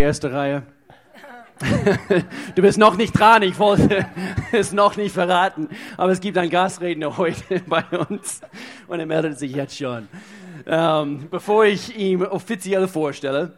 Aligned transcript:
erste 0.00 0.32
Reihe. 0.32 0.62
Du 2.54 2.62
bist 2.62 2.78
noch 2.78 2.96
nicht 2.96 3.12
dran, 3.12 3.42
ich 3.42 3.58
wollte 3.58 4.06
es 4.52 4.72
noch 4.72 4.96
nicht 4.96 5.12
verraten, 5.12 5.68
aber 5.98 6.10
es 6.10 6.20
gibt 6.20 6.38
einen 6.38 6.50
Gastredner 6.50 7.18
heute 7.18 7.60
bei 7.66 7.84
uns 8.08 8.40
und 8.88 8.98
er 8.98 9.06
meldet 9.06 9.38
sich 9.38 9.52
jetzt 9.52 9.76
schon. 9.76 10.08
Ähm, 10.66 11.28
bevor 11.30 11.66
ich 11.66 11.96
ihn 11.96 12.24
offiziell 12.24 12.88
vorstelle, 12.88 13.52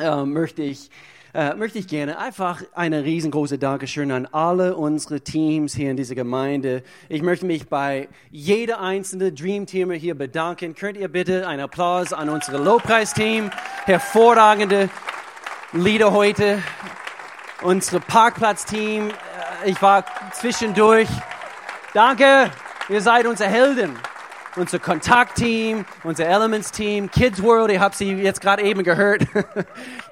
äh, 0.00 0.24
möchte 0.24 0.62
ich 0.62 0.90
äh, 1.32 1.54
möchte 1.54 1.78
ich 1.78 1.86
gerne 1.86 2.18
einfach 2.18 2.60
eine 2.74 3.04
riesengroße 3.04 3.56
Dankeschön 3.56 4.10
an 4.10 4.26
alle 4.26 4.74
unsere 4.74 5.20
Teams 5.20 5.74
hier 5.74 5.92
in 5.92 5.96
dieser 5.96 6.16
Gemeinde. 6.16 6.82
Ich 7.08 7.22
möchte 7.22 7.46
mich 7.46 7.68
bei 7.68 8.08
jeder 8.32 8.80
einzelnen 8.80 9.36
Dream-Teamer 9.36 9.94
hier 9.94 10.16
bedanken. 10.16 10.74
Könnt 10.74 10.96
ihr 10.96 11.06
bitte 11.06 11.46
einen 11.46 11.62
Applaus 11.62 12.12
an 12.12 12.30
unsere 12.30 12.58
Lowpreis-Team? 12.58 13.50
Hervorragende 13.84 14.90
Lieder 15.72 16.10
heute. 16.10 16.60
Unsere 17.62 18.00
Parkplatz-Team. 18.00 19.10
Äh, 19.10 19.70
ich 19.70 19.80
war 19.80 20.04
zwischendurch. 20.32 21.08
Danke, 21.94 22.50
ihr 22.88 23.00
seid 23.00 23.26
unsere 23.26 23.48
Helden 23.48 23.96
unser 24.56 24.78
Kontaktteam, 24.78 25.84
unser 26.02 26.26
Elements-Team, 26.26 27.10
Kids 27.10 27.42
World, 27.42 27.70
ihr 27.70 27.80
habt 27.80 27.94
sie 27.94 28.12
jetzt 28.14 28.40
gerade 28.40 28.62
eben 28.62 28.82
gehört. 28.82 29.26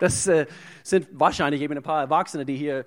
Das 0.00 0.28
äh, 0.28 0.46
sind 0.84 1.08
wahrscheinlich 1.10 1.60
eben 1.60 1.76
ein 1.76 1.82
paar 1.82 2.02
Erwachsene, 2.02 2.44
die 2.44 2.54
hier 2.54 2.84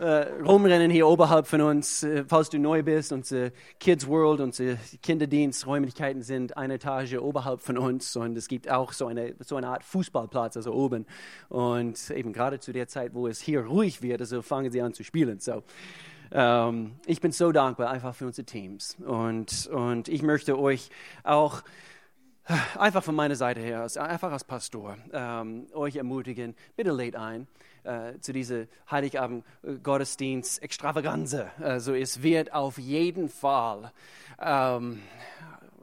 äh, 0.00 0.42
rumrennen, 0.42 0.90
hier 0.90 1.06
oberhalb 1.06 1.46
von 1.46 1.60
uns. 1.60 2.02
Äh, 2.02 2.24
falls 2.26 2.50
du 2.50 2.58
neu 2.58 2.82
bist, 2.82 3.12
unsere 3.12 3.52
Kids 3.78 4.06
World, 4.06 4.40
unsere 4.40 4.78
Kinderdiensträumlichkeiten 5.02 6.22
sind 6.22 6.56
eine 6.56 6.74
Etage 6.74 7.14
oberhalb 7.14 7.60
von 7.60 7.78
uns 7.78 8.16
und 8.16 8.36
es 8.36 8.48
gibt 8.48 8.70
auch 8.70 8.92
so 8.92 9.06
eine, 9.06 9.34
so 9.40 9.56
eine 9.56 9.68
Art 9.68 9.84
Fußballplatz, 9.84 10.56
also 10.56 10.72
oben. 10.72 11.06
Und 11.48 12.10
eben 12.10 12.32
gerade 12.32 12.60
zu 12.60 12.72
der 12.72 12.88
Zeit, 12.88 13.14
wo 13.14 13.28
es 13.28 13.40
hier 13.40 13.66
ruhig 13.66 14.02
wird, 14.02 14.20
also 14.20 14.42
fangen 14.42 14.72
sie 14.72 14.80
an 14.80 14.94
zu 14.94 15.04
spielen. 15.04 15.38
So. 15.38 15.62
Ähm, 16.32 16.92
ich 17.06 17.20
bin 17.20 17.32
so 17.32 17.52
dankbar 17.52 17.90
einfach 17.90 18.14
für 18.14 18.26
unsere 18.26 18.46
Teams 18.46 18.96
und, 19.04 19.66
und 19.68 20.08
ich 20.08 20.22
möchte 20.22 20.58
euch 20.58 20.88
auch 21.22 21.62
einfach 22.78 23.02
von 23.02 23.14
meiner 23.14 23.36
Seite 23.36 23.60
her, 23.60 23.86
einfach 23.96 24.32
als 24.32 24.44
Pastor, 24.44 24.96
ähm, 25.12 25.66
euch 25.72 25.96
ermutigen, 25.96 26.54
bitte 26.76 26.92
lädt 26.92 27.16
ein 27.16 27.46
äh, 27.84 28.18
zu 28.20 28.32
dieser 28.32 28.64
Heiligabend-Gottesdienst-Extravaganze. 28.90 31.50
Also 31.60 31.94
es 31.94 32.22
wird 32.22 32.52
auf 32.52 32.78
jeden 32.78 33.28
Fall 33.28 33.92
ähm, 34.40 35.02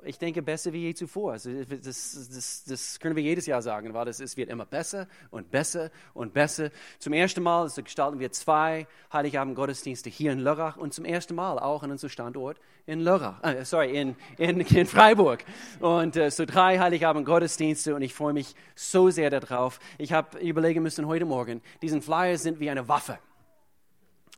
ich 0.03 0.17
denke, 0.17 0.41
besser 0.41 0.73
wie 0.73 0.81
je 0.81 0.93
zuvor. 0.93 1.33
Das, 1.33 1.47
das, 1.83 2.63
das, 2.67 2.99
können 2.99 3.15
wir 3.15 3.23
jedes 3.23 3.45
Jahr 3.45 3.61
sagen, 3.61 3.93
weil 3.93 4.07
es 4.07 4.37
wird 4.37 4.49
immer 4.49 4.65
besser 4.65 5.07
und 5.29 5.51
besser 5.51 5.89
und 6.13 6.33
besser. 6.33 6.69
Zum 6.99 7.13
ersten 7.13 7.43
Mal 7.43 7.63
also 7.63 7.83
gestalten 7.83 8.19
wir 8.19 8.31
zwei 8.31 8.87
Heiligabend-Gottesdienste 9.13 10.09
hier 10.09 10.31
in 10.31 10.39
Lörrach 10.39 10.77
und 10.77 10.93
zum 10.93 11.05
ersten 11.05 11.35
Mal 11.35 11.59
auch 11.59 11.83
an 11.83 11.91
unserem 11.91 12.09
Standort 12.09 12.59
in 12.85 12.99
Lörrach, 12.99 13.43
äh, 13.43 13.63
sorry, 13.63 13.95
in, 13.95 14.15
in, 14.37 14.61
in 14.61 14.85
Freiburg. 14.85 15.43
Und 15.79 16.15
äh, 16.15 16.31
so 16.31 16.45
drei 16.45 16.79
Heiligabend-Gottesdienste 16.79 17.95
und 17.95 18.01
ich 18.01 18.13
freue 18.13 18.33
mich 18.33 18.55
so 18.75 19.09
sehr 19.09 19.29
darauf. 19.29 19.79
Ich 19.97 20.13
habe 20.13 20.39
überlegen 20.39 20.81
müssen 20.83 21.07
heute 21.07 21.25
Morgen, 21.25 21.61
diesen 21.81 22.01
Flyer 22.01 22.37
sind 22.37 22.59
wie 22.59 22.69
eine 22.69 22.87
Waffe. 22.87 23.19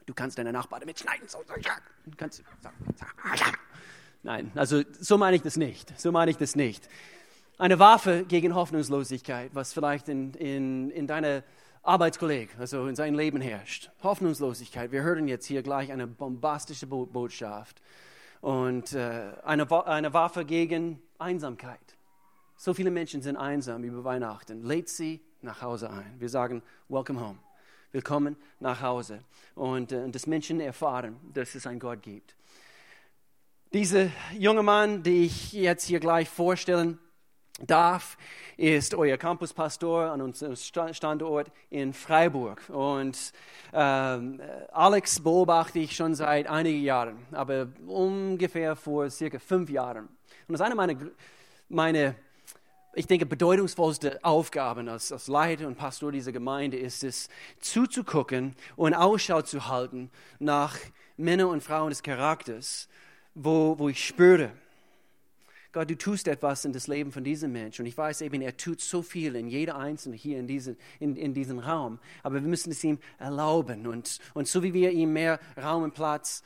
Du 0.05 0.13
kannst 0.13 0.37
deine 0.37 0.51
Nachbarn 0.51 0.81
damit 0.81 0.99
schneiden. 0.99 1.27
So, 1.27 1.39
so, 1.47 1.53
ja. 1.61 1.77
Du 2.05 2.17
kannst, 2.17 2.37
so, 2.37 2.43
so, 2.61 3.05
ja. 3.35 3.45
Nein, 4.23 4.51
also 4.55 4.81
so 4.99 5.17
meine 5.17 5.35
ich 5.35 5.41
das 5.41 5.57
nicht. 5.57 5.99
So 5.99 6.11
meine 6.11 6.31
ich 6.31 6.37
das 6.37 6.55
nicht. 6.55 6.87
Eine 7.57 7.77
Waffe 7.77 8.23
gegen 8.25 8.55
Hoffnungslosigkeit, 8.55 9.51
was 9.53 9.73
vielleicht 9.73 10.07
in, 10.07 10.33
in, 10.35 10.89
in 10.91 11.07
deiner 11.07 11.43
Arbeitskollege, 11.83 12.53
also 12.57 12.87
in 12.87 12.95
seinem 12.95 13.15
Leben 13.15 13.41
herrscht. 13.41 13.91
Hoffnungslosigkeit. 14.01 14.93
Wir 14.93 15.03
hören 15.03 15.27
jetzt 15.27 15.45
hier 15.45 15.61
gleich 15.61 15.91
eine 15.91 16.07
bombastische 16.07 16.87
Bo 16.87 17.05
Botschaft. 17.05 17.81
Und 18.39 18.93
äh, 18.93 19.31
eine, 19.43 19.69
eine 19.87 20.13
Waffe 20.13 20.45
gegen 20.45 21.01
Einsamkeit. 21.19 21.79
So 22.55 22.73
viele 22.73 22.91
Menschen 22.91 23.21
sind 23.21 23.35
einsam 23.35 23.83
über 23.83 24.03
Weihnachten. 24.05 24.63
Lädt 24.63 24.87
sie 24.87 25.21
nach 25.41 25.61
Hause 25.61 25.89
ein. 25.89 26.15
Wir 26.19 26.29
sagen, 26.29 26.63
welcome 26.87 27.19
home. 27.19 27.39
Willkommen 27.91 28.37
nach 28.61 28.81
Hause. 28.81 29.19
Und, 29.55 29.91
äh, 29.91 30.09
dass 30.09 30.27
Menschen 30.27 30.61
erfahren, 30.61 31.17
dass 31.33 31.55
es 31.55 31.67
einen 31.67 31.79
Gott 31.79 32.01
gibt. 32.01 32.35
Dieser 33.73 34.09
junge 34.37 34.61
Mann, 34.61 35.01
den 35.01 35.23
ich 35.23 35.51
jetzt 35.51 35.85
hier 35.85 35.99
gleich 35.99 36.29
vorstellen 36.29 36.99
darf, 37.59 38.19
ist 38.55 38.93
euer 38.93 39.17
Campuspastor 39.17 40.11
an 40.11 40.21
unserem 40.21 40.55
Standort 40.55 41.51
in 41.71 41.91
Freiburg. 41.91 42.61
Und 42.69 43.33
ähm, 43.73 44.39
Alex 44.71 45.19
beobachte 45.21 45.79
ich 45.79 45.95
schon 45.95 46.13
seit 46.13 46.45
einigen 46.45 46.83
Jahren, 46.83 47.25
aber 47.31 47.67
ungefähr 47.87 48.75
vor 48.75 49.09
circa 49.09 49.39
fünf 49.39 49.71
Jahren. 49.71 50.05
Und 50.05 50.49
das 50.49 50.59
ist 50.59 50.65
eine 50.67 50.75
meiner, 50.75 50.95
meine, 51.67 52.15
ich 52.93 53.07
denke, 53.07 53.25
bedeutungsvollste 53.25 54.23
Aufgaben 54.23 54.87
als, 54.87 55.11
als 55.11 55.27
Leiter 55.27 55.65
und 55.65 55.79
Pastor 55.79 56.11
dieser 56.11 56.31
Gemeinde 56.31 56.77
ist 56.77 57.03
es, 57.03 57.27
zuzugucken 57.59 58.55
und 58.75 58.93
Ausschau 58.93 59.41
zu 59.41 59.67
halten 59.67 60.11
nach 60.37 60.77
Männern 61.17 61.47
und 61.47 61.63
Frauen 61.63 61.89
des 61.89 62.03
Charakters, 62.03 62.87
wo, 63.35 63.77
wo 63.77 63.89
ich 63.89 64.05
spüre, 64.05 64.51
Gott, 65.73 65.89
du 65.89 65.97
tust 65.97 66.27
etwas 66.27 66.65
in 66.65 66.71
das 66.71 66.87
Leben 66.87 67.11
von 67.11 67.23
diesem 67.23 67.51
Menschen. 67.51 67.81
Und 67.81 67.87
ich 67.87 67.97
weiß 67.97 68.21
eben, 68.21 68.43
er 68.43 68.55
tut 68.55 68.79
so 68.79 69.01
viel 69.01 69.35
in 69.35 69.47
jeder 69.47 69.75
Einzelne 69.75 70.15
hier 70.15 70.37
in, 70.37 70.45
diese, 70.45 70.77
in, 70.99 71.15
in 71.15 71.33
diesem 71.33 71.57
Raum. 71.57 71.97
Aber 72.21 72.35
wir 72.35 72.47
müssen 72.47 72.71
es 72.71 72.83
ihm 72.83 72.99
erlauben. 73.17 73.87
Und, 73.87 74.19
und 74.35 74.47
so 74.47 74.61
wie 74.61 74.71
wir 74.75 74.91
ihm 74.91 75.13
mehr 75.13 75.39
Raum 75.57 75.81
und 75.81 75.95
Platz 75.95 76.43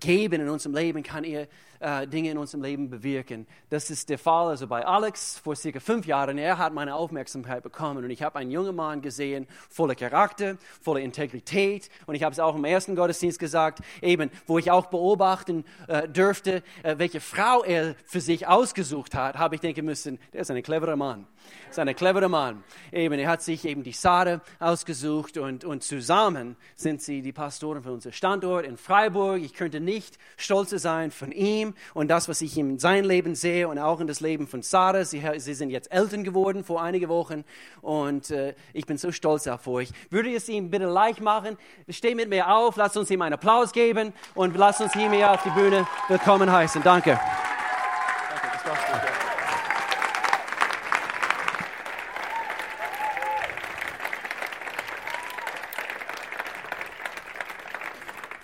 geben 0.00 0.40
in 0.40 0.48
unserem 0.48 0.74
Leben, 0.74 1.02
kann 1.02 1.24
er 1.24 1.48
äh, 1.82 2.06
Dinge 2.06 2.30
in 2.30 2.38
unserem 2.38 2.62
Leben 2.62 2.88
bewirken. 2.88 3.46
Das 3.68 3.90
ist 3.90 4.08
der 4.08 4.18
Fall 4.18 4.48
also 4.48 4.66
bei 4.66 4.86
Alex 4.86 5.38
vor 5.38 5.56
circa 5.56 5.80
fünf 5.80 6.06
Jahren. 6.06 6.38
Er 6.38 6.58
hat 6.58 6.72
meine 6.72 6.94
Aufmerksamkeit 6.94 7.62
bekommen 7.62 8.04
und 8.04 8.10
ich 8.10 8.22
habe 8.22 8.38
einen 8.38 8.50
jungen 8.50 8.76
Mann 8.76 9.02
gesehen, 9.02 9.46
voller 9.68 9.94
Charakter, 9.94 10.56
voller 10.80 11.00
Integrität. 11.00 11.90
Und 12.06 12.14
ich 12.14 12.22
habe 12.22 12.32
es 12.32 12.38
auch 12.38 12.54
im 12.54 12.64
ersten 12.64 12.94
Gottesdienst 12.94 13.38
gesagt, 13.38 13.80
eben, 14.00 14.30
wo 14.46 14.58
ich 14.58 14.70
auch 14.70 14.86
beobachten 14.86 15.64
äh, 15.88 16.08
dürfte, 16.08 16.62
äh, 16.82 16.96
welche 16.98 17.20
Frau 17.20 17.64
er 17.64 17.96
für 18.04 18.20
sich 18.20 18.46
ausgesucht 18.46 19.14
hat, 19.14 19.36
habe 19.36 19.56
ich 19.56 19.60
denken 19.60 19.84
müssen, 19.84 20.18
der 20.32 20.42
ist 20.42 20.50
ein 20.50 20.62
cleverer 20.62 20.96
Mann. 20.96 21.26
Das 21.66 21.78
ist 21.78 21.78
ein 21.80 21.94
cleverer 21.96 22.28
Mann. 22.28 22.62
Eben, 22.92 23.18
er 23.18 23.28
hat 23.28 23.42
sich 23.42 23.64
eben 23.64 23.82
die 23.82 23.92
Sarah 23.92 24.40
ausgesucht 24.60 25.36
und, 25.36 25.64
und 25.64 25.82
zusammen 25.82 26.56
sind 26.76 27.02
sie 27.02 27.22
die 27.22 27.32
Pastoren 27.32 27.82
für 27.82 27.92
unser 27.92 28.12
Standort 28.12 28.64
in 28.64 28.76
Freiburg. 28.76 29.42
Ich 29.42 29.54
könnte 29.54 29.80
nicht 29.80 30.18
stolzer 30.36 30.78
sein 30.78 31.10
von 31.10 31.32
ihm 31.32 31.71
und 31.94 32.08
das, 32.08 32.28
was 32.28 32.40
ich 32.40 32.56
in 32.58 32.78
sein 32.78 33.04
Leben 33.04 33.34
sehe 33.34 33.68
und 33.68 33.78
auch 33.78 34.00
in 34.00 34.06
das 34.06 34.20
Leben 34.20 34.46
von 34.46 34.62
Sarah. 34.62 35.04
Sie, 35.04 35.22
sie 35.36 35.54
sind 35.54 35.70
jetzt 35.70 35.92
Eltern 35.92 36.24
geworden 36.24 36.64
vor 36.64 36.82
einigen 36.82 37.08
Wochen 37.08 37.44
und 37.80 38.30
äh, 38.30 38.54
ich 38.72 38.86
bin 38.86 38.98
so 38.98 39.12
stolz 39.12 39.46
auf 39.46 39.66
euch. 39.66 39.90
Würde 40.10 40.34
es 40.34 40.48
ihm 40.48 40.70
bitte 40.70 40.86
leicht 40.86 41.20
machen? 41.20 41.56
Steh 41.88 42.14
mit 42.14 42.28
mir 42.28 42.48
auf, 42.48 42.76
lasst 42.76 42.96
uns 42.96 43.10
ihm 43.10 43.22
einen 43.22 43.34
Applaus 43.34 43.72
geben 43.72 44.12
und 44.34 44.56
lasst 44.56 44.80
uns 44.80 44.94
ihn 44.96 45.12
hier 45.12 45.30
auf 45.30 45.42
die 45.42 45.50
Bühne 45.50 45.86
willkommen 46.08 46.50
heißen. 46.50 46.82
Danke. 46.82 47.18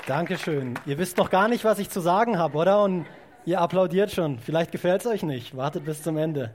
Dankeschön. 0.08 0.72
Ihr 0.86 0.96
wisst 0.96 1.18
noch 1.18 1.28
gar 1.28 1.48
nicht, 1.48 1.64
was 1.64 1.78
ich 1.78 1.90
zu 1.90 2.00
sagen 2.00 2.38
habe, 2.38 2.56
oder? 2.56 2.82
Und 2.82 3.04
ihr 3.44 3.60
applaudiert 3.60 4.10
schon. 4.10 4.38
Vielleicht 4.38 4.72
gefällt 4.72 5.02
es 5.02 5.06
euch 5.06 5.22
nicht. 5.22 5.54
Wartet 5.54 5.84
bis 5.84 6.02
zum 6.02 6.16
Ende. 6.16 6.50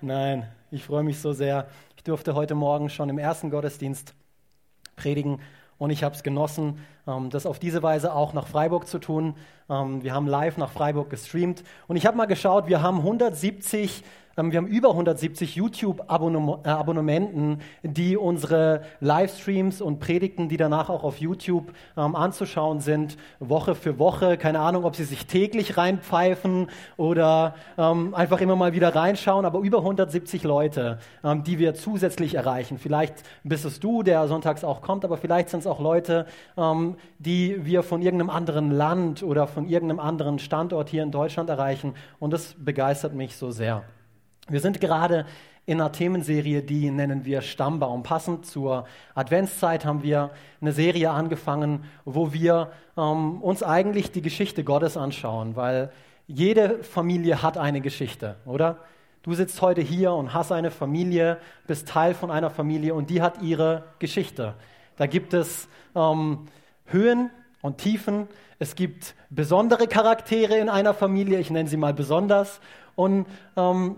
Nein, 0.00 0.48
ich 0.72 0.82
freue 0.82 1.04
mich 1.04 1.20
so 1.20 1.32
sehr. 1.32 1.68
Ich 1.96 2.02
durfte 2.02 2.34
heute 2.34 2.56
Morgen 2.56 2.90
schon 2.90 3.08
im 3.08 3.18
ersten 3.18 3.48
Gottesdienst 3.48 4.16
predigen 4.96 5.40
und 5.78 5.90
ich 5.90 6.02
habe 6.02 6.16
es 6.16 6.24
genossen, 6.24 6.84
ähm, 7.06 7.30
das 7.30 7.46
auf 7.46 7.60
diese 7.60 7.84
Weise 7.84 8.12
auch 8.12 8.32
nach 8.32 8.48
Freiburg 8.48 8.88
zu 8.88 8.98
tun. 8.98 9.36
Ähm, 9.68 10.02
wir 10.02 10.12
haben 10.12 10.26
live 10.26 10.56
nach 10.56 10.72
Freiburg 10.72 11.10
gestreamt 11.10 11.62
und 11.86 11.94
ich 11.94 12.06
habe 12.06 12.16
mal 12.16 12.26
geschaut, 12.26 12.66
wir 12.66 12.82
haben 12.82 12.98
170 12.98 14.02
ähm, 14.02 14.04
wir 14.48 14.56
haben 14.56 14.66
über 14.66 14.90
170 14.90 15.56
YouTube-Abonnementen, 15.56 17.58
die 17.82 18.16
unsere 18.16 18.80
Livestreams 19.00 19.82
und 19.82 20.00
Predigten, 20.00 20.48
die 20.48 20.56
danach 20.56 20.88
auch 20.88 21.04
auf 21.04 21.18
YouTube 21.18 21.74
ähm, 21.96 22.16
anzuschauen 22.16 22.80
sind, 22.80 23.18
Woche 23.38 23.74
für 23.74 23.98
Woche. 23.98 24.38
Keine 24.38 24.60
Ahnung, 24.60 24.84
ob 24.84 24.96
sie 24.96 25.04
sich 25.04 25.26
täglich 25.26 25.76
reinpfeifen 25.76 26.68
oder 26.96 27.54
ähm, 27.76 28.14
einfach 28.14 28.40
immer 28.40 28.56
mal 28.56 28.72
wieder 28.72 28.94
reinschauen, 28.94 29.44
aber 29.44 29.58
über 29.60 29.78
170 29.78 30.42
Leute, 30.44 30.98
ähm, 31.22 31.44
die 31.44 31.58
wir 31.58 31.74
zusätzlich 31.74 32.34
erreichen. 32.34 32.78
Vielleicht 32.78 33.16
bist 33.44 33.66
es 33.66 33.78
du, 33.78 34.02
der 34.02 34.26
sonntags 34.26 34.64
auch 34.64 34.80
kommt, 34.80 35.04
aber 35.04 35.18
vielleicht 35.18 35.50
sind 35.50 35.60
es 35.60 35.66
auch 35.66 35.80
Leute, 35.80 36.24
ähm, 36.56 36.96
die 37.18 37.66
wir 37.66 37.82
von 37.82 38.00
irgendeinem 38.00 38.30
anderen 38.30 38.70
Land 38.70 39.22
oder 39.22 39.46
von 39.46 39.68
irgendeinem 39.68 40.00
anderen 40.00 40.38
Standort 40.38 40.88
hier 40.88 41.02
in 41.02 41.10
Deutschland 41.10 41.50
erreichen. 41.50 41.92
Und 42.18 42.32
das 42.32 42.54
begeistert 42.58 43.12
mich 43.12 43.36
so 43.36 43.50
sehr. 43.50 43.84
Wir 44.50 44.60
sind 44.60 44.80
gerade 44.80 45.26
in 45.64 45.80
einer 45.80 45.92
Themenserie, 45.92 46.62
die 46.62 46.90
nennen 46.90 47.24
wir 47.24 47.40
Stammbaum. 47.40 48.02
Passend 48.02 48.46
zur 48.46 48.84
Adventszeit 49.14 49.84
haben 49.84 50.02
wir 50.02 50.30
eine 50.60 50.72
Serie 50.72 51.12
angefangen, 51.12 51.84
wo 52.04 52.32
wir 52.32 52.72
ähm, 52.96 53.40
uns 53.42 53.62
eigentlich 53.62 54.10
die 54.10 54.22
Geschichte 54.22 54.64
Gottes 54.64 54.96
anschauen, 54.96 55.54
weil 55.54 55.92
jede 56.26 56.82
Familie 56.82 57.42
hat 57.42 57.58
eine 57.58 57.80
Geschichte, 57.80 58.36
oder? 58.44 58.78
Du 59.22 59.34
sitzt 59.34 59.62
heute 59.62 59.82
hier 59.82 60.14
und 60.14 60.34
hast 60.34 60.50
eine 60.50 60.72
Familie, 60.72 61.38
bist 61.68 61.86
Teil 61.86 62.14
von 62.14 62.32
einer 62.32 62.50
Familie 62.50 62.94
und 62.94 63.08
die 63.08 63.22
hat 63.22 63.40
ihre 63.40 63.84
Geschichte. 64.00 64.54
Da 64.96 65.06
gibt 65.06 65.32
es 65.32 65.68
ähm, 65.94 66.46
Höhen 66.86 67.30
und 67.62 67.78
Tiefen. 67.78 68.26
Es 68.58 68.74
gibt 68.74 69.14
besondere 69.28 69.86
Charaktere 69.86 70.56
in 70.56 70.68
einer 70.68 70.94
Familie, 70.94 71.38
ich 71.38 71.50
nenne 71.50 71.68
sie 71.68 71.76
mal 71.76 71.94
besonders. 71.94 72.60
Und 72.96 73.26
ähm, 73.56 73.96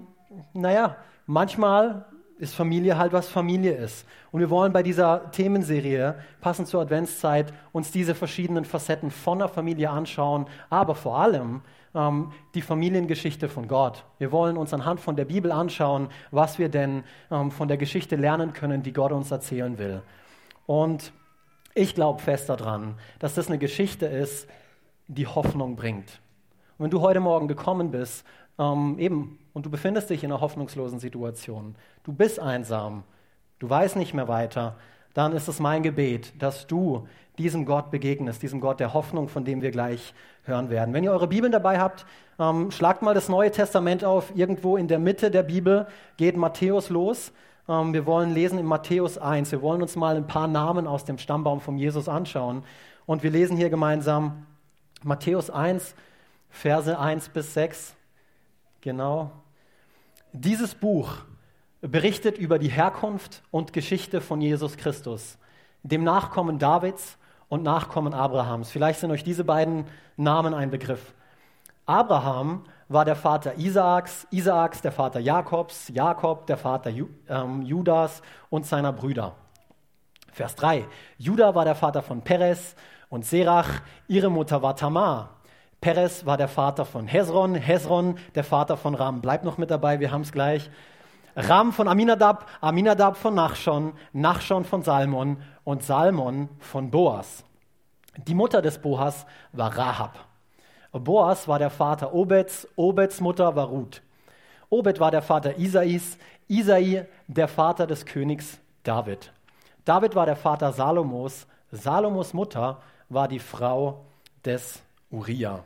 naja, 0.52 0.96
manchmal 1.26 2.06
ist 2.38 2.54
Familie 2.54 2.98
halt, 2.98 3.12
was 3.12 3.28
Familie 3.28 3.72
ist. 3.72 4.04
Und 4.32 4.40
wir 4.40 4.50
wollen 4.50 4.72
bei 4.72 4.82
dieser 4.82 5.30
Themenserie, 5.30 6.16
passend 6.40 6.66
zur 6.66 6.80
Adventszeit, 6.80 7.52
uns 7.70 7.92
diese 7.92 8.16
verschiedenen 8.16 8.64
Facetten 8.64 9.10
von 9.12 9.38
der 9.38 9.48
Familie 9.48 9.90
anschauen, 9.90 10.46
aber 10.68 10.96
vor 10.96 11.18
allem 11.18 11.62
ähm, 11.94 12.32
die 12.54 12.62
Familiengeschichte 12.62 13.48
von 13.48 13.68
Gott. 13.68 14.04
Wir 14.18 14.32
wollen 14.32 14.56
uns 14.56 14.74
anhand 14.74 14.98
von 14.98 15.14
der 15.14 15.24
Bibel 15.24 15.52
anschauen, 15.52 16.08
was 16.30 16.58
wir 16.58 16.68
denn 16.68 17.04
ähm, 17.30 17.50
von 17.50 17.68
der 17.68 17.76
Geschichte 17.76 18.16
lernen 18.16 18.52
können, 18.52 18.82
die 18.82 18.92
Gott 18.92 19.12
uns 19.12 19.30
erzählen 19.30 19.78
will. 19.78 20.02
Und 20.66 21.12
ich 21.74 21.94
glaube 21.94 22.20
fest 22.20 22.48
daran, 22.48 22.96
dass 23.18 23.34
das 23.34 23.48
eine 23.48 23.58
Geschichte 23.58 24.06
ist, 24.06 24.48
die 25.06 25.26
Hoffnung 25.26 25.76
bringt. 25.76 26.20
Und 26.76 26.84
wenn 26.84 26.90
du 26.90 27.00
heute 27.02 27.20
Morgen 27.20 27.48
gekommen 27.48 27.90
bist, 27.90 28.24
ähm, 28.62 28.98
eben, 28.98 29.38
und 29.52 29.66
du 29.66 29.70
befindest 29.70 30.10
dich 30.10 30.22
in 30.22 30.30
einer 30.30 30.40
hoffnungslosen 30.40 31.00
Situation, 31.00 31.74
du 32.04 32.12
bist 32.12 32.38
einsam, 32.38 33.02
du 33.58 33.68
weißt 33.68 33.96
nicht 33.96 34.14
mehr 34.14 34.28
weiter, 34.28 34.76
dann 35.14 35.32
ist 35.32 35.48
es 35.48 35.60
mein 35.60 35.82
Gebet, 35.82 36.32
dass 36.40 36.66
du 36.66 37.06
diesem 37.38 37.64
Gott 37.64 37.90
begegnest, 37.90 38.42
diesem 38.42 38.60
Gott 38.60 38.80
der 38.80 38.94
Hoffnung, 38.94 39.28
von 39.28 39.44
dem 39.44 39.62
wir 39.62 39.70
gleich 39.70 40.14
hören 40.44 40.70
werden. 40.70 40.94
Wenn 40.94 41.04
ihr 41.04 41.12
eure 41.12 41.28
Bibeln 41.28 41.52
dabei 41.52 41.78
habt, 41.78 42.06
ähm, 42.38 42.70
schlagt 42.70 43.02
mal 43.02 43.14
das 43.14 43.28
Neue 43.28 43.50
Testament 43.50 44.04
auf. 44.04 44.32
Irgendwo 44.34 44.76
in 44.76 44.88
der 44.88 44.98
Mitte 44.98 45.30
der 45.30 45.42
Bibel 45.42 45.86
geht 46.16 46.36
Matthäus 46.36 46.88
los. 46.88 47.32
Ähm, 47.68 47.92
wir 47.92 48.06
wollen 48.06 48.32
lesen 48.32 48.58
in 48.58 48.66
Matthäus 48.66 49.18
1. 49.18 49.52
Wir 49.52 49.62
wollen 49.62 49.82
uns 49.82 49.96
mal 49.96 50.16
ein 50.16 50.26
paar 50.26 50.46
Namen 50.46 50.86
aus 50.86 51.04
dem 51.04 51.18
Stammbaum 51.18 51.60
von 51.60 51.78
Jesus 51.78 52.08
anschauen. 52.08 52.64
Und 53.06 53.22
wir 53.22 53.30
lesen 53.30 53.56
hier 53.56 53.70
gemeinsam 53.70 54.46
Matthäus 55.02 55.50
1, 55.50 55.94
Verse 56.50 56.98
1 56.98 57.30
bis 57.30 57.54
6. 57.54 57.96
Genau. 58.82 59.30
Dieses 60.32 60.74
Buch 60.74 61.14
berichtet 61.80 62.36
über 62.36 62.58
die 62.58 62.68
Herkunft 62.68 63.42
und 63.52 63.72
Geschichte 63.72 64.20
von 64.20 64.40
Jesus 64.40 64.76
Christus, 64.76 65.38
dem 65.84 66.02
Nachkommen 66.02 66.58
Davids 66.58 67.16
und 67.48 67.62
Nachkommen 67.62 68.12
Abrahams. 68.12 68.72
Vielleicht 68.72 68.98
sind 68.98 69.12
euch 69.12 69.22
diese 69.22 69.44
beiden 69.44 69.84
Namen 70.16 70.52
ein 70.52 70.70
Begriff. 70.70 71.14
Abraham 71.86 72.64
war 72.88 73.04
der 73.04 73.14
Vater 73.14 73.56
Isaaks, 73.56 74.26
Isaaks 74.30 74.82
der 74.82 74.92
Vater 74.92 75.20
Jakobs, 75.20 75.88
Jakob 75.88 76.46
der 76.48 76.56
Vater 76.56 76.90
Ju, 76.90 77.06
ähm, 77.28 77.62
Judas 77.62 78.20
und 78.50 78.66
seiner 78.66 78.92
Brüder. 78.92 79.36
Vers 80.32 80.56
3. 80.56 80.86
Judah 81.18 81.54
war 81.54 81.64
der 81.64 81.76
Vater 81.76 82.02
von 82.02 82.22
Perez 82.22 82.74
und 83.10 83.24
Serach, 83.24 83.80
ihre 84.08 84.30
Mutter 84.30 84.60
war 84.60 84.74
Tamar. 84.74 85.41
Perez 85.82 86.24
war 86.24 86.36
der 86.36 86.46
Vater 86.46 86.84
von 86.84 87.08
Hezron, 87.08 87.56
Hezron 87.56 88.16
der 88.36 88.44
Vater 88.44 88.76
von 88.76 88.94
Ram. 88.94 89.20
Bleibt 89.20 89.44
noch 89.44 89.58
mit 89.58 89.68
dabei, 89.68 89.98
wir 89.98 90.12
haben 90.12 90.20
es 90.20 90.30
gleich. 90.30 90.70
Ram 91.34 91.72
von 91.72 91.88
Aminadab, 91.88 92.46
Aminadab 92.60 93.16
von 93.16 93.34
Nachschon, 93.34 93.92
Nachschon 94.12 94.64
von 94.64 94.82
Salmon 94.82 95.42
und 95.64 95.82
Salmon 95.82 96.48
von 96.60 96.92
Boas. 96.92 97.44
Die 98.16 98.34
Mutter 98.34 98.62
des 98.62 98.78
Boas 98.78 99.26
war 99.52 99.76
Rahab. 99.76 100.24
Boas 100.92 101.48
war 101.48 101.58
der 101.58 101.70
Vater 101.70 102.14
Obeds, 102.14 102.68
Obeds 102.76 103.20
Mutter 103.20 103.56
war 103.56 103.66
Ruth. 103.66 104.02
Obed 104.70 105.00
war 105.00 105.10
der 105.10 105.22
Vater 105.22 105.58
Isais, 105.58 106.16
Isai 106.46 107.08
der 107.26 107.48
Vater 107.48 107.88
des 107.88 108.06
Königs 108.06 108.60
David. 108.84 109.32
David 109.84 110.14
war 110.14 110.26
der 110.26 110.36
Vater 110.36 110.70
Salomos, 110.70 111.48
Salomos 111.72 112.34
Mutter 112.34 112.80
war 113.08 113.26
die 113.26 113.40
Frau 113.40 114.04
des 114.44 114.80
Uriah. 115.10 115.64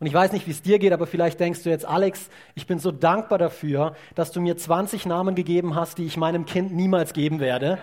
Und 0.00 0.06
ich 0.06 0.14
weiß 0.14 0.32
nicht, 0.32 0.46
wie 0.46 0.50
es 0.50 0.62
dir 0.62 0.78
geht, 0.78 0.94
aber 0.94 1.06
vielleicht 1.06 1.38
denkst 1.38 1.62
du 1.62 1.68
jetzt, 1.68 1.84
Alex, 1.84 2.30
ich 2.54 2.66
bin 2.66 2.78
so 2.78 2.90
dankbar 2.90 3.38
dafür, 3.38 3.94
dass 4.14 4.32
du 4.32 4.40
mir 4.40 4.56
20 4.56 5.04
Namen 5.04 5.34
gegeben 5.34 5.74
hast, 5.74 5.98
die 5.98 6.06
ich 6.06 6.16
meinem 6.16 6.46
Kind 6.46 6.72
niemals 6.72 7.12
geben 7.12 7.38
werde. 7.38 7.76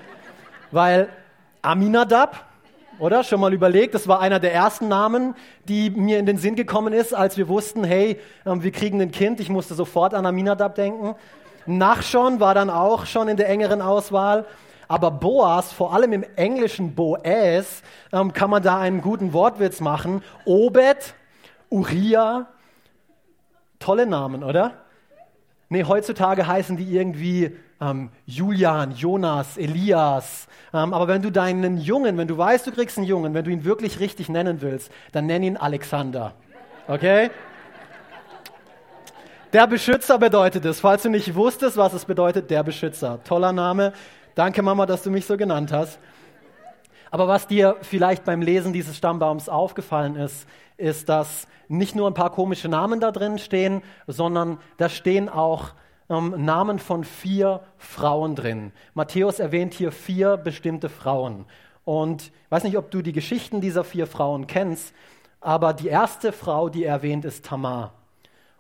Weil 0.71 1.09
Aminadab, 1.61 2.45
oder? 2.97 3.23
Schon 3.23 3.39
mal 3.39 3.53
überlegt, 3.53 3.93
das 3.93 4.07
war 4.07 4.19
einer 4.19 4.39
der 4.39 4.51
ersten 4.51 4.87
Namen, 4.87 5.35
die 5.67 5.91
mir 5.91 6.17
in 6.17 6.25
den 6.25 6.37
Sinn 6.37 6.55
gekommen 6.55 6.91
ist, 6.91 7.13
als 7.13 7.37
wir 7.37 7.47
wussten, 7.47 7.83
hey, 7.83 8.19
ähm, 8.47 8.63
wir 8.63 8.71
kriegen 8.71 8.99
ein 8.99 9.11
Kind. 9.11 9.39
Ich 9.39 9.49
musste 9.49 9.75
sofort 9.75 10.15
an 10.15 10.25
Aminadab 10.25 10.73
denken. 10.73 11.13
Nachschon 11.67 12.39
war 12.39 12.55
dann 12.55 12.71
auch 12.71 13.05
schon 13.05 13.27
in 13.27 13.37
der 13.37 13.47
engeren 13.47 13.81
Auswahl. 13.81 14.45
Aber 14.87 15.11
Boas, 15.11 15.71
vor 15.71 15.93
allem 15.93 16.13
im 16.13 16.25
Englischen 16.35 16.95
Boaz, 16.95 17.83
ähm, 18.11 18.33
kann 18.33 18.49
man 18.49 18.63
da 18.63 18.79
einen 18.79 19.01
guten 19.01 19.33
Wortwitz 19.33 19.81
machen. 19.81 20.23
Obed, 20.45 21.13
Uriah, 21.69 22.47
tolle 23.79 24.05
Namen, 24.05 24.43
oder? 24.43 24.73
Nee, 25.69 25.83
heutzutage 25.83 26.47
heißen 26.47 26.77
die 26.77 26.95
irgendwie 26.95 27.57
ähm, 27.81 28.09
Julian, 28.25 28.91
Jonas, 28.93 29.57
Elias. 29.57 30.47
Ähm, 30.73 30.93
aber 30.93 31.07
wenn 31.07 31.21
du 31.21 31.31
deinen 31.31 31.77
Jungen, 31.77 32.17
wenn 32.17 32.27
du 32.27 32.37
weißt, 32.37 32.65
du 32.67 32.71
kriegst 32.71 32.97
einen 32.97 33.07
Jungen, 33.07 33.33
wenn 33.33 33.43
du 33.43 33.51
ihn 33.51 33.65
wirklich 33.65 33.99
richtig 33.99 34.29
nennen 34.29 34.61
willst, 34.61 34.91
dann 35.11 35.25
nenn 35.25 35.43
ihn 35.43 35.57
Alexander. 35.57 36.33
Okay? 36.87 37.29
Der 39.53 39.67
Beschützer 39.67 40.17
bedeutet 40.17 40.65
es. 40.65 40.79
Falls 40.79 41.03
du 41.03 41.09
nicht 41.09 41.35
wusstest, 41.35 41.77
was 41.77 41.93
es 41.93 42.05
bedeutet, 42.05 42.49
der 42.49 42.63
Beschützer. 42.63 43.19
Toller 43.23 43.53
Name. 43.53 43.93
Danke, 44.35 44.61
Mama, 44.61 44.85
dass 44.85 45.03
du 45.03 45.11
mich 45.11 45.25
so 45.25 45.37
genannt 45.37 45.71
hast. 45.71 45.99
Aber 47.11 47.27
was 47.27 47.47
dir 47.47 47.77
vielleicht 47.81 48.25
beim 48.25 48.41
Lesen 48.41 48.73
dieses 48.73 48.97
Stammbaums 48.97 49.47
aufgefallen 49.47 50.15
ist, 50.15 50.45
ist, 50.77 51.09
dass 51.09 51.47
nicht 51.67 51.95
nur 51.95 52.09
ein 52.09 52.13
paar 52.13 52.31
komische 52.31 52.69
Namen 52.69 52.99
da 52.99 53.11
drin 53.11 53.37
stehen, 53.37 53.81
sondern 54.07 54.59
da 54.77 54.89
stehen 54.89 55.29
auch 55.29 55.73
ähm, 56.09 56.45
Namen 56.45 56.79
von 56.79 57.03
vier 57.03 57.61
Frauen 57.77 58.35
drin. 58.35 58.71
Matthäus 58.93 59.39
erwähnt 59.39 59.73
hier 59.73 59.91
vier 59.91 60.37
bestimmte 60.37 60.89
Frauen. 60.89 61.45
Und 61.83 62.27
ich 62.27 62.51
weiß 62.51 62.63
nicht, 62.63 62.77
ob 62.77 62.91
du 62.91 63.01
die 63.01 63.13
Geschichten 63.13 63.61
dieser 63.61 63.83
vier 63.83 64.07
Frauen 64.07 64.47
kennst, 64.47 64.93
aber 65.39 65.73
die 65.73 65.87
erste 65.87 66.31
Frau, 66.31 66.69
die 66.69 66.83
er 66.83 66.95
erwähnt, 66.95 67.25
ist 67.25 67.45
Tamar. 67.45 67.93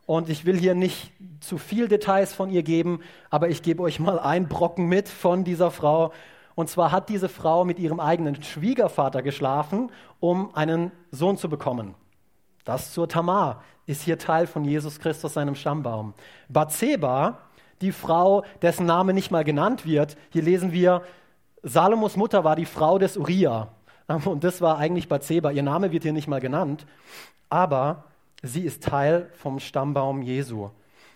Und 0.05 0.29
ich 0.29 0.45
will 0.45 0.57
hier 0.57 0.73
nicht 0.73 1.11
zu 1.41 1.57
viel 1.57 1.89
Details 1.89 2.33
von 2.33 2.49
ihr 2.49 2.63
geben, 2.63 3.01
aber 3.29 3.49
ich 3.49 3.61
gebe 3.61 3.83
euch 3.83 3.99
mal 3.99 4.19
einen 4.19 4.47
Brocken 4.47 4.87
mit 4.87 5.09
von 5.09 5.43
dieser 5.43 5.69
Frau. 5.71 6.13
Und 6.55 6.69
zwar 6.69 6.91
hat 6.91 7.09
diese 7.09 7.27
Frau 7.27 7.65
mit 7.65 7.77
ihrem 7.77 7.99
eigenen 7.99 8.41
Schwiegervater 8.41 9.21
geschlafen, 9.21 9.91
um 10.21 10.55
einen 10.55 10.91
Sohn 11.11 11.37
zu 11.37 11.49
bekommen. 11.49 11.93
Das 12.67 12.91
zur 12.91 13.07
Tamar 13.07 13.63
ist 13.85 14.01
hier 14.01 14.19
Teil 14.19 14.45
von 14.45 14.65
Jesus 14.65 14.99
Christus, 14.99 15.35
seinem 15.35 15.55
Stammbaum. 15.55 16.13
Bathseba, 16.49 17.37
die 17.79 17.93
Frau, 17.93 18.43
dessen 18.61 18.85
Name 18.85 19.13
nicht 19.13 19.31
mal 19.31 19.45
genannt 19.45 19.85
wird, 19.85 20.17
hier 20.31 20.41
lesen 20.41 20.73
wir, 20.73 21.01
Salomos 21.63 22.17
Mutter 22.17 22.43
war 22.43 22.57
die 22.57 22.65
Frau 22.65 22.97
des 22.97 23.15
Uriah. 23.15 23.69
Und 24.25 24.43
das 24.43 24.59
war 24.59 24.79
eigentlich 24.79 25.07
Bathseba. 25.07 25.51
Ihr 25.51 25.63
Name 25.63 25.93
wird 25.93 26.03
hier 26.03 26.11
nicht 26.11 26.27
mal 26.27 26.41
genannt, 26.41 26.85
aber 27.49 28.03
sie 28.43 28.65
ist 28.65 28.83
Teil 28.83 29.29
vom 29.35 29.61
Stammbaum 29.61 30.21
Jesu. 30.21 30.69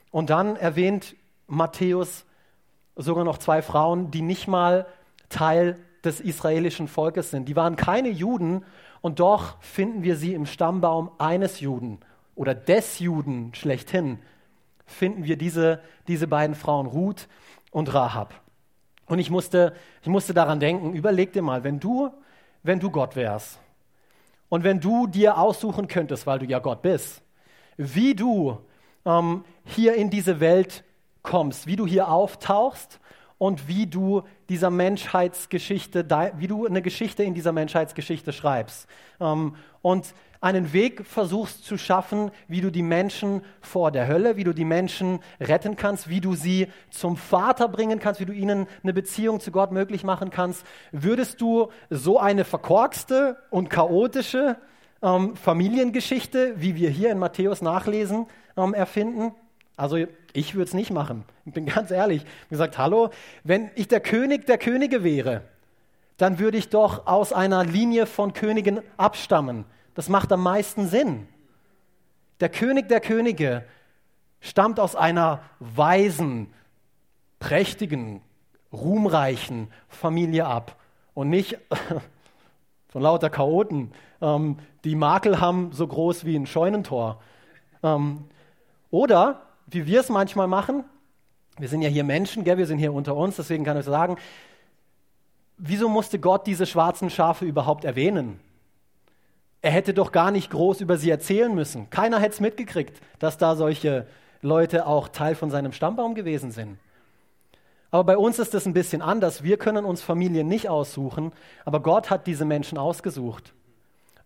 Und 0.09 0.29
dann 0.29 0.55
erwähnt 0.55 1.17
Matthäus 1.47 2.23
sogar 2.95 3.25
noch 3.25 3.39
zwei 3.39 3.61
Frauen, 3.61 4.09
die 4.09 4.21
nicht 4.21 4.47
mal 4.47 4.85
Teil 5.27 5.77
des 6.05 6.21
israelischen 6.21 6.87
Volkes 6.87 7.29
sind. 7.29 7.49
Die 7.49 7.57
waren 7.57 7.75
keine 7.75 8.09
Juden 8.09 8.63
und 9.01 9.19
doch 9.19 9.61
finden 9.61 10.03
wir 10.03 10.15
sie 10.15 10.33
im 10.33 10.45
Stammbaum 10.45 11.11
eines 11.17 11.59
Juden 11.59 11.99
oder 12.35 12.55
des 12.55 12.99
Juden 12.99 13.53
schlechthin, 13.53 14.19
finden 14.85 15.25
wir 15.25 15.37
diese, 15.37 15.81
diese 16.07 16.27
beiden 16.27 16.55
Frauen, 16.55 16.85
Ruth 16.85 17.27
und 17.71 17.93
Rahab. 17.93 18.33
Und 19.07 19.19
ich 19.19 19.29
musste, 19.29 19.75
ich 20.01 20.07
musste 20.07 20.33
daran 20.33 20.59
denken, 20.59 20.93
überleg 20.93 21.33
dir 21.33 21.41
mal, 21.41 21.63
wenn 21.63 21.79
du, 21.79 22.11
wenn 22.63 22.79
du 22.79 22.89
Gott 22.91 23.15
wärst 23.15 23.59
und 24.49 24.63
wenn 24.63 24.79
du 24.79 25.07
dir 25.07 25.37
aussuchen 25.37 25.87
könntest, 25.87 26.27
weil 26.27 26.39
du 26.39 26.45
ja 26.45 26.59
Gott 26.59 26.81
bist, 26.81 27.21
wie 27.77 28.15
du 28.15 28.57
ähm, 29.05 29.43
hier 29.65 29.95
in 29.95 30.09
diese 30.09 30.39
Welt 30.39 30.83
kommst, 31.23 31.67
wie 31.67 31.75
du 31.75 31.85
hier 31.85 32.09
auftauchst 32.09 32.99
und 33.41 33.67
wie 33.67 33.87
du 33.87 34.21
dieser 34.49 34.69
Menschheitsgeschichte, 34.69 36.05
wie 36.37 36.45
du 36.45 36.67
eine 36.67 36.83
Geschichte 36.83 37.23
in 37.23 37.33
dieser 37.33 37.51
Menschheitsgeschichte 37.51 38.33
schreibst. 38.33 38.87
Ähm, 39.19 39.55
und 39.81 40.13
einen 40.41 40.73
Weg 40.73 41.07
versuchst 41.07 41.65
zu 41.65 41.79
schaffen, 41.79 42.29
wie 42.47 42.61
du 42.61 42.69
die 42.69 42.83
Menschen 42.83 43.41
vor 43.59 43.89
der 43.89 44.07
Hölle, 44.07 44.37
wie 44.37 44.43
du 44.43 44.53
die 44.53 44.63
Menschen 44.63 45.21
retten 45.39 45.75
kannst, 45.75 46.07
wie 46.07 46.21
du 46.21 46.35
sie 46.35 46.67
zum 46.91 47.17
Vater 47.17 47.67
bringen 47.67 47.97
kannst, 47.97 48.19
wie 48.19 48.27
du 48.27 48.33
ihnen 48.33 48.67
eine 48.83 48.93
Beziehung 48.93 49.39
zu 49.39 49.49
Gott 49.49 49.71
möglich 49.71 50.03
machen 50.03 50.29
kannst, 50.29 50.63
würdest 50.91 51.41
du 51.41 51.71
so 51.89 52.19
eine 52.19 52.45
verkorkste 52.45 53.37
und 53.49 53.71
chaotische 53.71 54.57
ähm, 55.01 55.35
Familiengeschichte, 55.35 56.61
wie 56.61 56.75
wir 56.75 56.91
hier 56.91 57.09
in 57.09 57.17
Matthäus 57.17 57.63
nachlesen, 57.63 58.27
ähm, 58.55 58.75
erfinden? 58.75 59.33
Also 59.77 59.97
ich 60.33 60.55
würde 60.55 60.65
es 60.65 60.73
nicht 60.73 60.91
machen. 60.91 61.23
Ich 61.45 61.53
bin 61.53 61.65
ganz 61.65 61.91
ehrlich. 61.91 62.23
Ich 62.23 62.27
habe 62.27 62.49
gesagt, 62.49 62.77
hallo, 62.77 63.09
wenn 63.43 63.69
ich 63.75 63.87
der 63.87 63.99
König 63.99 64.45
der 64.45 64.57
Könige 64.57 65.03
wäre, 65.03 65.43
dann 66.17 66.39
würde 66.39 66.57
ich 66.57 66.69
doch 66.69 67.07
aus 67.07 67.33
einer 67.33 67.63
Linie 67.63 68.05
von 68.05 68.33
Königen 68.33 68.81
abstammen. 68.97 69.65
Das 69.95 70.07
macht 70.09 70.31
am 70.31 70.43
meisten 70.43 70.87
Sinn. 70.87 71.27
Der 72.39 72.49
König 72.49 72.87
der 72.89 73.01
Könige 73.01 73.65
stammt 74.39 74.79
aus 74.79 74.95
einer 74.95 75.41
weisen, 75.59 76.53
prächtigen, 77.39 78.21
ruhmreichen 78.71 79.71
Familie 79.89 80.45
ab 80.45 80.75
und 81.13 81.29
nicht 81.29 81.57
von 82.89 83.01
lauter 83.01 83.29
Chaoten, 83.29 83.91
ähm, 84.21 84.57
die 84.83 84.95
Makel 84.95 85.39
haben 85.39 85.71
so 85.71 85.87
groß 85.87 86.25
wie 86.25 86.35
ein 86.35 86.45
Scheunentor. 86.45 87.21
Ähm, 87.83 88.25
oder, 88.89 89.41
wie 89.73 89.85
wir 89.85 89.99
es 89.99 90.09
manchmal 90.09 90.47
machen, 90.47 90.83
wir 91.57 91.67
sind 91.67 91.81
ja 91.81 91.89
hier 91.89 92.03
Menschen, 92.03 92.43
gell? 92.43 92.57
wir 92.57 92.67
sind 92.67 92.79
hier 92.79 92.93
unter 92.93 93.15
uns, 93.15 93.35
deswegen 93.35 93.63
kann 93.63 93.77
ich 93.77 93.85
sagen, 93.85 94.17
wieso 95.57 95.89
musste 95.89 96.19
Gott 96.19 96.47
diese 96.47 96.65
schwarzen 96.65 97.09
Schafe 97.09 97.45
überhaupt 97.45 97.85
erwähnen? 97.85 98.39
Er 99.61 99.71
hätte 99.71 99.93
doch 99.93 100.11
gar 100.11 100.31
nicht 100.31 100.49
groß 100.49 100.81
über 100.81 100.97
sie 100.97 101.11
erzählen 101.11 101.53
müssen. 101.53 101.89
Keiner 101.91 102.19
hätte 102.19 102.33
es 102.33 102.39
mitgekriegt, 102.39 102.99
dass 103.19 103.37
da 103.37 103.55
solche 103.55 104.07
Leute 104.41 104.87
auch 104.87 105.07
Teil 105.07 105.35
von 105.35 105.51
seinem 105.51 105.71
Stammbaum 105.71 106.15
gewesen 106.15 106.51
sind. 106.51 106.79
Aber 107.91 108.05
bei 108.05 108.17
uns 108.17 108.39
ist 108.39 108.55
es 108.55 108.65
ein 108.65 108.73
bisschen 108.73 109.01
anders. 109.01 109.43
Wir 109.43 109.57
können 109.57 109.85
uns 109.85 110.01
Familien 110.01 110.47
nicht 110.47 110.69
aussuchen, 110.69 111.31
aber 111.65 111.81
Gott 111.81 112.09
hat 112.09 112.25
diese 112.25 112.45
Menschen 112.45 112.77
ausgesucht. 112.77 113.53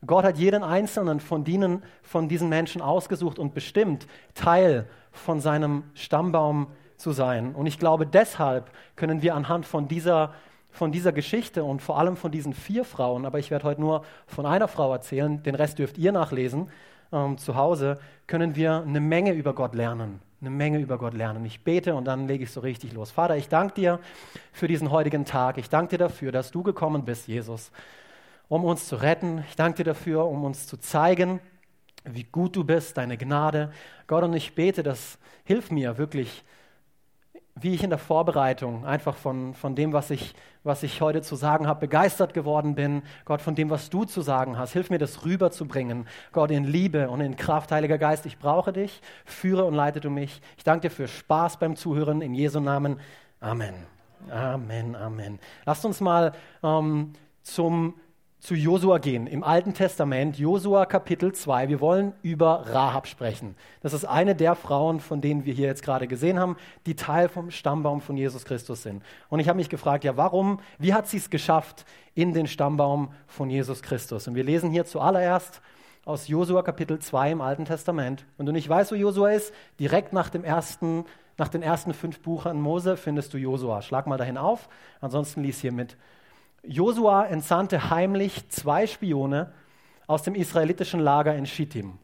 Gott 0.06 0.24
hat 0.24 0.38
jeden 0.38 0.64
einzelnen 0.64 1.20
von, 1.20 1.44
denen, 1.44 1.84
von 2.04 2.30
diesen 2.30 2.48
Menschen 2.48 2.82
ausgesucht 2.82 3.40
und 3.40 3.54
bestimmt, 3.54 4.08
Teil 4.36 4.88
von 5.16 5.40
seinem 5.40 5.84
Stammbaum 5.94 6.68
zu 6.98 7.12
sein. 7.12 7.54
Und 7.56 7.66
ich 7.66 7.80
glaube, 7.80 8.06
deshalb 8.06 8.70
können 8.96 9.22
wir 9.22 9.36
anhand 9.36 9.66
von 9.66 9.88
dieser 9.88 10.34
von 10.76 10.92
dieser 10.92 11.14
Geschichte 11.14 11.64
und 11.64 11.82
vor 11.82 11.98
allem 11.98 12.18
von 12.18 12.32
diesen 12.32 12.54
vier 12.54 12.84
Frauen, 12.84 13.26
aber 13.26 13.40
ich 13.40 13.50
werde 13.50 13.64
heute 13.64 13.80
nur 13.80 14.04
von 14.28 14.46
einer 14.46 14.68
Frau 14.68 14.92
erzählen, 14.92 15.42
den 15.42 15.56
Rest 15.56 15.80
dürft 15.80 15.98
ihr 15.98 16.12
nachlesen 16.12 16.70
ähm, 17.12 17.38
zu 17.38 17.56
Hause, 17.56 17.98
können 18.28 18.56
wir 18.56 18.84
eine 18.86 19.00
Menge 19.00 19.32
über 19.32 19.54
Gott 19.54 19.74
lernen. 19.74 20.20
Eine 20.42 20.50
Menge 20.50 20.80
über 20.80 20.98
Gott 20.98 21.14
lernen. 21.14 21.46
Ich 21.46 21.64
bete 21.64 21.96
und 21.96 22.06
dann 22.06 22.28
lege 22.28 22.44
ich 22.44 22.52
so 22.52 22.60
richtig 22.60 22.94
los. 22.94 23.10
Vater, 23.10 23.38
ich 23.38 23.48
danke 23.48 23.74
dir 23.74 24.00
für 24.52 24.68
diesen 24.68 24.92
heutigen 24.92 25.26
Tag. 25.26 25.58
Ich 25.58 25.70
danke 25.70 25.92
dir 25.92 26.04
dafür, 26.04 26.32
dass 26.32 26.52
du 26.52 26.62
gekommen 26.62 27.06
bist, 27.06 27.28
Jesus, 27.28 27.72
um 28.50 28.66
uns 28.66 28.88
zu 28.88 28.98
retten. 28.98 29.44
Ich 29.50 29.56
danke 29.56 29.78
dir 29.78 29.86
dafür, 29.86 30.26
um 30.28 30.44
uns 30.44 30.68
zu 30.68 30.78
zeigen, 30.78 31.40
wie 32.06 32.24
gut 32.24 32.56
du 32.56 32.64
bist, 32.64 32.98
deine 32.98 33.18
Gnade. 33.18 33.72
Gott, 34.08 34.24
und 34.24 34.34
ich 34.34 34.56
bete, 34.56 34.84
das 34.84 35.18
hilf 35.44 35.72
mir 35.72 35.98
wirklich, 35.98 36.44
wie 37.56 37.74
ich 37.74 37.84
in 37.84 37.90
der 37.90 38.00
Vorbereitung 38.00 38.86
einfach 38.86 39.16
von, 39.16 39.54
von 39.54 39.76
dem, 39.76 39.94
was 39.94 40.10
ich, 40.10 40.36
was 40.64 40.84
ich 40.84 41.00
heute 41.00 41.22
zu 41.22 41.36
sagen 41.36 41.68
habe, 41.68 41.80
begeistert 41.80 42.34
geworden 42.34 42.76
bin. 42.76 43.02
Gott, 43.24 43.42
von 43.42 43.56
dem, 43.56 43.70
was 43.70 43.90
du 43.90 44.04
zu 44.04 44.22
sagen 44.22 44.58
hast. 44.58 44.74
Hilf 44.74 44.90
mir, 44.90 44.98
das 44.98 45.24
rüberzubringen. 45.24 46.06
Gott, 46.34 46.52
in 46.52 46.66
Liebe 46.66 47.10
und 47.10 47.22
in 47.22 47.38
Kraft, 47.38 47.72
Heiliger 47.72 47.98
Geist, 47.98 48.26
ich 48.26 48.40
brauche 48.40 48.74
dich. 48.74 49.02
Führe 49.24 49.64
und 49.64 49.74
leite 49.74 50.02
du 50.02 50.10
mich. 50.10 50.42
Ich 50.58 50.66
danke 50.66 50.90
dir 50.90 50.94
für 50.94 51.08
Spaß 51.08 51.58
beim 51.58 51.78
Zuhören. 51.78 52.22
In 52.22 52.34
Jesu 52.34 52.60
Namen. 52.60 53.00
Amen. 53.40 53.74
Amen, 54.30 54.96
Amen. 54.96 55.40
Lasst 55.66 55.86
uns 55.86 56.02
mal 56.02 56.34
ähm, 56.64 57.14
zum 57.42 57.94
zu 58.46 58.54
Josua 58.54 59.00
gehen, 59.00 59.26
im 59.26 59.44
Alten 59.44 59.74
Testament, 59.74 60.38
Josua 60.38 60.86
Kapitel 60.86 61.34
2. 61.34 61.68
Wir 61.68 61.82
wollen 61.82 62.14
über 62.22 62.64
Rahab 62.68 63.08
sprechen. 63.08 63.56
Das 63.82 63.92
ist 63.92 64.06
eine 64.06 64.36
der 64.36 64.54
Frauen, 64.54 65.00
von 65.00 65.20
denen 65.20 65.46
wir 65.46 65.54
hier 65.56 65.66
jetzt 65.66 65.82
gerade 65.82 66.06
gesehen 66.06 66.40
haben, 66.40 66.56
die 66.86 66.96
Teil 66.96 67.28
vom 67.28 67.50
Stammbaum 67.50 68.02
von 68.02 68.16
Jesus 68.16 68.46
Christus 68.46 68.84
sind. 68.84 69.02
Und 69.30 69.40
ich 69.40 69.50
habe 69.50 69.58
mich 69.58 69.70
gefragt, 69.70 70.04
ja, 70.04 70.16
warum, 70.16 70.60
wie 70.78 70.94
hat 70.94 71.08
sie 71.08 71.18
es 71.18 71.32
geschafft 71.32 71.86
in 72.14 72.36
den 72.36 72.46
Stammbaum 72.46 73.12
von 73.26 73.50
Jesus 73.50 73.82
Christus? 73.82 74.28
Und 74.28 74.36
wir 74.36 74.44
lesen 74.44 74.70
hier 74.70 74.86
zuallererst 74.86 75.64
aus 76.06 76.28
Josua 76.28 76.62
Kapitel 76.62 77.00
2 77.00 77.32
im 77.32 77.42
Alten 77.42 77.66
Testament. 77.66 78.28
Und 78.38 78.46
du 78.46 78.52
nicht 78.52 78.70
weißt, 78.70 78.92
wo 78.92 78.96
Josua 78.96 79.32
ist, 79.32 79.56
direkt 79.80 80.14
nach 80.14 80.30
dem 80.30 80.44
ersten 80.44 81.06
nach 81.38 81.50
den 81.50 81.64
ersten 81.64 81.94
fünf 81.94 82.22
Buchern 82.22 82.62
Mose 82.62 82.96
findest 82.96 83.34
du 83.34 83.38
Josua. 83.38 83.82
Schlag 83.82 84.08
mal 84.08 84.18
dahin 84.18 84.38
auf, 84.38 84.70
ansonsten 85.02 85.44
lies 85.44 85.60
hier 85.60 85.74
mit. 85.74 85.98
Josua 86.68 87.26
entsandte 87.26 87.90
heimlich 87.90 88.50
zwei 88.50 88.88
Spione 88.88 89.52
aus 90.08 90.24
dem 90.24 90.36
israelitischen 90.36 91.00
Lager 91.00 91.36
in 91.36 91.46
Schittim. 91.46 91.98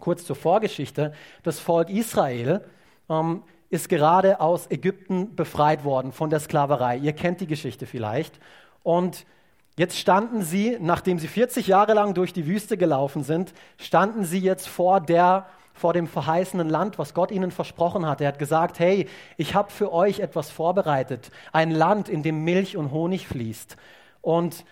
Kurz 0.00 0.24
zur 0.24 0.36
Vorgeschichte. 0.36 1.12
Das 1.42 1.60
Volk 1.60 1.90
Israel 1.90 2.64
ähm, 3.08 3.42
ist 3.70 3.88
gerade 3.88 4.40
aus 4.40 4.70
Ägypten 4.70 5.34
befreit 5.34 5.84
worden 5.84 6.12
von 6.12 6.30
der 6.30 6.40
Sklaverei. 6.40 6.96
Ihr 6.98 7.12
kennt 7.12 7.40
die 7.40 7.46
Geschichte 7.46 7.86
vielleicht. 7.86 8.38
Und 8.82 9.26
jetzt 9.76 9.98
standen 9.98 10.42
sie, 10.42 10.76
nachdem 10.80 11.18
sie 11.18 11.28
40 11.28 11.66
Jahre 11.66 11.94
lang 11.94 12.14
durch 12.14 12.32
die 12.32 12.46
Wüste 12.46 12.76
gelaufen 12.76 13.22
sind, 13.22 13.52
standen 13.78 14.24
sie 14.24 14.40
jetzt 14.40 14.68
vor 14.68 15.00
der 15.00 15.46
vor 15.74 15.92
dem 15.92 16.06
verheißenen 16.06 16.70
Land, 16.70 16.98
was 16.98 17.12
Gott 17.12 17.30
ihnen 17.30 17.50
versprochen 17.50 18.06
hat. 18.06 18.20
Er 18.20 18.28
hat 18.28 18.38
gesagt, 18.38 18.78
hey, 18.78 19.08
ich 19.36 19.54
habe 19.54 19.70
für 19.70 19.92
euch 19.92 20.20
etwas 20.20 20.50
vorbereitet, 20.50 21.30
ein 21.52 21.72
Land, 21.72 22.08
in 22.08 22.22
dem 22.22 22.44
Milch 22.44 22.76
und 22.76 22.92
Honig 22.92 23.26
fließt. 23.26 23.76
Und 24.22 24.64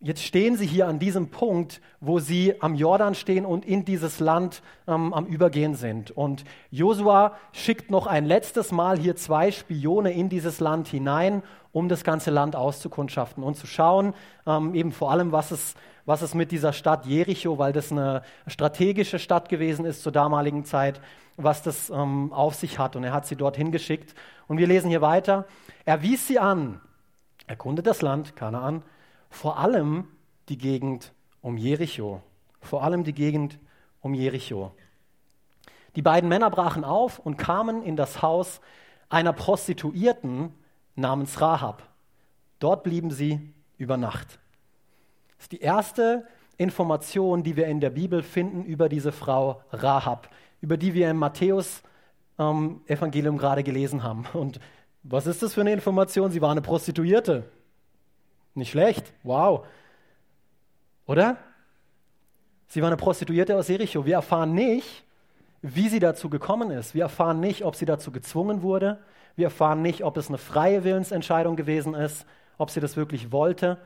jetzt 0.00 0.22
stehen 0.22 0.56
sie 0.56 0.66
hier 0.66 0.88
an 0.88 0.98
diesem 0.98 1.30
Punkt, 1.30 1.80
wo 2.00 2.18
sie 2.18 2.60
am 2.60 2.74
Jordan 2.74 3.14
stehen 3.14 3.46
und 3.46 3.64
in 3.64 3.84
dieses 3.84 4.20
Land 4.20 4.60
ähm, 4.86 5.14
am 5.14 5.24
Übergehen 5.26 5.76
sind. 5.76 6.10
Und 6.10 6.44
Josua 6.70 7.36
schickt 7.52 7.90
noch 7.90 8.06
ein 8.08 8.26
letztes 8.26 8.72
Mal 8.72 8.98
hier 8.98 9.16
zwei 9.16 9.52
Spione 9.52 10.12
in 10.12 10.28
dieses 10.28 10.58
Land 10.60 10.88
hinein, 10.88 11.42
um 11.72 11.88
das 11.88 12.02
ganze 12.04 12.30
Land 12.30 12.56
auszukundschaften 12.56 13.42
und 13.42 13.56
zu 13.56 13.66
schauen, 13.66 14.14
ähm, 14.46 14.74
eben 14.74 14.92
vor 14.92 15.10
allem, 15.10 15.32
was 15.32 15.52
es 15.52 15.74
was 16.06 16.22
es 16.22 16.34
mit 16.34 16.52
dieser 16.52 16.72
Stadt 16.72 17.06
Jericho, 17.06 17.58
weil 17.58 17.72
das 17.72 17.90
eine 17.90 18.22
strategische 18.46 19.18
Stadt 19.18 19.48
gewesen 19.48 19.84
ist 19.84 20.02
zur 20.02 20.12
damaligen 20.12 20.64
Zeit, 20.64 21.00
was 21.36 21.62
das 21.62 21.90
ähm, 21.90 22.32
auf 22.32 22.54
sich 22.54 22.78
hat. 22.78 22.96
Und 22.96 23.04
er 23.04 23.12
hat 23.12 23.26
sie 23.26 23.36
dorthin 23.36 23.72
geschickt. 23.72 24.14
Und 24.46 24.58
wir 24.58 24.66
lesen 24.66 24.90
hier 24.90 25.00
weiter. 25.00 25.46
Er 25.84 26.02
wies 26.02 26.26
sie 26.26 26.38
an, 26.38 26.80
erkundet 27.46 27.86
das 27.86 28.02
Land, 28.02 28.36
Kanaan, 28.36 28.82
vor 29.30 29.58
allem 29.58 30.08
die 30.48 30.58
Gegend 30.58 31.12
um 31.40 31.56
Jericho. 31.56 32.22
Vor 32.60 32.82
allem 32.82 33.04
die 33.04 33.14
Gegend 33.14 33.58
um 34.00 34.14
Jericho. 34.14 34.72
Die 35.96 36.02
beiden 36.02 36.28
Männer 36.28 36.50
brachen 36.50 36.84
auf 36.84 37.18
und 37.18 37.36
kamen 37.36 37.82
in 37.82 37.96
das 37.96 38.20
Haus 38.20 38.60
einer 39.08 39.32
Prostituierten 39.32 40.52
namens 40.96 41.40
Rahab. 41.40 41.88
Dort 42.58 42.82
blieben 42.82 43.10
sie 43.10 43.52
über 43.76 43.96
Nacht. 43.96 44.38
Ist 45.44 45.52
die 45.52 45.60
erste 45.60 46.26
Information, 46.56 47.42
die 47.42 47.54
wir 47.54 47.66
in 47.66 47.78
der 47.78 47.90
Bibel 47.90 48.22
finden 48.22 48.64
über 48.64 48.88
diese 48.88 49.12
Frau 49.12 49.60
Rahab, 49.72 50.30
über 50.62 50.78
die 50.78 50.94
wir 50.94 51.10
im 51.10 51.18
Matthäus-Evangelium 51.18 53.34
ähm, 53.34 53.38
gerade 53.38 53.62
gelesen 53.62 54.02
haben. 54.02 54.24
Und 54.32 54.58
was 55.02 55.26
ist 55.26 55.42
das 55.42 55.52
für 55.52 55.60
eine 55.60 55.74
Information? 55.74 56.30
Sie 56.30 56.40
war 56.40 56.50
eine 56.50 56.62
Prostituierte. 56.62 57.44
Nicht 58.54 58.70
schlecht, 58.70 59.12
wow. 59.22 59.66
Oder? 61.04 61.36
Sie 62.68 62.80
war 62.80 62.86
eine 62.86 62.96
Prostituierte 62.96 63.54
aus 63.54 63.68
Jericho. 63.68 64.06
Wir 64.06 64.14
erfahren 64.14 64.54
nicht, 64.54 65.04
wie 65.60 65.90
sie 65.90 66.00
dazu 66.00 66.30
gekommen 66.30 66.70
ist. 66.70 66.94
Wir 66.94 67.02
erfahren 67.02 67.40
nicht, 67.40 67.66
ob 67.66 67.76
sie 67.76 67.84
dazu 67.84 68.12
gezwungen 68.12 68.62
wurde. 68.62 68.98
Wir 69.36 69.48
erfahren 69.48 69.82
nicht, 69.82 70.04
ob 70.04 70.16
es 70.16 70.28
eine 70.28 70.38
freie 70.38 70.84
Willensentscheidung 70.84 71.54
gewesen 71.54 71.92
ist, 71.92 72.24
ob 72.56 72.70
sie 72.70 72.80
das 72.80 72.96
wirklich 72.96 73.30
wollte. 73.30 73.76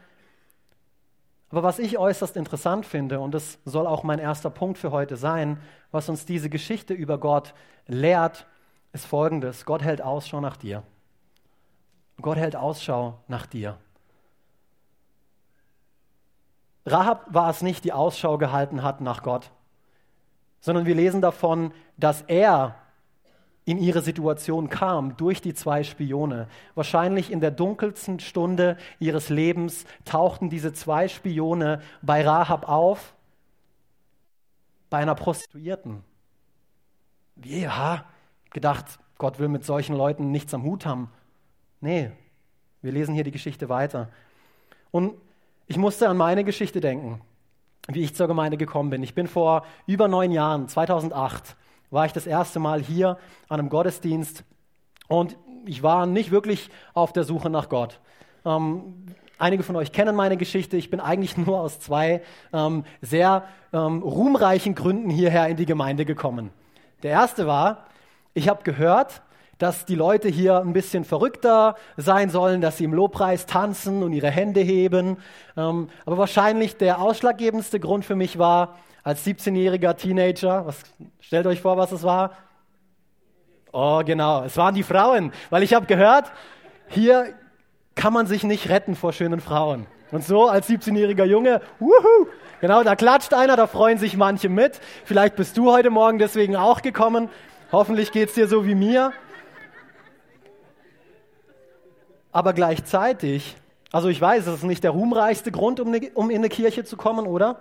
Aber 1.50 1.62
was 1.62 1.78
ich 1.78 1.96
äußerst 1.98 2.36
interessant 2.36 2.84
finde, 2.84 3.20
und 3.20 3.32
das 3.32 3.58
soll 3.64 3.86
auch 3.86 4.02
mein 4.02 4.18
erster 4.18 4.50
Punkt 4.50 4.78
für 4.78 4.90
heute 4.90 5.16
sein, 5.16 5.60
was 5.90 6.08
uns 6.08 6.26
diese 6.26 6.50
Geschichte 6.50 6.92
über 6.92 7.18
Gott 7.18 7.54
lehrt, 7.86 8.46
ist 8.92 9.06
folgendes. 9.06 9.64
Gott 9.64 9.82
hält 9.82 10.02
Ausschau 10.02 10.40
nach 10.40 10.56
dir. 10.56 10.82
Gott 12.20 12.36
hält 12.36 12.56
Ausschau 12.56 13.18
nach 13.28 13.46
dir. 13.46 13.78
Rahab 16.84 17.26
war 17.28 17.50
es 17.50 17.62
nicht, 17.62 17.84
die 17.84 17.92
Ausschau 17.92 18.38
gehalten 18.38 18.82
hat 18.82 19.00
nach 19.00 19.22
Gott, 19.22 19.50
sondern 20.60 20.86
wir 20.86 20.94
lesen 20.94 21.20
davon, 21.20 21.72
dass 21.96 22.22
er 22.22 22.76
in 23.68 23.76
ihre 23.76 24.00
Situation 24.00 24.70
kam 24.70 25.18
durch 25.18 25.42
die 25.42 25.52
zwei 25.52 25.82
Spione. 25.82 26.48
Wahrscheinlich 26.74 27.30
in 27.30 27.40
der 27.40 27.50
dunkelsten 27.50 28.18
Stunde 28.18 28.78
ihres 28.98 29.28
Lebens 29.28 29.84
tauchten 30.06 30.48
diese 30.48 30.72
zwei 30.72 31.06
Spione 31.06 31.82
bei 32.00 32.26
Rahab 32.26 32.66
auf, 32.66 33.12
bei 34.88 34.96
einer 34.96 35.14
Prostituierten. 35.14 36.02
Ja, 37.44 38.06
gedacht, 38.48 38.98
Gott 39.18 39.38
will 39.38 39.48
mit 39.48 39.66
solchen 39.66 39.94
Leuten 39.94 40.30
nichts 40.30 40.54
am 40.54 40.62
Hut 40.62 40.86
haben. 40.86 41.10
Nee, 41.82 42.10
wir 42.80 42.92
lesen 42.92 43.14
hier 43.14 43.24
die 43.24 43.30
Geschichte 43.32 43.68
weiter. 43.68 44.08
Und 44.90 45.12
ich 45.66 45.76
musste 45.76 46.08
an 46.08 46.16
meine 46.16 46.42
Geschichte 46.42 46.80
denken, 46.80 47.20
wie 47.86 48.02
ich 48.02 48.14
zur 48.14 48.28
Gemeinde 48.28 48.56
gekommen 48.56 48.88
bin. 48.88 49.02
Ich 49.02 49.14
bin 49.14 49.26
vor 49.26 49.66
über 49.86 50.08
neun 50.08 50.32
Jahren, 50.32 50.68
2008, 50.68 51.54
war 51.90 52.06
ich 52.06 52.12
das 52.12 52.26
erste 52.26 52.58
Mal 52.58 52.80
hier 52.80 53.18
an 53.48 53.60
einem 53.60 53.68
Gottesdienst 53.68 54.44
und 55.08 55.36
ich 55.66 55.82
war 55.82 56.06
nicht 56.06 56.30
wirklich 56.30 56.70
auf 56.94 57.12
der 57.12 57.24
Suche 57.24 57.50
nach 57.50 57.68
Gott. 57.68 58.00
Ähm, 58.44 59.06
einige 59.38 59.62
von 59.62 59.76
euch 59.76 59.92
kennen 59.92 60.14
meine 60.14 60.36
Geschichte. 60.36 60.76
Ich 60.76 60.90
bin 60.90 61.00
eigentlich 61.00 61.36
nur 61.36 61.60
aus 61.60 61.80
zwei 61.80 62.22
ähm, 62.52 62.84
sehr 63.00 63.44
ähm, 63.72 64.02
ruhmreichen 64.02 64.74
Gründen 64.74 65.10
hierher 65.10 65.48
in 65.48 65.56
die 65.56 65.66
Gemeinde 65.66 66.04
gekommen. 66.04 66.50
Der 67.02 67.12
erste 67.12 67.46
war, 67.46 67.86
ich 68.34 68.48
habe 68.48 68.62
gehört, 68.62 69.22
dass 69.58 69.84
die 69.84 69.96
Leute 69.96 70.28
hier 70.28 70.58
ein 70.60 70.72
bisschen 70.72 71.04
verrückter 71.04 71.74
sein 71.96 72.30
sollen, 72.30 72.60
dass 72.60 72.78
sie 72.78 72.84
im 72.84 72.94
Lobpreis 72.94 73.46
tanzen 73.46 74.02
und 74.02 74.12
ihre 74.12 74.30
Hände 74.30 74.60
heben. 74.60 75.18
Ähm, 75.56 75.88
aber 76.06 76.18
wahrscheinlich 76.18 76.76
der 76.76 77.00
ausschlaggebendste 77.00 77.80
Grund 77.80 78.04
für 78.04 78.14
mich 78.14 78.38
war, 78.38 78.76
als 79.02 79.26
17-jähriger 79.26 79.94
Teenager, 79.96 80.66
was, 80.66 80.82
stellt 81.20 81.46
euch 81.46 81.60
vor, 81.60 81.76
was 81.76 81.92
es 81.92 82.02
war? 82.02 82.36
Oh, 83.72 84.02
genau, 84.04 84.44
es 84.44 84.56
waren 84.56 84.74
die 84.74 84.82
Frauen, 84.82 85.32
weil 85.50 85.62
ich 85.62 85.74
habe 85.74 85.86
gehört, 85.86 86.32
hier 86.88 87.34
kann 87.94 88.12
man 88.12 88.26
sich 88.26 88.44
nicht 88.44 88.68
retten 88.68 88.94
vor 88.94 89.12
schönen 89.12 89.40
Frauen. 89.40 89.86
Und 90.10 90.24
so 90.24 90.48
als 90.48 90.68
17-jähriger 90.68 91.24
Junge, 91.24 91.60
wuhu, 91.78 92.28
genau, 92.60 92.82
da 92.82 92.96
klatscht 92.96 93.34
einer, 93.34 93.56
da 93.56 93.66
freuen 93.66 93.98
sich 93.98 94.16
manche 94.16 94.48
mit. 94.48 94.80
Vielleicht 95.04 95.36
bist 95.36 95.56
du 95.58 95.70
heute 95.70 95.90
Morgen 95.90 96.18
deswegen 96.18 96.56
auch 96.56 96.80
gekommen. 96.80 97.28
Hoffentlich 97.72 98.12
geht 98.12 98.30
es 98.30 98.34
dir 98.34 98.48
so 98.48 98.66
wie 98.66 98.74
mir. 98.74 99.12
Aber 102.32 102.54
gleichzeitig, 102.54 103.56
also 103.92 104.08
ich 104.08 104.20
weiß, 104.20 104.46
es 104.46 104.54
ist 104.56 104.64
nicht 104.64 104.84
der 104.84 104.92
ruhmreichste 104.92 105.50
Grund, 105.50 105.80
um, 105.80 105.90
ne, 105.90 105.98
in 105.98 106.30
eine 106.30 106.48
Kirche 106.48 106.84
zu 106.84 106.96
kommen, 106.96 107.26
oder? 107.26 107.60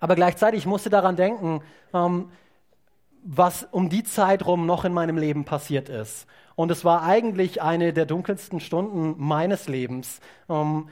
Aber 0.00 0.14
gleichzeitig 0.14 0.66
musste 0.66 0.90
daran 0.90 1.16
denken, 1.16 1.62
ähm, 1.92 2.30
was 3.24 3.66
um 3.70 3.88
die 3.88 4.04
Zeit 4.04 4.44
rum 4.46 4.66
noch 4.66 4.84
in 4.84 4.92
meinem 4.92 5.16
Leben 5.16 5.44
passiert 5.44 5.88
ist. 5.88 6.26
Und 6.56 6.70
es 6.70 6.84
war 6.84 7.02
eigentlich 7.02 7.62
eine 7.62 7.92
der 7.92 8.06
dunkelsten 8.06 8.60
Stunden 8.60 9.14
meines 9.18 9.66
Lebens. 9.66 10.20
Ähm, 10.48 10.88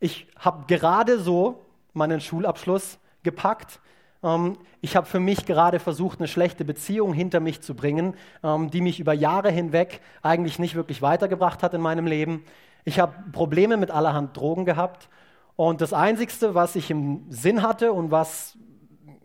ich 0.00 0.26
habe 0.38 0.64
gerade 0.66 1.18
so 1.18 1.64
meinen 1.92 2.20
Schulabschluss 2.20 2.98
gepackt. 3.22 3.80
Ähm, 4.22 4.56
ich 4.80 4.96
habe 4.96 5.06
für 5.06 5.20
mich 5.20 5.44
gerade 5.44 5.80
versucht, 5.80 6.20
eine 6.20 6.28
schlechte 6.28 6.64
Beziehung 6.64 7.12
hinter 7.12 7.40
mich 7.40 7.60
zu 7.60 7.74
bringen, 7.74 8.14
ähm, 8.42 8.70
die 8.70 8.80
mich 8.80 9.00
über 9.00 9.12
Jahre 9.12 9.50
hinweg 9.50 10.00
eigentlich 10.22 10.58
nicht 10.58 10.74
wirklich 10.74 11.02
weitergebracht 11.02 11.62
hat 11.62 11.74
in 11.74 11.80
meinem 11.80 12.06
Leben. 12.06 12.44
Ich 12.84 12.98
habe 12.98 13.12
Probleme 13.32 13.76
mit 13.76 13.90
allerhand 13.90 14.36
Drogen 14.36 14.64
gehabt 14.64 15.08
und 15.56 15.80
das 15.80 15.92
Einzige, 15.92 16.54
was 16.54 16.76
ich 16.76 16.90
im 16.90 17.24
Sinn 17.30 17.62
hatte 17.62 17.92
und 17.92 18.10
was, 18.10 18.56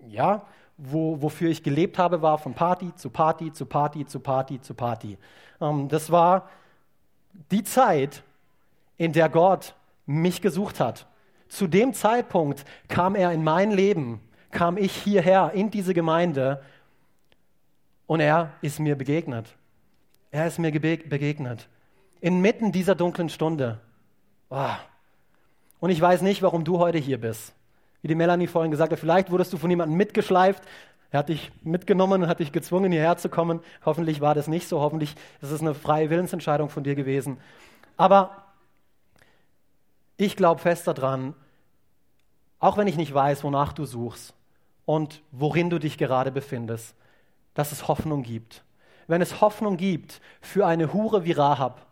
ja, 0.07 0.46
wo, 0.77 1.22
wofür 1.22 1.50
ich 1.50 1.63
gelebt 1.63 1.98
habe, 1.98 2.22
war 2.22 2.38
von 2.38 2.53
Party 2.53 2.93
zu 2.96 3.10
Party 3.10 3.51
zu 3.51 3.65
Party 3.65 4.05
zu 4.05 4.19
Party 4.19 4.62
zu 4.62 4.74
Party. 4.74 5.17
Ähm, 5.60 5.88
das 5.88 6.12
war 6.12 6.50
die 7.51 7.63
Zeit, 7.63 8.24
in 8.98 9.13
der 9.13 9.29
Gott 9.29 9.75
mich 10.05 10.41
gesucht 10.41 10.79
hat. 10.79 11.07
Zu 11.50 11.67
dem 11.67 11.93
Zeitpunkt 11.93 12.65
kam 12.88 13.15
er 13.15 13.31
in 13.31 13.43
mein 13.43 13.72
Leben, 13.72 14.22
kam 14.51 14.77
ich 14.77 14.91
hierher 14.91 15.51
in 15.53 15.72
diese 15.72 15.93
Gemeinde 15.93 16.62
und 18.05 18.19
er 18.19 18.53
ist 18.62 18.79
mir 18.79 18.96
begegnet. 18.96 19.55
Er 20.31 20.48
ist 20.48 20.60
mir 20.60 20.72
begegnet. 20.72 21.69
Inmitten 22.19 22.72
dieser 22.72 22.96
dunklen 22.96 23.29
Stunde. 23.29 23.79
Oh, 24.50 24.75
und 25.79 25.89
ich 25.89 26.01
weiß 26.01 26.22
nicht, 26.22 26.41
warum 26.41 26.63
du 26.63 26.79
heute 26.79 26.98
hier 26.98 27.19
bist. 27.19 27.53
Wie 28.01 28.07
die 28.07 28.15
Melanie 28.15 28.48
vorhin 28.48 28.72
gesagt 28.72 28.92
hat, 28.92 29.00
vielleicht 29.00 29.31
wurdest 29.31 29.53
du 29.53 29.57
von 29.57 29.70
jemandem 29.70 29.98
mitgeschleift. 29.98 30.63
Er 31.11 31.20
hat 31.20 31.29
dich 31.29 31.51
mitgenommen 31.63 32.24
und 32.24 32.29
hat 32.29 32.40
dich 32.40 32.51
gezwungen, 32.51 32.92
hierher 32.92 33.18
zu 33.18 33.29
kommen. 33.29 33.61
Hoffentlich 33.85 34.22
war 34.22 34.35
das 34.35 34.48
nicht 34.48 34.68
so. 34.68 34.81
Hoffentlich 34.81 35.16
ist 35.42 35.51
es 35.51 35.61
eine 35.61 35.74
freie 35.74 36.09
Willensentscheidung 36.09 36.70
von 36.70 36.83
dir 36.83 36.96
gewesen. 36.96 37.37
Aber 37.96 38.44
ich 40.18 40.35
glaube 40.35 40.61
fest 40.61 40.87
daran, 40.87 41.33
auch 42.59 42.77
wenn 42.77 42.87
ich 42.87 42.98
nicht 42.98 43.13
weiß, 43.13 43.44
wonach 43.44 43.74
du 43.74 43.85
suchst 43.85 44.33
und 44.85 45.22
worin 45.31 45.70
du 45.70 45.79
dich 45.79 45.98
gerade 45.98 46.31
befindest, 46.31 46.96
dass 47.53 47.72
es 47.72 47.87
Hoffnung 47.87 48.24
gibt. 48.24 48.63
Wenn 49.07 49.22
es 49.22 49.42
Hoffnung 49.42 49.77
gibt 49.77 50.22
für 50.42 50.66
eine 50.66 50.92
Hure 50.94 51.24
wie 51.24 51.31
Rahab, 51.31 51.86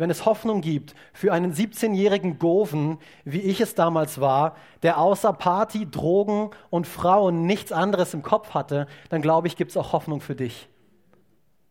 wenn 0.00 0.08
es 0.08 0.24
Hoffnung 0.24 0.62
gibt 0.62 0.94
für 1.12 1.30
einen 1.30 1.52
17-jährigen 1.52 2.38
Goven, 2.38 2.96
wie 3.26 3.40
ich 3.40 3.60
es 3.60 3.74
damals 3.74 4.18
war, 4.18 4.56
der 4.82 4.96
außer 4.96 5.34
Party, 5.34 5.90
Drogen 5.90 6.52
und 6.70 6.86
Frauen 6.86 7.44
nichts 7.44 7.70
anderes 7.70 8.14
im 8.14 8.22
Kopf 8.22 8.54
hatte, 8.54 8.86
dann 9.10 9.20
glaube 9.20 9.46
ich, 9.46 9.56
gibt 9.56 9.72
es 9.72 9.76
auch 9.76 9.92
Hoffnung 9.92 10.22
für 10.22 10.34
dich. 10.34 10.70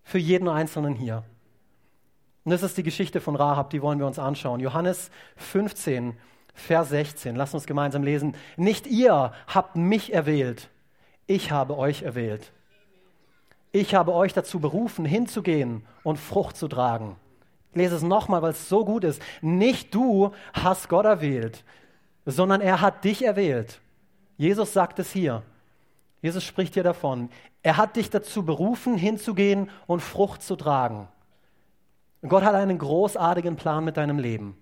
Für 0.03 0.19
jeden 0.19 0.47
Einzelnen 0.47 0.93
hier. 0.93 1.23
Und 2.43 2.51
das 2.51 2.61
ist 2.61 2.77
die 2.77 2.83
Geschichte 2.83 3.19
von 3.19 3.35
Rahab, 3.35 3.71
die 3.71 3.81
wollen 3.81 3.97
wir 3.97 4.05
uns 4.05 4.19
anschauen. 4.19 4.59
Johannes 4.59 5.09
15, 5.37 6.15
Vers 6.53 6.89
16. 6.89 7.35
Lass 7.35 7.55
uns 7.55 7.65
gemeinsam 7.65 8.03
lesen. 8.03 8.35
Nicht 8.57 8.85
ihr 8.85 9.33
habt 9.47 9.75
mich 9.75 10.13
erwählt, 10.13 10.69
ich 11.25 11.51
habe 11.51 11.79
euch 11.79 12.03
erwählt. 12.03 12.53
Ich 13.71 13.95
habe 13.95 14.13
euch 14.13 14.33
dazu 14.33 14.59
berufen, 14.59 15.03
hinzugehen 15.03 15.83
und 16.03 16.17
Frucht 16.17 16.57
zu 16.57 16.67
tragen 16.67 17.15
ich 17.71 17.77
lese 17.77 17.95
es 17.95 18.01
nochmal, 18.01 18.41
weil 18.41 18.51
es 18.51 18.69
so 18.69 18.83
gut 18.83 19.03
ist. 19.03 19.21
Nicht 19.41 19.93
du 19.93 20.31
hast 20.53 20.89
Gott 20.89 21.05
erwählt, 21.05 21.63
sondern 22.25 22.61
er 22.61 22.81
hat 22.81 23.03
dich 23.03 23.23
erwählt. 23.23 23.79
Jesus 24.37 24.73
sagt 24.73 24.99
es 24.99 25.11
hier. 25.11 25.43
Jesus 26.21 26.43
spricht 26.43 26.73
hier 26.73 26.83
davon. 26.83 27.29
Er 27.61 27.77
hat 27.77 27.95
dich 27.95 28.09
dazu 28.09 28.43
berufen, 28.43 28.97
hinzugehen 28.97 29.69
und 29.85 30.01
Frucht 30.01 30.41
zu 30.41 30.55
tragen. 30.55 31.07
Gott 32.27 32.43
hat 32.43 32.55
einen 32.55 32.77
großartigen 32.77 33.55
Plan 33.55 33.85
mit 33.85 33.97
deinem 33.97 34.19
Leben. 34.19 34.57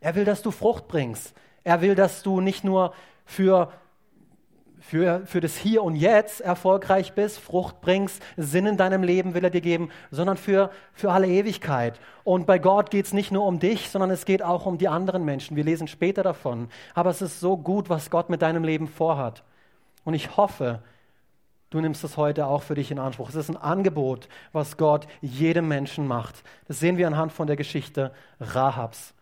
Er 0.00 0.14
will, 0.14 0.24
dass 0.24 0.42
du 0.42 0.50
Frucht 0.50 0.88
bringst. 0.88 1.34
Er 1.62 1.80
will, 1.80 1.94
dass 1.94 2.22
du 2.22 2.40
nicht 2.40 2.64
nur 2.64 2.94
für 3.24 3.72
für, 4.86 5.22
für 5.24 5.40
das 5.40 5.56
Hier 5.56 5.82
und 5.82 5.96
Jetzt 5.96 6.42
erfolgreich 6.42 7.14
bist, 7.14 7.38
Frucht 7.38 7.80
bringst, 7.80 8.22
Sinn 8.36 8.66
in 8.66 8.76
deinem 8.76 9.02
Leben 9.02 9.32
will 9.32 9.42
er 9.42 9.48
dir 9.48 9.62
geben, 9.62 9.88
sondern 10.10 10.36
für, 10.36 10.70
für 10.92 11.10
alle 11.10 11.26
Ewigkeit. 11.26 11.98
Und 12.22 12.46
bei 12.46 12.58
Gott 12.58 12.90
geht 12.90 13.06
es 13.06 13.14
nicht 13.14 13.32
nur 13.32 13.46
um 13.46 13.58
dich, 13.58 13.88
sondern 13.88 14.10
es 14.10 14.26
geht 14.26 14.42
auch 14.42 14.66
um 14.66 14.76
die 14.76 14.88
anderen 14.88 15.24
Menschen. 15.24 15.56
Wir 15.56 15.64
lesen 15.64 15.88
später 15.88 16.22
davon. 16.22 16.68
Aber 16.92 17.08
es 17.08 17.22
ist 17.22 17.40
so 17.40 17.56
gut, 17.56 17.88
was 17.88 18.10
Gott 18.10 18.28
mit 18.28 18.42
deinem 18.42 18.62
Leben 18.62 18.86
vorhat. 18.86 19.42
Und 20.04 20.12
ich 20.12 20.36
hoffe, 20.36 20.82
du 21.70 21.80
nimmst 21.80 22.04
das 22.04 22.18
heute 22.18 22.46
auch 22.46 22.62
für 22.62 22.74
dich 22.74 22.90
in 22.90 22.98
Anspruch. 22.98 23.30
Es 23.30 23.36
ist 23.36 23.48
ein 23.48 23.56
Angebot, 23.56 24.28
was 24.52 24.76
Gott 24.76 25.06
jedem 25.22 25.66
Menschen 25.66 26.06
macht. 26.06 26.42
Das 26.68 26.78
sehen 26.78 26.98
wir 26.98 27.06
anhand 27.06 27.32
von 27.32 27.46
der 27.46 27.56
Geschichte 27.56 28.12
Rahabs, 28.38 29.14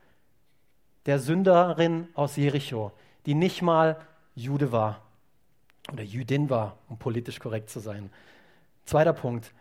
der 1.06 1.20
Sünderin 1.20 2.08
aus 2.14 2.34
Jericho, 2.34 2.90
die 3.26 3.34
nicht 3.34 3.62
mal 3.62 3.96
Jude 4.34 4.72
war 4.72 5.02
oder 5.90 6.02
Jüdin 6.02 6.50
war, 6.50 6.76
um 6.88 6.98
politisch 6.98 7.40
korrekt 7.40 7.70
zu 7.70 7.80
sein. 7.80 8.10
Zweiter 8.84 9.12
Punkt. 9.12 9.52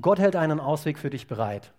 Gott 0.00 0.18
hält 0.18 0.36
einen 0.36 0.60
Ausweg 0.60 0.98
für 0.98 1.10
dich 1.10 1.26
bereit. 1.26 1.72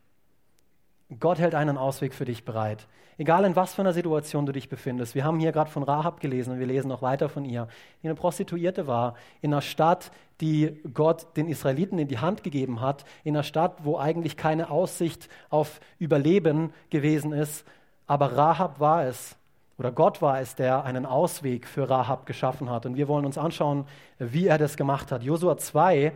Gott 1.19 1.39
hält 1.39 1.55
einen 1.55 1.77
Ausweg 1.77 2.13
für 2.13 2.25
dich 2.25 2.45
bereit. 2.45 2.87
Egal 3.17 3.45
in 3.45 3.55
was 3.55 3.73
für 3.73 3.81
einer 3.81 3.93
Situation 3.93 4.45
du 4.45 4.51
dich 4.51 4.69
befindest. 4.69 5.13
Wir 5.13 5.25
haben 5.25 5.39
hier 5.39 5.51
gerade 5.51 5.69
von 5.69 5.83
Rahab 5.83 6.21
gelesen 6.21 6.53
und 6.53 6.59
wir 6.59 6.65
lesen 6.65 6.87
noch 6.87 7.01
weiter 7.01 7.29
von 7.29 7.45
ihr, 7.45 7.67
die 8.01 8.07
eine 8.07 8.15
Prostituierte 8.15 8.87
war, 8.87 9.15
in 9.41 9.53
einer 9.53 9.61
Stadt, 9.61 10.11
die 10.39 10.81
Gott 10.93 11.27
den 11.37 11.47
Israeliten 11.47 11.99
in 11.99 12.07
die 12.07 12.19
Hand 12.19 12.43
gegeben 12.43 12.81
hat, 12.81 13.05
in 13.23 13.35
einer 13.35 13.43
Stadt, 13.43 13.83
wo 13.83 13.97
eigentlich 13.97 14.37
keine 14.37 14.71
Aussicht 14.71 15.29
auf 15.49 15.81
Überleben 15.99 16.73
gewesen 16.89 17.33
ist. 17.33 17.65
Aber 18.07 18.37
Rahab 18.37 18.79
war 18.79 19.05
es, 19.05 19.35
oder 19.81 19.91
Gott 19.91 20.21
war 20.21 20.39
es, 20.39 20.53
der 20.53 20.85
einen 20.85 21.07
Ausweg 21.07 21.67
für 21.67 21.89
Rahab 21.89 22.27
geschaffen 22.27 22.69
hat. 22.69 22.85
Und 22.85 22.97
wir 22.97 23.07
wollen 23.07 23.25
uns 23.25 23.39
anschauen, 23.39 23.85
wie 24.19 24.45
er 24.45 24.59
das 24.59 24.77
gemacht 24.77 25.11
hat. 25.11 25.23
Josua 25.23 25.57
2, 25.57 26.11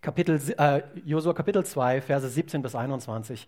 Kapitel, 0.00 0.40
äh, 0.56 0.80
Josua 1.04 1.34
Kapitel 1.34 1.62
2, 1.62 2.00
Verse 2.00 2.26
17 2.26 2.62
bis 2.62 2.74
21. 2.74 3.46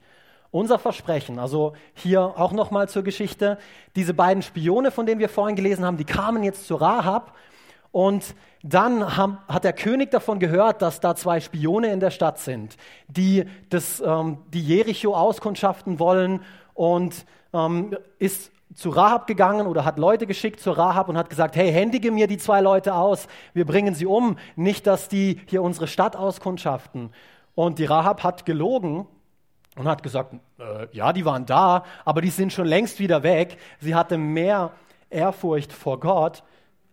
Unser 0.51 0.79
Versprechen, 0.79 1.39
also 1.39 1.73
hier 1.95 2.21
auch 2.21 2.53
nochmal 2.53 2.87
zur 2.91 3.05
Geschichte, 3.05 3.57
diese 3.97 4.13
beiden 4.13 4.43
Spione, 4.43 4.91
von 4.91 5.07
denen 5.07 5.19
wir 5.19 5.31
vorhin 5.31 5.57
gelesen 5.57 5.87
haben, 5.87 5.97
die 5.97 6.05
kamen 6.05 6.43
jetzt 6.43 6.67
zu 6.67 6.75
Rahab 6.75 7.33
Und 7.91 8.35
dann 8.63 9.17
haben, 9.17 9.39
hat 9.49 9.65
der 9.65 9.73
König 9.73 10.11
davon 10.11 10.41
gehört, 10.41 10.83
dass 10.83 11.01
da 11.01 11.17
zwei 11.17 11.41
Spione 11.41 11.91
in 11.91 12.01
der 12.01 12.11
Stadt 12.11 12.39
sind, 12.39 12.77
die, 13.09 13.47
das, 13.71 14.03
ähm, 14.05 14.39
die 14.53 14.63
Jericho 14.63 15.15
auskundschaften 15.17 15.99
wollen 15.99 16.41
und 16.75 17.25
ähm, 17.53 17.97
ist 18.19 18.51
zu 18.75 18.91
Rahab 18.91 19.27
gegangen 19.27 19.67
oder 19.67 19.85
hat 19.85 19.99
Leute 19.99 20.27
geschickt 20.27 20.61
zu 20.61 20.73
Rahab 20.73 21.09
und 21.09 21.17
hat 21.17 21.31
gesagt, 21.31 21.57
hey, 21.57 21.73
händige 21.73 22.11
mir 22.11 22.27
die 22.27 22.39
zwei 22.39 22.61
Leute 22.61 22.95
aus, 22.95 23.29
wir 23.53 23.65
bringen 23.65 23.95
sie 23.95 24.07
um, 24.07 24.37
nicht, 24.57 24.87
dass 24.87 25.09
die 25.09 25.41
hier 25.47 25.63
unsere 25.63 25.87
Stadt 25.87 26.17
auskundschaften. 26.17 27.11
Und 27.55 27.79
die 27.79 27.85
Rahab 27.85 28.25
hat 28.25 28.45
gelogen 28.45 29.07
und 29.77 29.87
hat 29.87 30.03
gesagt, 30.03 30.35
äh, 30.59 30.89
ja, 30.93 31.13
die 31.13 31.25
waren 31.25 31.47
da, 31.47 31.85
aber 32.05 32.21
die 32.21 32.31
sind 32.31 32.53
schon 32.53 32.67
längst 32.67 32.99
wieder 32.99 33.23
weg. 33.23 33.59
Sie 33.79 33.95
hatte 33.95 34.19
mehr 34.19 34.73
Ehrfurcht 35.11 35.73
vor 35.73 36.01
Gott 36.01 36.43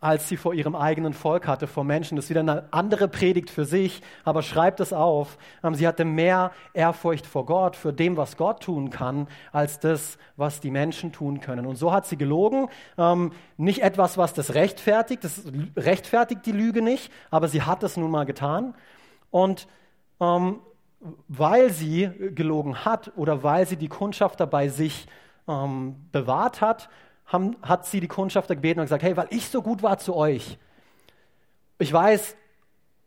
als 0.02 0.28
sie 0.28 0.36
vor 0.36 0.56
ihrem 0.56 0.76
eigenen 0.76 1.14
Volk 1.14 1.48
hatte, 1.48 1.68
vor 1.68 1.84
Menschen. 1.84 2.16
Das 2.16 2.26
ist 2.26 2.30
wieder 2.32 2.40
eine 2.40 2.66
andere 2.72 3.08
Predigt 3.08 3.52
für 3.52 3.66
sich, 3.66 4.02
aber 4.24 4.42
schreibt 4.42 4.80
es 4.80 4.94
auf. 4.94 5.38
Ähm, 5.64 5.76
sie 5.76 5.88
hatte 5.88 6.06
mehr 6.06 6.52
Ehrfurcht 6.74 7.28
vor 7.28 7.46
Gott, 7.46 7.76
für 7.76 7.94
dem, 7.94 8.18
was 8.18 8.36
Gott 8.36 8.64
tun 8.64 8.90
kann, 8.90 9.28
als 9.52 9.80
das, 9.80 10.18
was 10.36 10.60
die 10.60 10.72
Menschen 10.72 11.12
tun 11.12 11.40
können. 11.40 11.68
Und 11.68 11.76
so 11.76 11.94
hat 11.94 12.08
sie 12.08 12.18
gelogen. 12.18 12.68
Ähm, 12.98 13.32
nicht 13.58 13.84
etwas, 13.84 14.18
was 14.18 14.34
das 14.34 14.56
rechtfertigt, 14.56 15.24
das 15.24 15.44
rechtfertigt 15.78 16.48
die 16.48 16.52
Lüge 16.52 16.82
nicht, 16.82 17.12
aber 17.30 17.48
sie 17.48 17.62
hat 17.62 17.84
es 17.84 17.96
nun 17.96 18.10
mal 18.10 18.26
getan. 18.26 18.74
Und 19.30 19.68
ähm, 20.20 20.60
weil 21.28 21.70
sie 21.70 22.10
gelogen 22.34 22.86
hat 22.86 23.12
oder 23.16 23.44
weil 23.44 23.68
sie 23.68 23.78
die 23.78 23.88
Kundschafter 23.88 24.46
bei 24.46 24.68
sich 24.68 25.08
bewahrt 25.48 26.62
hat, 26.62 26.90
haben, 27.32 27.56
hat 27.62 27.86
sie 27.86 28.00
die 28.00 28.08
Kundschafter 28.08 28.56
gebeten 28.56 28.80
und 28.80 28.86
gesagt, 28.86 29.04
hey, 29.04 29.16
weil 29.18 29.28
ich 29.30 29.48
so 29.48 29.62
gut 29.62 29.84
war 29.84 29.98
zu 29.98 30.16
euch, 30.16 30.58
ich 31.80 31.92
weiß, 31.92 32.36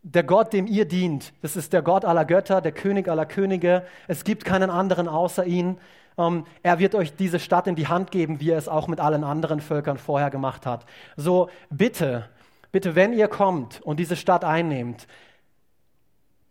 der 0.03 0.23
Gott, 0.25 0.53
dem 0.53 0.67
ihr 0.67 0.85
dient, 0.85 1.33
das 1.43 1.57
ist 1.57 1.73
der 1.73 1.83
Gott 1.83 2.05
aller 2.05 2.25
Götter, 2.25 2.61
der 2.61 2.73
König 2.73 3.09
aller 3.09 3.25
Könige, 3.25 3.87
es 4.07 4.25
gibt 4.25 4.45
keinen 4.45 4.71
anderen 4.71 5.09
außer 5.09 5.47
ihn. 5.47 5.79
Ähm, 6.19 6.45
er 6.63 6.79
wird 6.79 6.95
euch 6.95 7.17
diese 7.17 7.39
Stadt 7.39 7.67
in 7.67 7.75
die 7.75 7.89
Hand 7.89 8.11
geben, 8.11 8.41
wie 8.41 8.51
er 8.51 8.59
es 8.59 8.69
auch 8.69 8.87
mit 8.87 9.01
allen 9.01 9.25
anderen 9.25 9.61
Völkern 9.61 9.97
vorher 9.97 10.31
gemacht 10.31 10.67
hat. 10.67 10.85
So 11.17 11.49
bitte, 11.71 12.29
bitte, 12.71 12.95
wenn 12.95 13.13
ihr 13.13 13.29
kommt 13.29 13.81
und 13.81 13.99
diese 13.99 14.17
Stadt 14.17 14.45
einnehmt, 14.45 15.07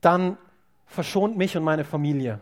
dann 0.01 0.37
verschont 0.87 1.37
mich 1.37 1.55
und 1.55 1.63
meine 1.63 1.83
Familie. 1.83 2.39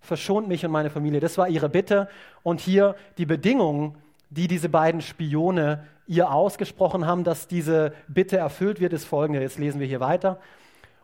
Verschont 0.00 0.48
mich 0.48 0.64
und 0.64 0.72
meine 0.72 0.90
Familie. 0.90 1.20
Das 1.20 1.38
war 1.38 1.48
ihre 1.48 1.68
Bitte. 1.68 2.08
Und 2.42 2.60
hier 2.60 2.96
die 3.18 3.26
Bedingungen, 3.26 3.96
die 4.30 4.48
diese 4.48 4.68
beiden 4.68 5.00
Spione 5.00 5.86
ihr 6.06 6.32
ausgesprochen 6.32 7.06
haben, 7.06 7.24
dass 7.24 7.46
diese 7.46 7.92
Bitte 8.08 8.36
erfüllt 8.36 8.80
wird, 8.80 8.92
ist 8.92 9.04
folgende. 9.04 9.40
Jetzt 9.40 9.58
lesen 9.58 9.80
wir 9.80 9.86
hier 9.86 10.00
weiter. 10.00 10.40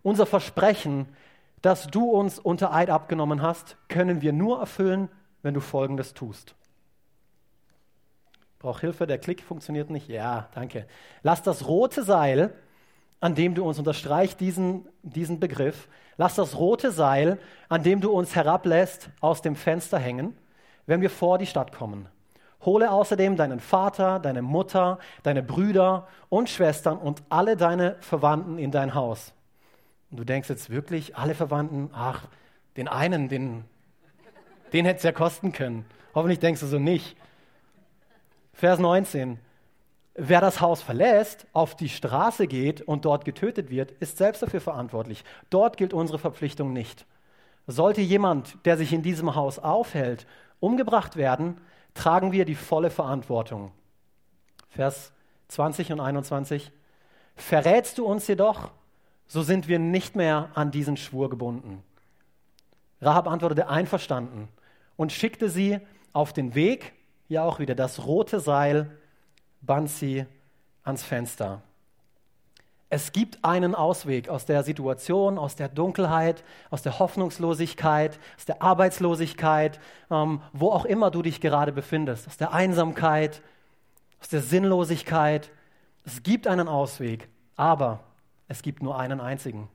Unser 0.02 0.26
Versprechen, 0.26 1.08
das 1.62 1.88
du 1.88 2.10
uns 2.10 2.38
unter 2.38 2.72
Eid 2.72 2.90
abgenommen 2.90 3.42
hast, 3.42 3.76
können 3.88 4.22
wir 4.22 4.32
nur 4.32 4.60
erfüllen, 4.60 5.08
wenn 5.42 5.54
du 5.54 5.60
Folgendes 5.60 6.14
tust. 6.14 6.54
Braucht 8.58 8.80
Hilfe, 8.80 9.06
der 9.06 9.18
Klick 9.18 9.42
funktioniert 9.42 9.90
nicht? 9.90 10.08
Ja, 10.08 10.48
danke. 10.54 10.86
Lass 11.22 11.42
das 11.42 11.68
rote 11.68 12.02
Seil, 12.02 12.52
an 13.20 13.34
dem 13.34 13.54
du 13.54 13.64
uns 13.64 13.78
unterstreicht 13.78 14.40
diesen, 14.40 14.88
diesen 15.02 15.40
Begriff, 15.40 15.88
lass 16.16 16.34
das 16.34 16.56
rote 16.58 16.90
Seil, 16.90 17.38
an 17.68 17.82
dem 17.82 18.00
du 18.00 18.10
uns 18.10 18.34
herablässt, 18.34 19.10
aus 19.20 19.42
dem 19.42 19.56
Fenster 19.56 19.98
hängen, 19.98 20.36
wenn 20.86 21.00
wir 21.00 21.10
vor 21.10 21.38
die 21.38 21.46
Stadt 21.46 21.72
kommen. 21.72 22.08
Hole 22.64 22.90
außerdem 22.90 23.36
deinen 23.36 23.60
Vater, 23.60 24.18
deine 24.18 24.42
Mutter, 24.42 24.98
deine 25.22 25.42
Brüder 25.42 26.08
und 26.28 26.48
Schwestern 26.48 26.98
und 26.98 27.22
alle 27.28 27.56
deine 27.56 27.96
Verwandten 28.00 28.58
in 28.58 28.70
dein 28.70 28.94
Haus. 28.94 29.32
Und 30.10 30.18
du 30.18 30.24
denkst 30.24 30.48
jetzt 30.48 30.70
wirklich, 30.70 31.16
alle 31.16 31.34
Verwandten, 31.34 31.90
ach, 31.92 32.26
den 32.76 32.88
einen, 32.88 33.28
den, 33.28 33.64
den 34.72 34.84
hätte 34.84 34.98
es 34.98 35.02
ja 35.02 35.12
kosten 35.12 35.52
können. 35.52 35.84
Hoffentlich 36.14 36.40
denkst 36.40 36.60
du 36.60 36.66
so 36.66 36.78
nicht. 36.78 37.16
Vers 38.52 38.78
19. 38.78 39.38
Wer 40.18 40.40
das 40.40 40.62
Haus 40.62 40.80
verlässt, 40.80 41.46
auf 41.52 41.76
die 41.76 41.90
Straße 41.90 42.46
geht 42.46 42.80
und 42.80 43.04
dort 43.04 43.26
getötet 43.26 43.68
wird, 43.68 43.90
ist 43.90 44.16
selbst 44.16 44.42
dafür 44.42 44.62
verantwortlich. 44.62 45.24
Dort 45.50 45.76
gilt 45.76 45.92
unsere 45.92 46.18
Verpflichtung 46.18 46.72
nicht. 46.72 47.04
Sollte 47.66 48.00
jemand, 48.00 48.56
der 48.64 48.78
sich 48.78 48.94
in 48.94 49.02
diesem 49.02 49.34
Haus 49.34 49.58
aufhält, 49.58 50.26
umgebracht 50.58 51.16
werden, 51.16 51.60
tragen 51.96 52.30
wir 52.30 52.44
die 52.44 52.54
volle 52.54 52.90
Verantwortung. 52.90 53.72
Vers 54.68 55.12
20 55.48 55.92
und 55.92 56.00
21. 56.00 56.70
Verrätst 57.34 57.98
du 57.98 58.06
uns 58.06 58.26
jedoch, 58.28 58.70
so 59.26 59.42
sind 59.42 59.66
wir 59.66 59.78
nicht 59.78 60.14
mehr 60.14 60.50
an 60.54 60.70
diesen 60.70 60.96
Schwur 60.96 61.30
gebunden. 61.30 61.82
Rahab 63.00 63.26
antwortete 63.26 63.68
einverstanden 63.68 64.48
und 64.96 65.12
schickte 65.12 65.48
sie 65.48 65.80
auf 66.12 66.32
den 66.32 66.54
Weg, 66.54 66.92
ja 67.28 67.44
auch 67.44 67.58
wieder 67.58 67.74
das 67.74 68.06
rote 68.06 68.40
Seil, 68.40 68.90
band 69.60 69.90
sie 69.90 70.24
ans 70.84 71.02
Fenster. 71.02 71.62
Es 72.88 73.10
gibt 73.10 73.44
einen 73.44 73.74
Ausweg 73.74 74.28
aus 74.28 74.46
der 74.46 74.62
Situation, 74.62 75.38
aus 75.38 75.56
der 75.56 75.68
Dunkelheit, 75.68 76.44
aus 76.70 76.82
der 76.82 77.00
Hoffnungslosigkeit, 77.00 78.18
aus 78.36 78.44
der 78.44 78.62
Arbeitslosigkeit, 78.62 79.80
ähm, 80.10 80.40
wo 80.52 80.70
auch 80.70 80.84
immer 80.84 81.10
du 81.10 81.22
dich 81.22 81.40
gerade 81.40 81.72
befindest, 81.72 82.28
aus 82.28 82.36
der 82.36 82.52
Einsamkeit, 82.52 83.42
aus 84.20 84.28
der 84.28 84.40
Sinnlosigkeit. 84.40 85.50
Es 86.04 86.22
gibt 86.22 86.46
einen 86.46 86.68
Ausweg, 86.68 87.28
aber 87.56 88.00
es 88.46 88.62
gibt 88.62 88.82
nur 88.82 88.98
einen 88.98 89.20
einzigen. 89.20 89.68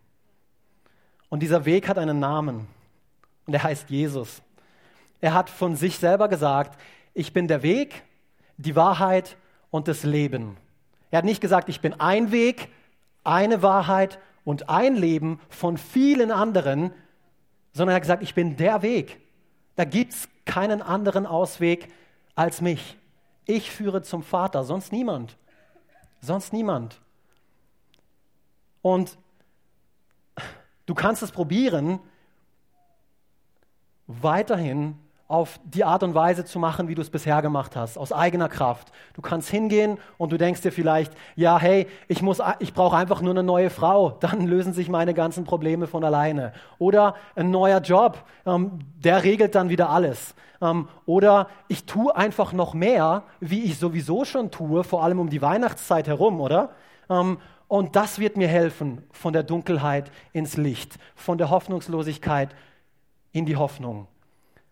Und 1.28 1.42
dieser 1.42 1.66
Weg 1.66 1.90
hat 1.90 1.98
einen 1.98 2.20
Namen 2.20 2.68
und 3.46 3.54
er 3.54 3.64
heißt 3.64 3.90
Jesus. 3.90 4.42
Er 5.20 5.34
hat 5.34 5.50
von 5.50 5.76
sich 5.76 5.98
selber 5.98 6.30
gesagt, 6.30 6.80
ich 7.14 7.34
bin 7.34 7.50
der 7.50 7.62
Weg, 7.62 8.04
die 8.56 8.78
Wahrheit 8.78 9.36
und 9.70 9.90
das 9.90 10.04
Leben. 10.04 10.56
Er 11.10 11.18
hat 11.18 11.26
nicht 11.26 11.42
gesagt, 11.42 11.68
ich 11.68 11.82
bin 11.82 12.00
ein 12.00 12.32
Weg, 12.32 12.70
eine 13.24 13.62
Wahrheit 13.62 14.20
und 14.44 14.70
ein 14.70 14.96
Leben 14.96 15.40
von 15.50 15.78
vielen 15.78 16.32
anderen, 16.32 16.94
sondern 17.74 17.94
er 17.94 17.96
hat 17.96 18.04
gesagt, 18.04 18.24
ich 18.24 18.36
bin 18.36 18.58
der 18.58 18.82
Weg. 18.82 19.20
Da 19.76 19.86
gibt 19.86 20.14
es 20.14 20.30
keinen 20.46 20.82
anderen 20.82 21.26
Ausweg 21.26 21.94
als 22.36 22.62
mich. 22.62 22.98
Ich 23.46 23.72
führe 23.72 24.02
zum 24.02 24.24
Vater, 24.24 24.64
sonst 24.64 24.92
niemand. 24.92 25.38
Sonst 26.22 26.54
niemand. 26.54 27.02
Und 28.82 29.18
du 30.86 30.94
kannst 30.94 31.24
es 31.24 31.32
probieren, 31.32 32.00
weiterhin 34.08 34.98
auf 35.32 35.60
die 35.64 35.86
Art 35.86 36.04
und 36.04 36.14
Weise 36.14 36.44
zu 36.44 36.60
machen, 36.60 36.90
wie 36.90 36.96
du 36.96 37.02
es 37.02 37.10
bisher 37.10 37.42
gemacht 37.42 37.76
hast, 37.78 37.98
aus 37.98 38.12
eigener 38.12 38.50
Kraft. 38.50 38.92
Du 39.14 39.22
kannst 39.22 39.50
hingehen 39.50 39.98
und 40.18 40.32
du 40.34 40.38
denkst 40.38 40.62
dir 40.62 40.72
vielleicht, 40.72 41.14
ja, 41.36 41.58
hey, 41.58 41.88
ich, 42.10 42.22
ich 42.60 42.74
brauche 42.74 42.98
einfach 42.98 43.22
nur 43.22 43.32
eine 43.32 43.44
neue 43.44 43.70
Frau, 43.70 44.10
dann 44.20 44.46
lösen 44.46 44.74
sich 44.74 44.90
meine 44.90 45.14
ganzen 45.14 45.46
Probleme 45.46 45.88
von 45.88 46.04
alleine. 46.04 46.52
Oder 46.80 47.16
ein 47.36 47.50
neuer 47.50 47.80
Job, 47.80 48.24
ähm, 48.46 48.80
der 48.98 49.24
regelt 49.24 49.56
dann 49.56 49.70
wieder 49.70 49.90
alles. 49.90 50.36
Ähm, 50.62 50.90
oder 51.06 51.48
ich 51.70 51.86
tue 51.86 52.14
einfach 52.16 52.52
noch 52.52 52.74
mehr, 52.74 53.24
wie 53.40 53.64
ich 53.64 53.80
sowieso 53.80 54.26
schon 54.26 54.52
tue, 54.52 54.84
vor 54.84 55.02
allem 55.02 55.20
um 55.20 55.30
die 55.30 55.42
Weihnachtszeit 55.42 56.08
herum, 56.08 56.42
oder? 56.42 56.72
Ähm, 57.10 57.38
und 57.70 57.96
das 57.96 58.20
wird 58.20 58.36
mir 58.36 58.50
helfen, 58.50 59.02
von 59.12 59.32
der 59.32 59.44
Dunkelheit 59.44 60.12
ins 60.34 60.58
Licht, 60.58 61.00
von 61.16 61.38
der 61.38 61.50
Hoffnungslosigkeit 61.50 62.50
in 63.32 63.46
die 63.46 63.56
Hoffnung. 63.56 64.08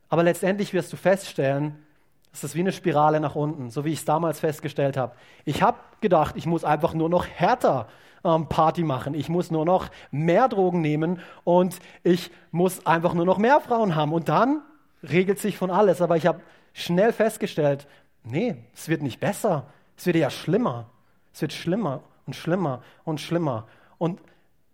Aber 0.10 0.24
letztendlich 0.24 0.74
wirst 0.74 0.92
du 0.92 0.98
feststellen, 0.98 1.86
es 2.32 2.44
ist 2.44 2.56
wie 2.56 2.60
eine 2.60 2.72
Spirale 2.72 3.20
nach 3.20 3.36
unten, 3.36 3.70
so 3.70 3.86
wie 3.86 3.94
ich 3.94 4.00
es 4.00 4.06
damals 4.06 4.40
festgestellt 4.40 4.98
habe. 4.98 5.16
Ich 5.46 5.62
habe 5.62 5.78
gedacht, 6.02 6.36
ich 6.36 6.46
muss 6.46 6.64
einfach 6.64 6.94
nur 6.94 7.10
noch 7.10 7.26
härter 7.26 7.88
ähm, 8.24 8.48
Party 8.48 8.84
machen. 8.84 9.14
Ich 9.14 9.30
muss 9.30 9.52
nur 9.52 9.66
noch 9.66 9.90
mehr 10.12 10.48
Drogen 10.48 10.82
nehmen 10.82 11.22
und 11.44 11.80
ich 12.04 12.32
muss 12.52 12.86
einfach 12.86 13.14
nur 13.14 13.26
noch 13.26 13.38
mehr 13.38 13.60
Frauen 13.62 13.96
haben. 13.96 14.14
Und 14.14 14.30
dann 14.30 14.62
regelt 15.04 15.40
sich 15.40 15.58
von 15.58 15.72
alles. 15.72 16.02
Aber 16.02 16.18
ich 16.18 16.28
habe 16.28 16.42
schnell 16.74 17.14
festgestellt, 17.14 17.88
nee, 18.24 18.58
es 18.74 18.90
wird 18.90 19.02
nicht 19.02 19.20
besser. 19.20 19.66
Es 19.98 20.06
wird 20.06 20.18
ja 20.18 20.30
schlimmer. 20.30 20.90
Es 21.34 21.42
wird 21.42 21.54
schlimmer 21.54 22.02
und 22.26 22.36
schlimmer 22.36 22.82
und 23.06 23.20
schlimmer. 23.22 23.68
Und 23.98 24.20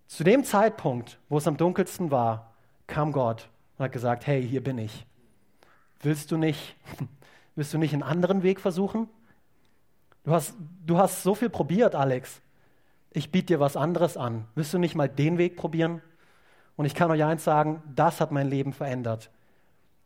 zu 0.07 0.23
dem 0.23 0.43
Zeitpunkt, 0.43 1.19
wo 1.29 1.37
es 1.37 1.47
am 1.47 1.57
dunkelsten 1.57 2.11
war, 2.11 2.53
kam 2.87 3.11
Gott 3.11 3.49
und 3.77 3.85
hat 3.85 3.91
gesagt, 3.91 4.27
hey, 4.27 4.45
hier 4.45 4.63
bin 4.63 4.77
ich. 4.77 5.05
Willst 6.05 6.31
du 6.31 6.37
nicht, 6.37 6.75
willst 7.55 7.73
du 7.73 7.79
nicht 7.79 7.93
einen 7.93 8.03
anderen 8.03 8.43
Weg 8.43 8.59
versuchen? 8.59 9.09
Du 10.23 10.31
hast, 10.31 10.53
du 10.85 10.99
hast 10.99 11.23
so 11.23 11.33
viel 11.33 11.49
probiert, 11.49 11.95
Alex. 11.95 12.41
Ich 13.11 13.31
biete 13.31 13.47
dir 13.47 13.59
was 13.59 13.75
anderes 13.75 14.15
an. 14.15 14.45
Willst 14.53 14.71
du 14.71 14.77
nicht 14.77 14.93
mal 14.93 15.09
den 15.09 15.39
Weg 15.39 15.55
probieren? 15.55 16.03
Und 16.75 16.85
ich 16.85 16.93
kann 16.93 17.09
euch 17.09 17.23
eins 17.23 17.43
sagen, 17.43 17.81
das 17.95 18.21
hat 18.21 18.31
mein 18.31 18.47
Leben 18.47 18.71
verändert. 18.71 19.31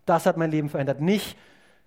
Das 0.06 0.26
hat 0.26 0.38
mein 0.38 0.52
Leben 0.52 0.70
verändert. 0.70 1.02
Nicht 1.02 1.36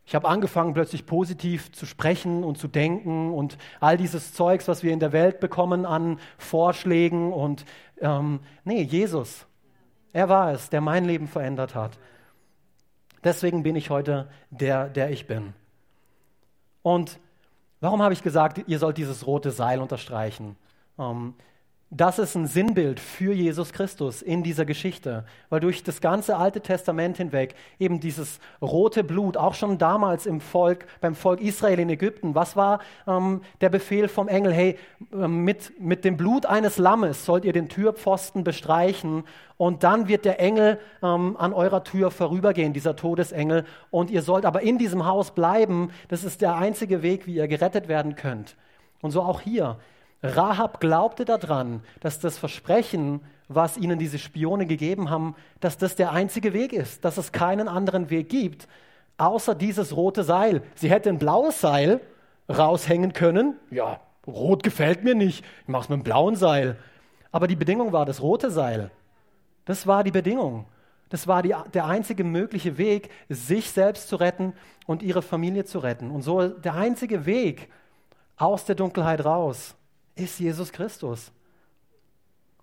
Ich 0.05 0.15
habe 0.15 0.29
angefangen, 0.29 0.75
plötzlich 0.75 1.07
positiv 1.07 1.73
zu 1.73 1.87
sprechen 1.87 2.45
und 2.45 2.59
zu 2.59 2.69
denken 2.69 3.33
und 3.33 3.57
all 3.81 3.97
dieses 3.97 4.35
Zeugs, 4.35 4.69
was 4.69 4.83
wir 4.83 4.93
in 4.93 5.01
der 5.01 5.13
Welt 5.13 5.41
bekommen 5.41 5.87
an 5.87 6.19
Vorschlägen. 6.37 7.33
Und 7.33 7.65
ähm, 8.01 8.41
nee, 8.65 8.83
Jesus, 8.83 9.47
er 10.13 10.29
war 10.29 10.53
es, 10.53 10.69
der 10.69 10.83
mein 10.83 11.07
Leben 11.07 11.29
verändert 11.29 11.75
hat. 11.75 11.99
Deswegen 13.25 13.63
bin 13.63 13.77
ich 13.77 13.91
heute 13.91 14.29
der, 14.51 14.89
der 14.89 15.11
ich 15.11 15.27
bin. 15.27 15.55
Und 16.83 17.19
warum 17.81 18.03
habe 18.03 18.15
ich 18.15 18.23
gesagt, 18.23 18.63
ihr 18.67 18.79
sollt 18.79 18.99
dieses 18.99 19.27
rote 19.27 19.51
Seil 19.51 19.81
unterstreichen? 19.81 20.57
Ähm, 20.99 21.35
das 21.95 22.19
ist 22.19 22.35
ein 22.35 22.47
Sinnbild 22.47 22.99
für 22.99 23.35
Jesus 23.35 23.75
Christus 23.75 24.23
in 24.23 24.43
dieser 24.43 24.65
Geschichte, 24.65 25.27
weil 25.51 25.61
durch 25.61 25.83
das 25.83 26.01
ganze 26.01 26.39
Alte 26.39 26.63
Testament 26.63 27.19
hinweg 27.19 27.55
eben 27.79 28.01
dieses 28.01 28.41
rote 28.63 29.05
Blut, 29.05 29.37
auch 29.37 29.53
schon 29.53 29.77
damals 29.77 30.25
im 30.25 30.41
Volk, 30.41 30.87
beim 31.03 31.15
Volk 31.15 31.43
Israel 31.43 31.79
in 31.79 31.91
Ägypten, 31.91 32.35
was 32.35 32.57
war 32.57 32.81
ähm, 33.07 33.43
der 33.61 33.69
Befehl 33.69 34.09
vom 34.09 34.29
Engel? 34.29 34.55
Hey, 34.55 34.79
ähm, 35.13 35.45
mit, 35.45 35.79
mit 35.79 36.07
dem 36.07 36.17
Blut 36.17 36.47
eines 36.47 36.79
Lammes 36.79 37.27
sollt 37.27 37.45
ihr 37.45 37.53
den 37.53 37.69
Türpfosten 37.69 38.43
bestreichen 38.43 39.25
und 39.59 39.85
dann 39.85 40.09
wird 40.09 40.25
der 40.25 40.41
Engel 40.41 40.79
ähm, 41.03 41.37
an 41.37 41.53
eurer 41.53 41.85
Tür 41.85 42.11
vorübergehen, 42.11 42.73
dieser 42.73 42.97
Todesengel, 42.97 43.67
und 43.91 44.11
ihr 44.11 44.23
sollt 44.23 44.47
aber 44.47 44.63
in 44.63 44.79
diesem 44.79 45.05
Haus 45.05 45.33
bleiben. 45.33 45.91
Das 46.09 46.25
ist 46.25 46.41
der 46.41 46.57
einzige 46.57 47.03
Weg, 47.03 47.27
wie 47.27 47.35
ihr 47.35 47.49
gerettet 47.49 47.87
werden 47.87 48.17
könnt. 48.17 48.57
Und 49.03 49.11
so 49.11 49.21
auch 49.21 49.43
hier. 49.43 49.77
Rahab 50.23 50.81
glaubte 50.81 51.25
daran, 51.25 51.83
dass 52.01 52.21
das 52.21 52.39
Versprechen, 52.39 53.21
was 53.49 53.77
ihnen 53.77 53.99
diese 53.99 54.19
Spione 54.19 54.67
gegeben 54.67 55.11
haben, 55.11 55.35
dass 55.61 55.79
das 55.79 55.97
der 55.97 56.13
einzige 56.13 56.53
Weg 56.53 56.73
ist, 56.73 57.05
dass 57.05 57.19
es 57.19 57.33
keinen 57.33 57.69
anderen 57.69 58.09
Weg 58.09 58.29
gibt, 58.29 58.69
außer 59.19 59.55
dieses 59.55 59.97
rote 59.97 60.23
Seil. 60.23 60.63
Sie 60.75 60.91
hätte 60.91 61.09
ein 61.09 61.19
blaues 61.19 61.61
Seil 61.61 62.01
raushängen 62.49 63.13
können. 63.13 63.57
Ja, 63.71 64.01
rot 64.27 64.63
gefällt 64.63 65.03
mir 65.03 65.15
nicht, 65.15 65.45
ich 65.63 65.69
mache 65.69 65.85
es 65.85 65.89
mit 65.89 65.97
einem 65.97 66.05
blauen 66.05 66.37
Seil. 66.37 66.77
Aber 67.33 67.49
die 67.49 67.57
Bedingung 67.57 67.93
war 67.93 68.07
das 68.07 68.23
rote 68.23 68.51
Seil. 68.51 68.91
Das 69.65 69.87
war 69.87 70.05
die 70.05 70.11
Bedingung. 70.11 70.67
Das 71.09 71.27
war 71.27 71.43
die, 71.43 71.55
der 71.75 71.87
einzige 71.87 72.25
mögliche 72.25 72.79
Weg, 72.79 73.11
sich 73.29 73.71
selbst 73.71 74.09
zu 74.09 74.17
retten 74.17 74.55
und 74.87 75.03
ihre 75.03 75.21
Familie 75.21 75.65
zu 75.65 75.81
retten. 75.81 76.11
Und 76.11 76.23
so 76.23 76.49
der 76.49 76.75
einzige 76.75 77.27
Weg 77.27 77.71
aus 78.37 78.65
der 78.65 78.77
Dunkelheit 78.77 79.25
raus 79.25 79.75
ist 80.15 80.39
Jesus 80.39 80.73
Christus. 80.73 81.33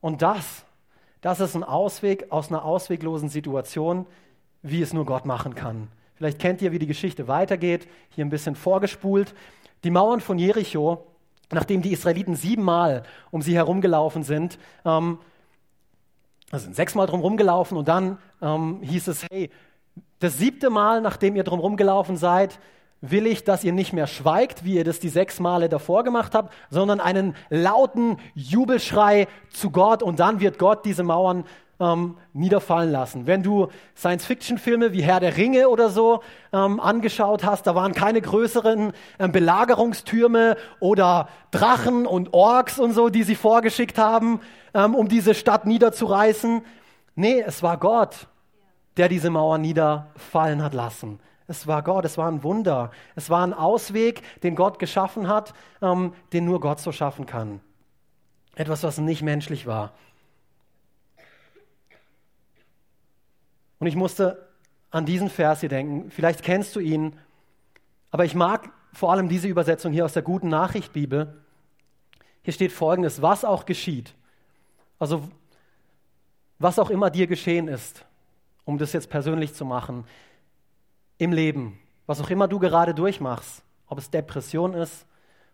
Und 0.01 0.21
das, 0.21 0.65
das 1.21 1.39
ist 1.39 1.55
ein 1.55 1.63
Ausweg 1.63 2.31
aus 2.31 2.49
einer 2.49 2.63
ausweglosen 2.63 3.29
Situation, 3.29 4.05
wie 4.61 4.81
es 4.81 4.93
nur 4.93 5.05
Gott 5.05 5.25
machen 5.25 5.55
kann. 5.55 5.87
Vielleicht 6.15 6.39
kennt 6.39 6.61
ihr, 6.61 6.71
wie 6.71 6.79
die 6.79 6.87
Geschichte 6.87 7.27
weitergeht, 7.27 7.87
hier 8.09 8.25
ein 8.25 8.29
bisschen 8.29 8.55
vorgespult. 8.55 9.33
Die 9.83 9.91
Mauern 9.91 10.19
von 10.19 10.37
Jericho, 10.37 11.07
nachdem 11.51 11.81
die 11.81 11.93
Israeliten 11.93 12.35
siebenmal 12.35 13.03
um 13.31 13.41
sie 13.41 13.55
herumgelaufen 13.55 14.23
sind, 14.23 14.59
ähm, 14.85 15.19
also 16.51 16.65
sind 16.65 16.75
sechsmal 16.75 17.07
drum 17.07 17.21
rumgelaufen 17.21 17.77
und 17.77 17.87
dann 17.87 18.17
ähm, 18.41 18.81
hieß 18.81 19.07
es, 19.07 19.25
hey, 19.29 19.49
das 20.19 20.37
siebte 20.37 20.69
Mal, 20.69 21.01
nachdem 21.01 21.35
ihr 21.35 21.43
drum 21.43 21.59
rumgelaufen 21.59 22.17
seid, 22.17 22.59
will 23.01 23.27
ich, 23.27 23.43
dass 23.43 23.63
ihr 23.63 23.71
nicht 23.71 23.93
mehr 23.93 24.07
schweigt, 24.07 24.63
wie 24.63 24.75
ihr 24.75 24.83
das 24.83 24.99
die 24.99 25.09
sechs 25.09 25.39
Male 25.39 25.69
davor 25.69 26.03
gemacht 26.03 26.35
habt, 26.35 26.53
sondern 26.69 26.99
einen 26.99 27.35
lauten 27.49 28.17
Jubelschrei 28.35 29.27
zu 29.51 29.71
Gott 29.71 30.03
und 30.03 30.19
dann 30.19 30.39
wird 30.39 30.59
Gott 30.59 30.85
diese 30.85 31.03
Mauern 31.03 31.45
ähm, 31.79 32.17
niederfallen 32.33 32.91
lassen. 32.91 33.25
Wenn 33.25 33.41
du 33.41 33.69
Science-Fiction-Filme 33.95 34.91
wie 34.91 35.01
Herr 35.01 35.19
der 35.19 35.37
Ringe 35.37 35.69
oder 35.69 35.89
so 35.89 36.21
ähm, 36.51 36.79
angeschaut 36.79 37.43
hast, 37.43 37.67
da 37.67 37.75
waren 37.75 37.93
keine 37.93 38.21
größeren 38.21 38.91
ähm, 39.17 39.31
Belagerungstürme 39.31 40.57
oder 40.79 41.29
Drachen 41.51 42.05
und 42.05 42.33
Orks 42.33 42.79
und 42.79 42.93
so, 42.93 43.09
die 43.09 43.23
sie 43.23 43.35
vorgeschickt 43.35 43.97
haben, 43.97 44.41
ähm, 44.73 44.93
um 44.93 45.07
diese 45.07 45.33
Stadt 45.33 45.65
niederzureißen. 45.65 46.61
Nee, 47.15 47.43
es 47.45 47.63
war 47.63 47.77
Gott, 47.77 48.27
der 48.97 49.07
diese 49.07 49.29
Mauern 49.29 49.61
niederfallen 49.61 50.61
hat 50.61 50.73
lassen. 50.73 51.19
Es 51.49 51.65
war 51.65 51.81
Gott, 51.81 52.05
es 52.05 52.15
war 52.15 52.31
ein 52.31 52.43
Wunder. 52.43 52.91
Es 53.15 53.31
war 53.31 53.43
ein 53.43 53.55
Ausweg, 53.55 54.21
den 54.43 54.55
Gott 54.55 54.77
geschaffen 54.77 55.27
hat, 55.27 55.55
ähm, 55.81 56.13
den 56.31 56.45
nur 56.45 56.59
Gott 56.59 56.79
so 56.79 56.91
schaffen 56.91 57.25
kann. 57.25 57.59
Etwas, 58.53 58.83
was 58.83 58.99
nicht 58.99 59.23
menschlich 59.23 59.65
war. 59.65 59.93
Und 63.79 63.87
ich 63.87 63.95
musste 63.95 64.47
an 64.91 65.07
diesen 65.07 65.31
Vers 65.31 65.61
hier 65.61 65.69
denken. 65.69 66.11
Vielleicht 66.11 66.43
kennst 66.43 66.75
du 66.75 66.79
ihn, 66.79 67.17
aber 68.11 68.25
ich 68.25 68.35
mag 68.35 68.69
vor 68.93 69.11
allem 69.11 69.27
diese 69.27 69.47
Übersetzung 69.47 69.91
hier 69.91 70.05
aus 70.05 70.13
der 70.13 70.21
guten 70.21 70.49
Nachricht 70.49 70.93
Bibel. 70.93 71.41
Hier 72.43 72.53
steht 72.53 72.71
folgendes, 72.71 73.23
was 73.23 73.43
auch 73.43 73.65
geschieht. 73.65 74.13
Also 74.99 75.27
was 76.59 76.77
auch 76.77 76.91
immer 76.91 77.09
dir 77.09 77.25
geschehen 77.25 77.67
ist, 77.67 78.05
um 78.65 78.77
das 78.77 78.93
jetzt 78.93 79.09
persönlich 79.09 79.55
zu 79.55 79.65
machen 79.65 80.05
im 81.19 81.31
Leben, 81.31 81.77
was 82.07 82.19
auch 82.19 82.29
immer 82.31 82.47
du 82.47 82.57
gerade 82.57 82.95
durchmachst, 82.95 83.61
ob 83.87 83.99
es 83.99 84.09
Depression 84.09 84.73
ist, 84.73 85.05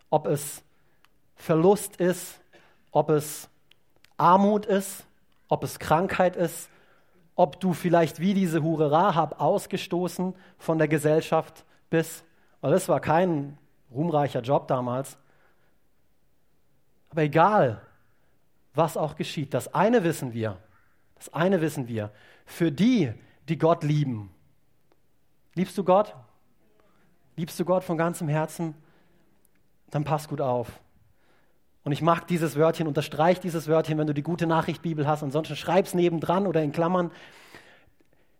ob 0.09 0.27
es 0.27 0.63
Verlust 1.35 1.97
ist, 1.97 2.39
ob 2.91 3.09
es 3.09 3.49
Armut 4.15 4.65
ist, 4.65 5.03
ob 5.49 5.63
es 5.63 5.79
Krankheit 5.79 6.37
ist, 6.37 6.69
ob 7.35 7.59
du 7.59 7.73
vielleicht 7.73 8.19
wie 8.19 8.33
diese 8.33 8.63
Hure 8.63 8.91
Rahab 8.91 9.41
ausgestoßen 9.41 10.33
von 10.57 10.77
der 10.77 10.87
Gesellschaft 10.87 11.65
bist, 11.89 12.23
weil 12.61 12.71
das 12.71 12.87
war 12.87 13.01
kein 13.01 13.57
ruhmreicher 13.91 14.41
Job 14.41 14.67
damals. 14.67 15.17
Aber 17.09 17.23
egal, 17.23 17.81
was 18.73 18.97
auch 18.97 19.15
geschieht, 19.15 19.53
das 19.53 19.73
eine 19.73 20.03
wissen 20.03 20.33
wir, 20.33 20.57
das 21.15 21.33
eine 21.33 21.59
wissen 21.59 21.87
wir, 21.87 22.11
für 22.45 22.71
die, 22.71 23.11
die 23.49 23.57
Gott 23.57 23.83
lieben, 23.83 24.34
Liebst 25.55 25.77
du 25.77 25.83
Gott? 25.83 26.15
Liebst 27.37 27.59
du 27.59 27.65
Gott 27.65 27.83
von 27.83 27.97
ganzem 27.97 28.27
Herzen? 28.27 28.75
Dann 29.89 30.03
pass 30.03 30.27
gut 30.27 30.41
auf. 30.41 30.79
Und 31.83 31.91
ich 31.91 32.01
mag 32.01 32.27
dieses 32.27 32.55
Wörtchen, 32.55 32.87
unterstreich 32.87 33.39
dieses 33.39 33.67
Wörtchen, 33.67 33.97
wenn 33.97 34.07
du 34.07 34.13
die 34.13 34.23
gute 34.23 34.47
Nachricht 34.47 34.81
Bibel 34.81 35.07
hast. 35.07 35.23
Ansonsten 35.23 35.55
schreib 35.55 35.85
es 35.85 35.93
nebendran 35.93 36.47
oder 36.47 36.63
in 36.63 36.71
Klammern. 36.71 37.11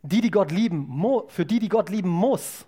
Die, 0.02 0.22
die 0.22 0.32
Gott 0.32 0.52
lieben, 0.52 1.04
für 1.28 1.46
die, 1.46 1.60
die 1.60 1.70
Gott 1.70 1.90
lieben 1.90 2.10
muss, 2.10 2.66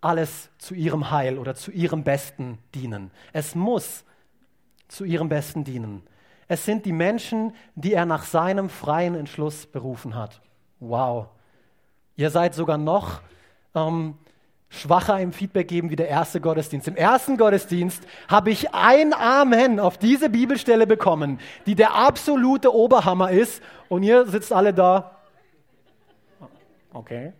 alles 0.00 0.50
zu 0.58 0.74
ihrem 0.74 1.10
Heil 1.10 1.38
oder 1.38 1.54
zu 1.54 1.70
ihrem 1.70 2.04
Besten 2.04 2.58
dienen. 2.74 3.10
Es 3.32 3.54
muss 3.54 4.04
zu 4.88 5.04
ihrem 5.04 5.28
Besten 5.28 5.64
dienen. 5.64 6.02
Es 6.48 6.64
sind 6.64 6.84
die 6.84 6.92
Menschen, 6.92 7.54
die 7.74 7.94
er 7.94 8.04
nach 8.06 8.24
seinem 8.24 8.68
freien 8.68 9.14
Entschluss 9.14 9.66
berufen 9.66 10.14
hat. 10.14 10.42
Wow. 10.80 11.28
Ihr 12.16 12.30
seid 12.30 12.54
sogar 12.54 12.78
noch 12.78 13.20
ähm, 13.74 14.14
schwacher 14.72 15.20
im 15.20 15.32
Feedback 15.32 15.68
geben 15.68 15.90
wie 15.90 15.96
der 15.96 16.08
erste 16.08 16.40
Gottesdienst. 16.40 16.88
Im 16.88 16.96
ersten 16.96 17.36
Gottesdienst 17.36 18.02
habe 18.28 18.50
ich 18.50 18.74
ein 18.74 19.12
Amen 19.12 19.78
auf 19.78 19.98
diese 19.98 20.30
Bibelstelle 20.30 20.86
bekommen, 20.86 21.38
die 21.66 21.74
der 21.74 21.94
absolute 21.94 22.74
Oberhammer 22.74 23.30
ist. 23.30 23.62
Und 23.88 24.02
ihr 24.02 24.26
sitzt 24.26 24.52
alle 24.52 24.72
da. 24.72 25.18
Okay. 26.94 27.32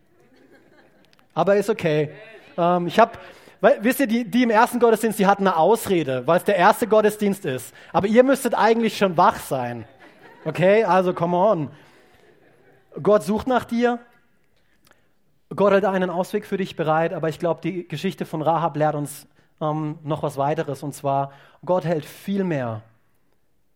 Aber 1.35 1.57
ist 1.57 1.71
okay. 1.71 2.11
Ähm, 2.59 2.87
ich 2.87 2.99
habe, 2.99 3.13
wisst 3.81 4.01
ihr, 4.01 4.07
die, 4.07 4.25
die 4.25 4.43
im 4.43 4.51
ersten 4.51 4.79
Gottesdienst, 4.79 5.19
die 5.19 5.27
hatten 5.27 5.47
eine 5.47 5.57
Ausrede, 5.57 6.27
weil 6.27 6.37
es 6.37 6.45
der 6.45 6.57
erste 6.57 6.87
Gottesdienst 6.87 7.47
ist. 7.47 7.75
Aber 7.93 8.07
ihr 8.07 8.23
müsstet 8.23 8.55
eigentlich 8.55 8.99
schon 8.99 9.17
wach 9.17 9.39
sein. 9.39 9.87
Okay, 10.45 10.85
also 10.85 11.15
come 11.15 11.37
on. 11.37 11.71
Gott 13.03 13.23
sucht 13.23 13.47
nach 13.47 13.65
dir. 13.65 14.01
Gott 15.55 15.73
hat 15.73 15.85
einen 15.85 16.11
Ausweg 16.11 16.47
für 16.47 16.57
dich 16.57 16.77
bereit, 16.77 17.13
aber 17.13 17.29
ich 17.29 17.39
glaube, 17.39 17.61
die 17.63 17.87
Geschichte 17.87 18.25
von 18.25 18.43
Rahab 18.43 18.77
lehrt 18.77 18.95
uns 18.95 19.27
ähm, 19.61 19.99
noch 20.03 20.23
was 20.23 20.37
weiteres. 20.37 20.83
Und 20.83 20.95
zwar, 20.95 21.33
Gott 21.65 21.85
hält 21.85 22.05
viel 22.05 22.45
mehr 22.45 22.83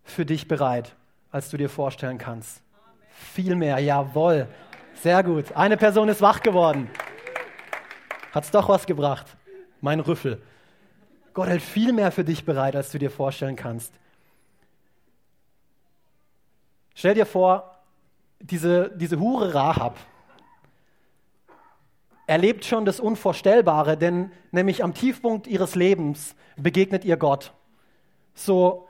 für 0.04 0.24
dich 0.24 0.48
bereit, 0.48 0.94
als 1.30 1.50
du 1.50 1.56
dir 1.56 1.68
vorstellen 1.68 2.18
kannst. 2.18 2.62
Amen. 2.72 3.06
Viel 3.10 3.54
mehr, 3.56 3.78
jawohl. 3.78 4.48
Sehr 4.94 5.22
gut. 5.22 5.52
Eine 5.52 5.76
Person 5.76 6.08
ist 6.08 6.22
wach 6.22 6.40
geworden. 6.40 6.88
Hat 8.32 8.44
es 8.44 8.50
doch 8.50 8.68
was 8.68 8.86
gebracht. 8.86 9.26
Mein 9.80 10.00
Rüffel. 10.00 10.40
Gott 11.34 11.48
hält 11.48 11.62
viel 11.62 11.92
mehr 11.92 12.12
für 12.12 12.24
dich 12.24 12.44
bereit, 12.44 12.76
als 12.76 12.90
du 12.90 12.98
dir 12.98 13.10
vorstellen 13.10 13.56
kannst. 13.56 13.92
Stell 16.94 17.14
dir 17.14 17.26
vor, 17.26 17.74
diese, 18.40 18.90
diese 18.96 19.18
Hure 19.20 19.52
Rahab, 19.52 19.98
erlebt 22.26 22.64
schon 22.64 22.84
das 22.84 23.00
Unvorstellbare, 23.00 23.96
denn 23.96 24.32
nämlich 24.50 24.82
am 24.82 24.94
Tiefpunkt 24.94 25.46
ihres 25.46 25.74
Lebens 25.74 26.34
begegnet 26.56 27.04
ihr 27.04 27.16
Gott. 27.16 27.52
So 28.34 28.86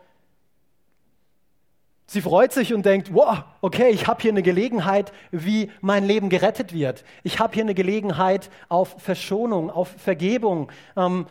Sie 2.08 2.22
freut 2.22 2.52
sich 2.52 2.72
und 2.72 2.86
denkt, 2.86 3.12
wow, 3.12 3.42
okay, 3.60 3.90
ich 3.90 4.06
habe 4.06 4.22
hier 4.22 4.30
eine 4.30 4.42
Gelegenheit, 4.42 5.12
wie 5.32 5.72
mein 5.80 6.04
Leben 6.04 6.28
gerettet 6.28 6.72
wird. 6.72 7.04
Ich 7.24 7.40
habe 7.40 7.54
hier 7.54 7.64
eine 7.64 7.74
Gelegenheit 7.74 8.48
auf 8.68 8.94
Verschonung, 8.98 9.70
auf 9.70 9.88
Vergebung 9.88 10.70
ähm, 10.96 11.26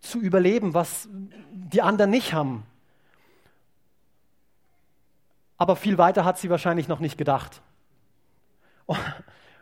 zu 0.00 0.20
überleben, 0.20 0.74
was 0.74 1.08
die 1.52 1.80
anderen 1.80 2.10
nicht 2.10 2.32
haben. 2.32 2.64
Aber 5.58 5.76
viel 5.76 5.96
weiter 5.96 6.24
hat 6.24 6.38
sie 6.38 6.50
wahrscheinlich 6.50 6.88
noch 6.88 6.98
nicht 6.98 7.16
gedacht. 7.16 7.62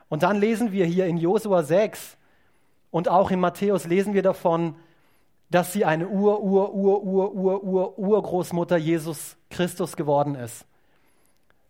Und 0.09 0.23
dann 0.23 0.39
lesen 0.39 0.73
wir 0.73 0.87
hier 0.87 1.07
in 1.07 1.17
Josua 1.17 1.63
6 1.63 2.17
und 2.91 3.09
auch 3.09 3.31
in 3.31 3.41
Matthäus 3.41 3.87
lesen 3.87 4.15
wir 4.15 4.23
davon, 4.23 4.77
dass 5.51 5.73
sie 5.73 5.85
eine 5.85 6.09
Ur, 6.09 6.43
Ur, 6.43 6.75
Ur, 6.75 7.03
Ur, 7.03 7.35
Ur, 7.35 7.65
Ur, 7.65 7.99
Urgroßmutter 7.99 8.77
Jesus 8.77 9.37
Christus 9.51 9.97
geworden 9.97 10.35
ist. 10.35 10.67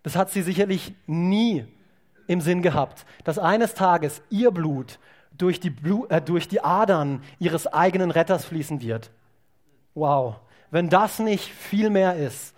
Das 0.03 0.16
hat 0.16 0.31
sie 0.31 0.42
sicherlich 0.42 0.94
nie 1.07 1.66
im 2.27 2.40
Sinn 2.40 2.62
gehabt, 2.62 3.05
dass 3.25 3.38
eines 3.38 3.75
Tages 3.75 4.23
ihr 4.31 4.51
Blut 4.51 4.99
durch 5.37 5.61
die, 5.61 5.70
Blut, 5.70 6.11
äh, 6.11 6.23
durch 6.23 6.49
die 6.49 6.62
Adern 6.62 7.23
ihres 7.38 7.66
eigenen 7.66 8.11
Retters 8.11 8.44
fließen 8.44 8.81
wird. 8.81 9.11
Wow, 9.94 10.37
wenn 10.70 10.88
das 10.88 11.18
nicht 11.18 11.51
viel 11.51 11.90
mehr 11.90 12.16
ist, 12.16 12.54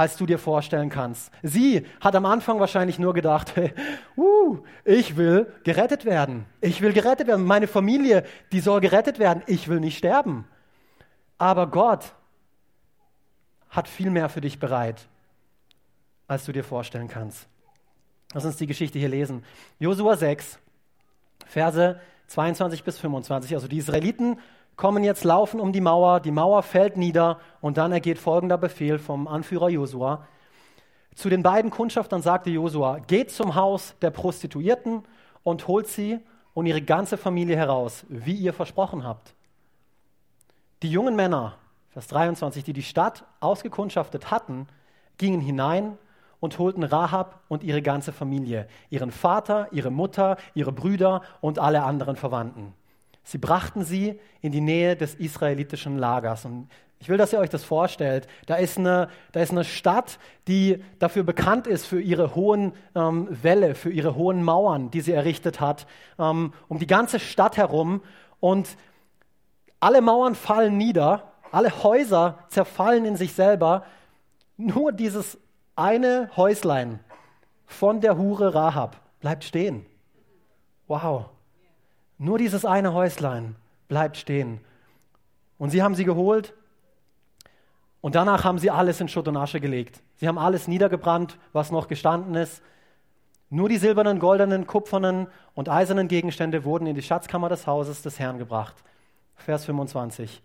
als 0.00 0.16
du 0.16 0.24
dir 0.24 0.38
vorstellen 0.38 0.88
kannst. 0.88 1.30
Sie 1.42 1.86
hat 2.00 2.16
am 2.16 2.24
Anfang 2.24 2.58
wahrscheinlich 2.58 2.98
nur 2.98 3.12
gedacht, 3.12 3.52
uh, 4.16 4.56
ich 4.82 5.18
will 5.18 5.52
gerettet 5.62 6.06
werden. 6.06 6.46
Ich 6.62 6.80
will 6.80 6.94
gerettet 6.94 7.26
werden. 7.26 7.44
Meine 7.44 7.66
Familie, 7.66 8.24
die 8.50 8.60
soll 8.60 8.80
gerettet 8.80 9.18
werden. 9.18 9.42
Ich 9.46 9.68
will 9.68 9.78
nicht 9.78 9.98
sterben. 9.98 10.46
Aber 11.36 11.66
Gott 11.66 12.14
hat 13.68 13.88
viel 13.88 14.08
mehr 14.08 14.30
für 14.30 14.40
dich 14.40 14.58
bereit, 14.58 15.06
als 16.28 16.46
du 16.46 16.52
dir 16.52 16.64
vorstellen 16.64 17.08
kannst. 17.08 17.46
Lass 18.32 18.46
uns 18.46 18.56
die 18.56 18.66
Geschichte 18.66 18.98
hier 18.98 19.10
lesen. 19.10 19.44
Josua 19.80 20.16
6, 20.16 20.58
Verse 21.44 22.00
22 22.28 22.84
bis 22.84 22.98
25. 22.98 23.54
Also 23.54 23.68
die 23.68 23.76
Israeliten 23.76 24.38
kommen 24.80 25.04
jetzt 25.04 25.24
laufen 25.24 25.60
um 25.60 25.74
die 25.74 25.82
Mauer, 25.82 26.20
die 26.20 26.30
Mauer 26.30 26.62
fällt 26.62 26.96
nieder 26.96 27.38
und 27.60 27.76
dann 27.76 27.92
ergeht 27.92 28.18
folgender 28.18 28.56
Befehl 28.56 28.98
vom 28.98 29.28
Anführer 29.28 29.68
Josua. 29.68 30.26
Zu 31.14 31.28
den 31.28 31.42
beiden 31.42 31.70
Kundschaftern 31.70 32.22
sagte 32.22 32.48
Josua, 32.48 32.98
geht 33.00 33.30
zum 33.30 33.56
Haus 33.56 33.94
der 34.00 34.08
Prostituierten 34.08 35.02
und 35.42 35.68
holt 35.68 35.86
sie 35.86 36.18
und 36.54 36.64
ihre 36.64 36.80
ganze 36.80 37.18
Familie 37.18 37.56
heraus, 37.56 38.06
wie 38.08 38.32
ihr 38.32 38.54
versprochen 38.54 39.04
habt. 39.04 39.34
Die 40.82 40.90
jungen 40.90 41.14
Männer, 41.14 41.56
Vers 41.90 42.06
23, 42.06 42.64
die 42.64 42.72
die 42.72 42.82
Stadt 42.82 43.26
ausgekundschaftet 43.40 44.30
hatten, 44.30 44.66
gingen 45.18 45.42
hinein 45.42 45.98
und 46.40 46.58
holten 46.58 46.84
Rahab 46.84 47.40
und 47.48 47.64
ihre 47.64 47.82
ganze 47.82 48.12
Familie, 48.12 48.66
ihren 48.88 49.10
Vater, 49.10 49.68
ihre 49.72 49.90
Mutter, 49.90 50.38
ihre 50.54 50.72
Brüder 50.72 51.20
und 51.42 51.58
alle 51.58 51.82
anderen 51.82 52.16
Verwandten. 52.16 52.72
Sie 53.22 53.38
brachten 53.38 53.84
sie 53.84 54.18
in 54.40 54.52
die 54.52 54.60
Nähe 54.60 54.96
des 54.96 55.14
israelitischen 55.14 55.98
Lagers. 55.98 56.44
Und 56.44 56.68
ich 56.98 57.08
will, 57.08 57.16
dass 57.16 57.32
ihr 57.32 57.38
euch 57.38 57.50
das 57.50 57.64
vorstellt. 57.64 58.26
Da 58.46 58.56
ist 58.56 58.78
eine, 58.78 59.08
da 59.32 59.40
ist 59.40 59.52
eine 59.52 59.64
Stadt, 59.64 60.18
die 60.48 60.84
dafür 60.98 61.22
bekannt 61.22 61.66
ist 61.66 61.86
für 61.86 62.00
ihre 62.00 62.34
hohen 62.34 62.72
ähm, 62.94 63.26
Wälle, 63.30 63.74
für 63.74 63.90
ihre 63.90 64.16
hohen 64.16 64.42
Mauern, 64.42 64.90
die 64.90 65.00
sie 65.00 65.12
errichtet 65.12 65.60
hat, 65.60 65.86
ähm, 66.18 66.52
um 66.68 66.78
die 66.78 66.86
ganze 66.86 67.18
Stadt 67.18 67.56
herum. 67.56 68.02
Und 68.38 68.76
alle 69.80 70.02
Mauern 70.02 70.34
fallen 70.34 70.76
nieder, 70.76 71.32
alle 71.52 71.82
Häuser 71.82 72.38
zerfallen 72.48 73.06
in 73.06 73.16
sich 73.16 73.32
selber. 73.32 73.84
Nur 74.58 74.92
dieses 74.92 75.38
eine 75.76 76.30
Häuslein 76.36 77.00
von 77.64 78.02
der 78.02 78.18
Hure 78.18 78.54
Rahab 78.54 79.00
bleibt 79.20 79.44
stehen. 79.44 79.86
Wow. 80.86 81.30
Nur 82.22 82.36
dieses 82.36 82.66
eine 82.66 82.92
Häuslein 82.92 83.56
bleibt 83.88 84.18
stehen. 84.18 84.60
Und 85.56 85.70
sie 85.70 85.82
haben 85.82 85.94
sie 85.94 86.04
geholt 86.04 86.52
und 88.02 88.14
danach 88.14 88.44
haben 88.44 88.58
sie 88.58 88.70
alles 88.70 89.00
in 89.00 89.08
Schutt 89.08 89.26
und 89.26 89.38
Asche 89.38 89.58
gelegt. 89.58 90.02
Sie 90.16 90.28
haben 90.28 90.36
alles 90.36 90.68
niedergebrannt, 90.68 91.38
was 91.54 91.70
noch 91.70 91.88
gestanden 91.88 92.34
ist. 92.34 92.62
Nur 93.48 93.70
die 93.70 93.78
silbernen, 93.78 94.18
goldenen, 94.18 94.66
kupfernen 94.66 95.28
und 95.54 95.70
eisernen 95.70 96.08
Gegenstände 96.08 96.62
wurden 96.64 96.86
in 96.86 96.94
die 96.94 97.00
Schatzkammer 97.00 97.48
des 97.48 97.66
Hauses 97.66 98.02
des 98.02 98.18
Herrn 98.18 98.36
gebracht. 98.36 98.76
Vers 99.36 99.64
25. 99.64 100.42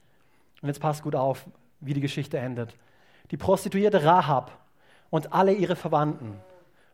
Und 0.62 0.70
jetzt 0.70 0.80
passt 0.80 1.04
gut 1.04 1.16
auf, 1.16 1.46
wie 1.82 1.94
die 1.94 2.00
Geschichte 2.00 2.38
endet. 2.38 2.74
Die 3.32 3.38
Prostituierte 3.38 4.02
Rahab 4.06 4.58
und 5.10 5.34
alle 5.34 5.52
ihre 5.52 5.76
Verwandten 5.76 6.40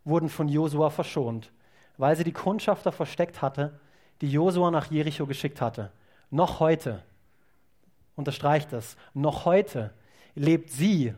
wurden 0.06 0.28
von 0.28 0.48
Josua 0.48 0.90
verschont, 0.90 1.52
weil 1.98 2.16
sie 2.16 2.24
die 2.24 2.34
Kundschafter 2.34 2.92
versteckt 2.92 3.44
hatte 3.44 3.80
die 4.22 4.32
Josua 4.32 4.72
nach 4.72 4.92
Jericho 4.92 5.26
geschickt 5.26 5.62
hatte. 5.62 5.92
Noch 6.30 6.60
heute, 6.60 7.04
unterstreicht 8.16 8.72
das, 8.72 8.96
noch 9.14 9.46
heute 9.46 9.92
lebt 10.36 10.70
sie, 10.70 11.14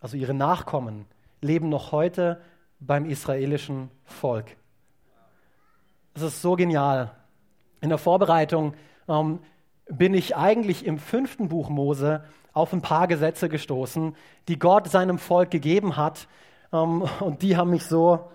also 0.00 0.16
ihre 0.16 0.34
Nachkommen, 0.34 1.06
leben 1.40 1.68
noch 1.68 1.92
heute 1.92 2.40
beim 2.80 3.04
israelischen 3.04 3.90
Volk. 4.04 4.56
Das 6.14 6.22
ist 6.22 6.42
so 6.42 6.56
genial. 6.56 7.12
In 7.80 7.88
der 7.88 7.98
Vorbereitung 7.98 8.74
ähm, 9.08 9.40
bin 9.86 10.14
ich 10.14 10.36
eigentlich 10.36 10.86
im 10.86 10.98
fünften 10.98 11.48
Buch 11.48 11.68
Mose 11.68 12.24
auf 12.52 12.72
ein 12.72 12.82
paar 12.82 13.08
Gesetze 13.08 13.48
gestoßen, 13.48 14.14
die 14.48 14.58
Gott 14.58 14.88
seinem 14.88 15.18
Volk 15.18 15.50
gegeben 15.50 15.96
hat. 15.96 16.28
Ähm, 16.72 17.02
und 17.20 17.42
die 17.42 17.56
haben 17.56 17.70
mich 17.70 17.84
so 17.84 18.30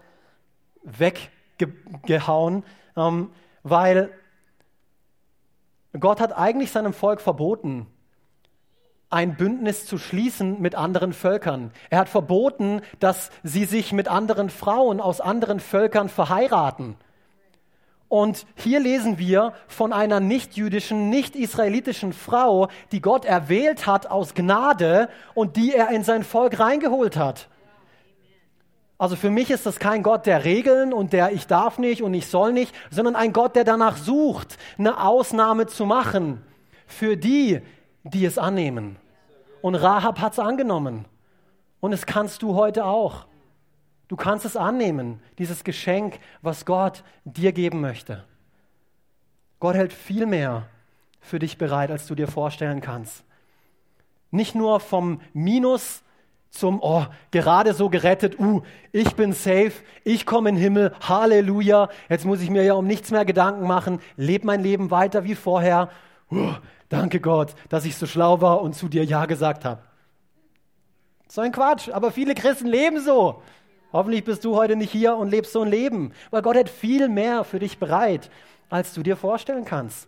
weggehauen. 0.84 2.63
Ähm, 2.95 3.30
weil 3.69 4.12
Gott 5.99 6.19
hat 6.19 6.38
eigentlich 6.38 6.71
seinem 6.71 6.93
Volk 6.93 7.21
verboten, 7.21 7.88
ein 9.10 9.38
Bündnis 9.38 9.86
zu 9.86 9.97
schließen 9.97 10.62
mit 10.62 10.75
anderen 10.75 11.13
Völkern. 11.13 11.71
Er 11.89 11.99
hat 11.99 12.10
verboten, 12.10 12.82
dass 12.99 13.32
sie 13.43 13.65
sich 13.65 13.93
mit 13.93 14.08
anderen 14.08 14.49
Frauen 14.49 14.99
aus 14.99 15.21
anderen 15.21 15.60
Völkern 15.60 16.10
verheiraten. 16.10 16.97
Und 18.10 18.45
hier 18.56 18.80
lesen 18.80 19.17
wir 19.17 19.53
von 19.67 19.91
einer 19.91 20.19
nicht-jüdischen, 20.19 21.10
nicht-israelitischen 21.10 22.13
Frau, 22.13 22.69
die 22.91 23.01
Gott 23.01 23.25
erwählt 23.25 23.86
hat 23.86 24.08
aus 24.08 24.34
Gnade 24.34 25.10
und 25.34 25.58
die 25.58 25.73
er 25.73 25.89
in 25.89 26.03
sein 26.03 26.23
Volk 26.23 26.60
reingeholt 26.60 27.17
hat. 27.17 27.49
Also 28.97 29.15
für 29.15 29.29
mich 29.29 29.51
ist 29.51 29.65
das 29.65 29.79
kein 29.79 30.01
Gott 30.01 30.25
der 30.25 30.43
Regeln 30.43 30.91
und 30.91 31.13
der 31.13 31.31
ich 31.31 31.45
darf 31.45 31.77
nicht 31.77 32.01
und 32.01 32.13
ich 32.13 32.27
soll 32.27 32.51
nicht, 32.51 32.73
sondern 32.89 33.15
ein 33.15 33.31
Gott, 33.31 33.55
der 33.55 33.63
danach 33.63 33.97
sucht, 33.97 34.57
eine 34.77 34.99
Ausnahme 35.03 35.67
zu 35.67 35.86
machen 35.86 36.43
für 36.88 37.15
die, 37.15 37.62
die 38.03 38.25
es 38.25 38.38
annehmen. 38.38 38.97
Und 39.62 39.75
Rahab 39.75 40.19
hat 40.19 40.33
es 40.33 40.39
angenommen. 40.39 41.05
Und 41.79 41.93
es 41.93 42.05
kannst 42.05 42.41
du 42.41 42.55
heute 42.55 42.86
auch. 42.86 43.27
Du 44.07 44.15
kannst 44.15 44.45
es 44.45 44.55
annehmen, 44.55 45.21
dieses 45.38 45.63
Geschenk, 45.63 46.19
was 46.41 46.65
Gott 46.65 47.03
dir 47.25 47.51
geben 47.51 47.81
möchte. 47.81 48.23
Gott 49.60 49.75
hält 49.75 49.93
viel 49.93 50.25
mehr 50.25 50.67
für 51.19 51.39
dich 51.39 51.57
bereit, 51.57 51.91
als 51.91 52.07
du 52.07 52.15
dir 52.15 52.27
vorstellen 52.27 52.81
kannst. 52.81 53.25
Nicht 54.31 54.55
nur 54.55 54.79
vom 54.79 55.21
Minus 55.33 56.03
zum, 56.49 56.79
oh, 56.81 57.05
gerade 57.31 57.73
so 57.73 57.89
gerettet, 57.89 58.39
uh, 58.39 58.62
ich 58.91 59.15
bin 59.15 59.33
safe, 59.33 59.73
ich 60.03 60.25
komme 60.25 60.49
in 60.49 60.55
den 60.55 60.62
Himmel, 60.62 60.95
Halleluja, 61.01 61.89
jetzt 62.10 62.25
muss 62.25 62.41
ich 62.41 62.49
mir 62.49 62.63
ja 62.63 62.73
um 62.73 62.88
nichts 62.88 63.12
mehr 63.12 63.25
Gedanken 63.25 63.67
machen, 63.67 63.99
lebe 64.15 64.45
mein 64.45 64.62
Leben 64.62 64.91
weiter 64.91 65.23
wie 65.23 65.36
vorher. 65.36 65.89
Uh, 66.31 66.53
danke 66.89 67.19
Gott, 67.19 67.53
dass 67.69 67.86
ich 67.86 67.95
so 67.95 68.05
schlau 68.05 68.41
war 68.41 68.62
und 68.62 68.73
zu 68.73 68.88
dir 68.88 69.03
Ja 69.03 69.25
gesagt 69.25 69.65
habe. 69.65 69.81
So 71.27 71.41
ein 71.41 71.51
Quatsch, 71.51 71.89
aber 71.89 72.12
viele 72.12 72.33
Christen 72.33 72.67
leben 72.67 73.01
so. 73.01 73.41
Hoffentlich 73.93 74.23
bist 74.23 74.43
du 74.45 74.55
heute 74.55 74.75
nicht 74.75 74.91
hier 74.91 75.15
und 75.15 75.29
lebst 75.29 75.53
so 75.53 75.62
ein 75.62 75.69
Leben, 75.69 76.13
weil 76.31 76.41
Gott 76.41 76.57
hat 76.57 76.69
viel 76.69 77.10
mehr 77.10 77.43
für 77.43 77.60
dich 77.60 77.77
bereit, 77.77 78.29
als 78.69 78.93
du 78.93 79.03
dir 79.03 79.15
vorstellen 79.15 79.65
kannst. 79.65 80.07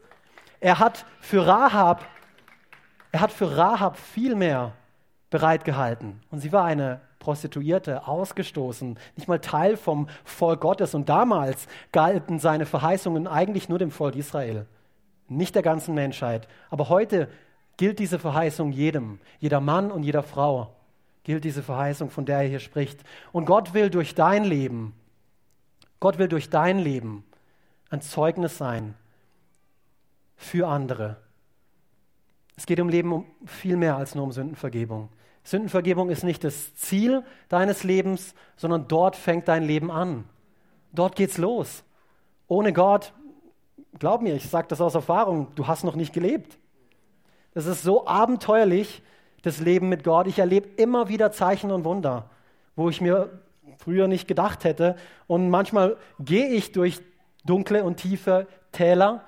Er 0.59 0.79
hat 0.79 1.05
für 1.21 1.45
Rahab, 1.45 2.05
er 3.11 3.21
hat 3.21 3.31
für 3.31 3.55
Rahab 3.57 3.97
viel 3.97 4.35
mehr 4.35 4.73
bereitgehalten. 5.29 6.21
Und 6.31 6.39
sie 6.39 6.51
war 6.51 6.65
eine 6.65 7.01
Prostituierte, 7.19 8.07
ausgestoßen, 8.07 8.97
nicht 9.15 9.27
mal 9.27 9.39
Teil 9.39 9.77
vom 9.77 10.07
Volk 10.23 10.61
Gottes. 10.61 10.95
Und 10.95 11.09
damals 11.09 11.67
galten 11.91 12.39
seine 12.39 12.65
Verheißungen 12.65 13.27
eigentlich 13.27 13.69
nur 13.69 13.79
dem 13.79 13.91
Volk 13.91 14.15
Israel, 14.15 14.65
nicht 15.27 15.55
der 15.55 15.61
ganzen 15.61 15.93
Menschheit. 15.93 16.47
Aber 16.69 16.89
heute 16.89 17.29
gilt 17.77 17.99
diese 17.99 18.19
Verheißung 18.19 18.71
jedem, 18.71 19.19
jeder 19.39 19.59
Mann 19.59 19.91
und 19.91 20.03
jeder 20.03 20.23
Frau 20.23 20.75
gilt 21.23 21.43
diese 21.43 21.61
Verheißung, 21.61 22.09
von 22.09 22.25
der 22.25 22.39
er 22.39 22.47
hier 22.47 22.59
spricht. 22.59 23.03
Und 23.31 23.45
Gott 23.45 23.73
will 23.73 23.89
durch 23.89 24.15
dein 24.15 24.43
Leben, 24.43 24.95
Gott 25.99 26.17
will 26.17 26.27
durch 26.27 26.49
dein 26.49 26.79
Leben 26.79 27.23
ein 27.89 28.01
Zeugnis 28.01 28.57
sein 28.57 28.95
für 30.37 30.67
andere. 30.67 31.17
Es 32.55 32.65
geht 32.65 32.79
um 32.79 32.89
Leben 32.89 33.11
um 33.11 33.25
viel 33.45 33.77
mehr 33.77 33.95
als 33.95 34.15
nur 34.15 34.23
um 34.23 34.31
Sündenvergebung. 34.31 35.09
Sündenvergebung 35.43 36.09
ist 36.09 36.23
nicht 36.23 36.43
das 36.43 36.75
Ziel 36.75 37.23
deines 37.47 37.83
Lebens, 37.83 38.33
sondern 38.57 38.87
dort 38.87 39.15
fängt 39.15 39.47
dein 39.47 39.63
Leben 39.63 39.91
an. 39.91 40.25
Dort 40.91 41.15
geht's 41.15 41.37
los. 41.37 41.83
Ohne 42.47 42.73
Gott, 42.73 43.13
glaub 43.99 44.21
mir, 44.21 44.35
ich 44.35 44.49
sage 44.49 44.67
das 44.67 44.81
aus 44.81 44.95
Erfahrung, 44.95 45.47
du 45.55 45.67
hast 45.67 45.83
noch 45.83 45.95
nicht 45.95 46.13
gelebt. 46.13 46.57
Das 47.53 47.65
ist 47.65 47.83
so 47.83 48.05
abenteuerlich, 48.07 49.01
das 49.41 49.59
Leben 49.59 49.89
mit 49.89 50.03
Gott. 50.03 50.27
Ich 50.27 50.39
erlebe 50.39 50.67
immer 50.81 51.09
wieder 51.09 51.31
Zeichen 51.31 51.71
und 51.71 51.85
Wunder, 51.85 52.29
wo 52.75 52.89
ich 52.89 53.01
mir 53.01 53.29
früher 53.77 54.07
nicht 54.07 54.27
gedacht 54.27 54.63
hätte. 54.63 54.95
Und 55.27 55.49
manchmal 55.49 55.97
gehe 56.19 56.49
ich 56.49 56.71
durch 56.71 57.01
dunkle 57.45 57.83
und 57.83 57.97
tiefe 57.97 58.47
Täler, 58.71 59.23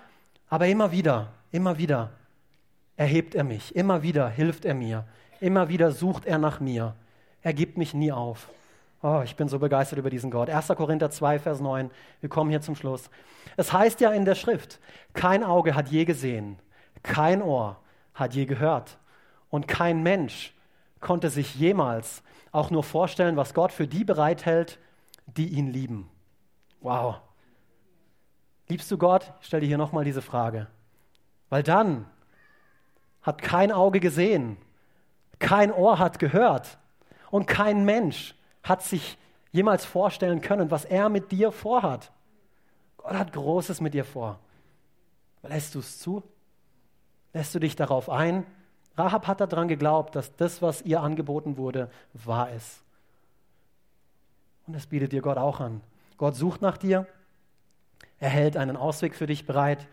aber 0.50 0.68
immer 0.68 0.92
wieder, 0.92 1.32
immer 1.52 1.78
wieder 1.78 2.12
erhebt 2.98 3.34
er 3.34 3.44
mich, 3.44 3.76
immer 3.76 4.04
wieder 4.04 4.30
hilft 4.30 4.66
er 4.66 4.76
mir, 4.76 5.06
immer 5.42 5.68
wieder 5.68 5.92
sucht 5.92 6.26
er 6.26 6.38
nach 6.38 6.60
mir. 6.60 6.96
Er 7.42 7.54
gibt 7.54 7.78
mich 7.78 7.94
nie 7.94 8.12
auf. 8.12 8.48
Oh, 9.04 9.22
ich 9.24 9.36
bin 9.36 9.50
so 9.50 9.58
begeistert 9.58 9.98
über 10.00 10.12
diesen 10.12 10.30
Gott. 10.30 10.50
1. 10.50 10.68
Korinther 10.70 11.10
2, 11.10 11.40
Vers 11.40 11.60
9. 11.60 11.90
Wir 12.20 12.30
kommen 12.30 12.52
hier 12.52 12.62
zum 12.62 12.76
Schluss. 12.76 13.10
Es 13.58 13.74
heißt 13.74 14.00
ja 14.00 14.12
in 14.12 14.26
der 14.26 14.36
Schrift, 14.36 14.80
kein 15.14 15.44
Auge 15.44 15.76
hat 15.76 15.90
je 15.90 16.06
gesehen, 16.06 16.60
kein 17.04 17.42
Ohr 17.42 17.78
hat 18.14 18.36
je 18.36 18.46
gehört 18.46 19.00
und 19.50 19.68
kein 19.68 20.04
Mensch 20.04 20.54
konnte 21.00 21.30
sich 21.30 21.56
jemals 21.56 22.22
auch 22.52 22.70
nur 22.70 22.84
vorstellen, 22.84 23.38
was 23.38 23.54
Gott 23.54 23.72
für 23.72 23.88
die 23.88 24.04
bereithält, 24.04 24.78
die 25.26 25.48
ihn 25.48 25.68
lieben. 25.68 26.10
Wow. 26.82 27.22
Liebst 28.68 28.92
du 28.92 28.98
Gott? 28.98 29.34
Ich 29.42 29.48
stelle 29.48 29.62
dir 29.62 29.68
hier 29.68 29.78
nochmal 29.78 30.06
diese 30.06 30.22
Frage. 30.22 30.68
Weil 31.50 31.64
dann 31.64 32.06
hat 33.22 33.42
kein 33.42 33.72
Auge 33.72 34.00
gesehen, 34.00 34.58
kein 35.42 35.74
Ohr 35.74 36.00
hat 36.00 36.20
gehört 36.20 36.78
und 37.30 37.48
kein 37.48 37.84
Mensch 37.84 38.36
hat 38.64 38.84
sich 38.84 39.18
jemals 39.52 39.84
vorstellen 39.84 40.40
können, 40.40 40.72
was 40.72 40.86
er 40.86 41.10
mit 41.10 41.32
dir 41.32 41.52
vorhat. 41.52 42.12
Gott 42.98 43.14
hat 43.14 43.34
Großes 43.34 43.82
mit 43.82 43.94
dir 43.94 44.06
vor. 44.06 44.40
Lässt 45.44 45.76
du 45.76 45.80
es 45.80 46.00
zu? 46.00 46.24
Lässt 47.34 47.54
du 47.56 47.60
dich 47.60 47.76
darauf 47.76 48.10
ein? 48.10 48.46
Rahab 48.98 49.28
hat 49.28 49.42
daran 49.42 49.68
geglaubt, 49.68 50.16
dass 50.16 50.36
das, 50.36 50.62
was 50.62 50.84
ihr 50.84 51.02
angeboten 51.02 51.58
wurde, 51.58 51.90
wahr 52.14 52.52
ist. 52.52 52.84
Und 54.68 54.74
das 54.76 54.86
bietet 54.86 55.12
dir 55.12 55.22
Gott 55.22 55.38
auch 55.38 55.60
an. 55.60 55.82
Gott 56.18 56.36
sucht 56.36 56.62
nach 56.62 56.78
dir. 56.78 57.08
Er 58.20 58.30
hält 58.30 58.56
einen 58.56 58.78
Ausweg 58.78 59.16
für 59.16 59.26
dich 59.26 59.48
bereit. 59.48 59.88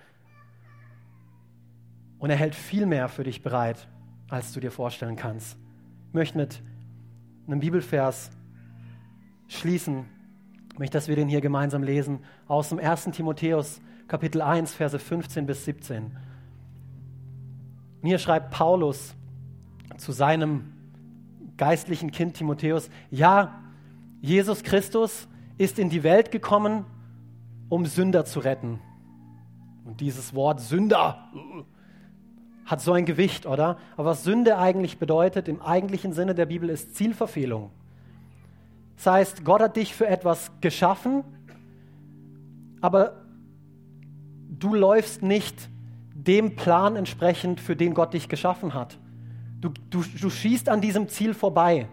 Und 2.19 2.31
er 2.31 2.37
hält 2.37 2.55
viel 2.55 2.85
mehr 2.85 3.09
für 3.09 3.25
dich 3.25 3.43
bereit, 3.43 3.89
als 4.29 4.53
du 4.53 4.61
dir 4.61 4.71
vorstellen 4.71 5.17
kannst. 5.17 5.57
Ich 6.09 6.15
möchte 6.15 6.39
mit 6.39 6.63
einem 7.47 7.61
Bibelvers 7.61 8.31
schließen. 9.49 10.07
Ich 10.73 10.79
möchte, 10.79 10.97
dass 10.97 11.09
wir 11.09 11.17
den 11.17 11.29
hier 11.29 11.41
gemeinsam 11.41 11.83
lesen 11.83 12.21
aus 12.47 12.69
dem 12.69 12.79
1. 12.79 13.11
Timotheus, 13.13 13.81
Kapitel 14.07 14.43
1, 14.43 14.75
Verse 14.75 14.99
15 14.99 15.47
bis 15.47 15.65
17. 15.65 16.05
Und 18.01 18.09
hier 18.09 18.19
schreibt 18.19 18.51
Paulus 18.51 19.15
zu 19.97 20.13
seinem 20.13 20.73
geistlichen 21.57 22.13
Kind 22.13 22.35
Timotheus, 22.37 22.89
ja, 23.11 23.61
Jesus 24.21 24.63
Christus 24.63 25.29
ist 25.59 25.79
in 25.79 25.91
die 25.91 26.03
Welt 26.05 26.31
gekommen, 26.31 26.85
um 27.69 27.85
Sünder 27.87 28.25
zu 28.25 28.41
retten. 28.41 28.81
Und 29.85 30.01
dieses 30.01 30.35
Wort 30.35 30.61
Sünder 30.61 31.31
hat 32.69 32.83
so 32.83 32.93
ein 32.93 33.07
Gewicht, 33.07 33.47
oder? 33.47 33.79
Aber 33.97 34.11
was 34.11 34.25
Sünde 34.25 34.59
eigentlich 34.59 34.99
bedeutet, 34.99 35.49
im 35.49 35.63
eigentlichen 35.63 36.13
Sinne 36.13 36.35
der 36.35 36.45
Bibel, 36.47 36.69
ist 36.69 36.95
Zielverfehlung. 36.95 37.71
Das 38.97 39.07
heißt, 39.07 39.45
Gott 39.45 39.63
hat 39.63 39.77
dich 39.77 39.95
für 39.95 40.07
etwas 40.07 40.51
geschaffen, 40.61 41.25
aber 42.83 43.23
du 44.51 44.75
läufst 44.75 45.23
nicht 45.23 45.71
dem 46.15 46.57
Plan 46.57 46.95
entsprechend, 46.95 47.59
für 47.59 47.75
den 47.75 47.95
Gott 47.95 48.13
dich 48.13 48.29
geschaffen 48.29 48.75
hat. 48.75 48.99
Du, 49.63 49.71
du, 49.89 50.05
du 50.21 50.29
schießt 50.29 50.69
an 50.69 50.83
diesem 50.83 51.09
Ziel 51.09 51.33
vorbei. 51.33 51.89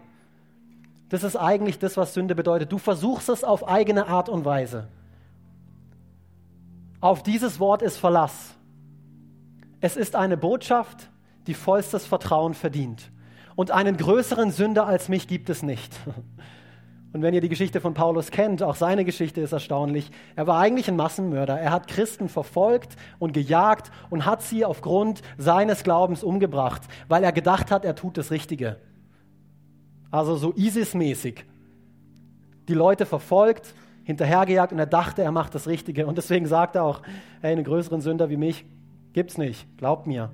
Das 1.08 1.22
ist 1.22 1.36
eigentlich 1.36 1.78
das, 1.78 1.96
was 1.96 2.12
Sünde 2.12 2.34
bedeutet. 2.34 2.70
Du 2.70 2.76
versuchst 2.76 3.30
es 3.30 3.44
auf 3.44 3.66
eigene 3.66 4.08
Art 4.08 4.28
und 4.28 4.44
Weise. 4.44 4.88
Auf 7.00 7.22
dieses 7.22 7.60
Wort 7.60 7.80
ist 7.80 7.96
Verlass. 7.96 8.56
Es 9.80 9.96
ist 9.96 10.16
eine 10.16 10.36
Botschaft, 10.36 11.10
die 11.46 11.54
vollstes 11.54 12.06
Vertrauen 12.06 12.54
verdient. 12.54 13.10
Und 13.54 13.70
einen 13.70 13.96
größeren 13.96 14.50
Sünder 14.50 14.86
als 14.86 15.08
mich 15.08 15.28
gibt 15.28 15.50
es 15.50 15.62
nicht. 15.62 15.92
Und 17.12 17.22
wenn 17.22 17.32
ihr 17.32 17.40
die 17.40 17.48
Geschichte 17.48 17.80
von 17.80 17.94
Paulus 17.94 18.30
kennt, 18.30 18.62
auch 18.62 18.74
seine 18.74 19.02
Geschichte 19.06 19.40
ist 19.40 19.52
erstaunlich. 19.52 20.10
Er 20.34 20.46
war 20.46 20.60
eigentlich 20.60 20.86
ein 20.88 20.96
Massenmörder. 20.96 21.58
Er 21.58 21.70
hat 21.70 21.88
Christen 21.88 22.28
verfolgt 22.28 22.94
und 23.18 23.32
gejagt 23.32 23.90
und 24.10 24.26
hat 24.26 24.42
sie 24.42 24.66
aufgrund 24.66 25.22
seines 25.38 25.82
Glaubens 25.82 26.22
umgebracht, 26.22 26.82
weil 27.08 27.24
er 27.24 27.32
gedacht 27.32 27.70
hat, 27.70 27.86
er 27.86 27.94
tut 27.94 28.18
das 28.18 28.30
Richtige. 28.30 28.76
Also 30.10 30.36
so 30.36 30.52
ISIS-mäßig. 30.56 31.46
Die 32.68 32.74
Leute 32.74 33.06
verfolgt, 33.06 33.74
hinterhergejagt 34.04 34.72
und 34.72 34.78
er 34.78 34.86
dachte, 34.86 35.22
er 35.22 35.32
macht 35.32 35.54
das 35.54 35.66
Richtige. 35.66 36.06
Und 36.06 36.18
deswegen 36.18 36.44
sagt 36.44 36.76
er 36.76 36.84
auch, 36.84 37.00
hey, 37.40 37.52
einen 37.52 37.64
größeren 37.64 38.02
Sünder 38.02 38.28
wie 38.28 38.36
mich 38.36 38.66
gibt's 39.16 39.38
nicht. 39.38 39.66
Glaubt 39.78 40.06
mir. 40.06 40.30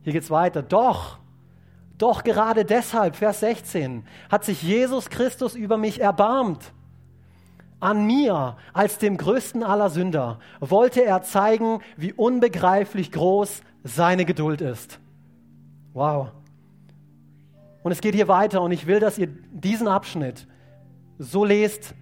Hier 0.00 0.14
geht's 0.14 0.30
weiter. 0.30 0.62
Doch, 0.62 1.18
doch 1.98 2.24
gerade 2.24 2.64
deshalb, 2.64 3.16
Vers 3.16 3.40
16, 3.40 4.02
hat 4.30 4.46
sich 4.46 4.62
Jesus 4.62 5.10
Christus 5.10 5.56
über 5.56 5.76
mich 5.76 6.00
erbarmt. 6.00 6.72
An 7.80 8.06
mir, 8.06 8.56
als 8.72 8.96
dem 8.96 9.18
größten 9.18 9.62
aller 9.62 9.90
Sünder, 9.90 10.38
wollte 10.58 11.04
er 11.04 11.20
zeigen, 11.22 11.80
wie 11.98 12.14
unbegreiflich 12.14 13.12
groß 13.12 13.60
seine 13.82 14.24
Geduld 14.24 14.62
ist. 14.62 14.98
Wow. 15.92 16.28
Und 17.82 17.92
es 17.92 18.00
geht 18.00 18.14
hier 18.14 18.28
weiter 18.28 18.62
und 18.62 18.72
ich 18.72 18.86
will, 18.86 19.00
dass 19.00 19.18
ihr 19.18 19.26
diesen 19.26 19.86
Abschnitt 19.86 20.46
so 21.18 21.44
lest, 21.44 21.94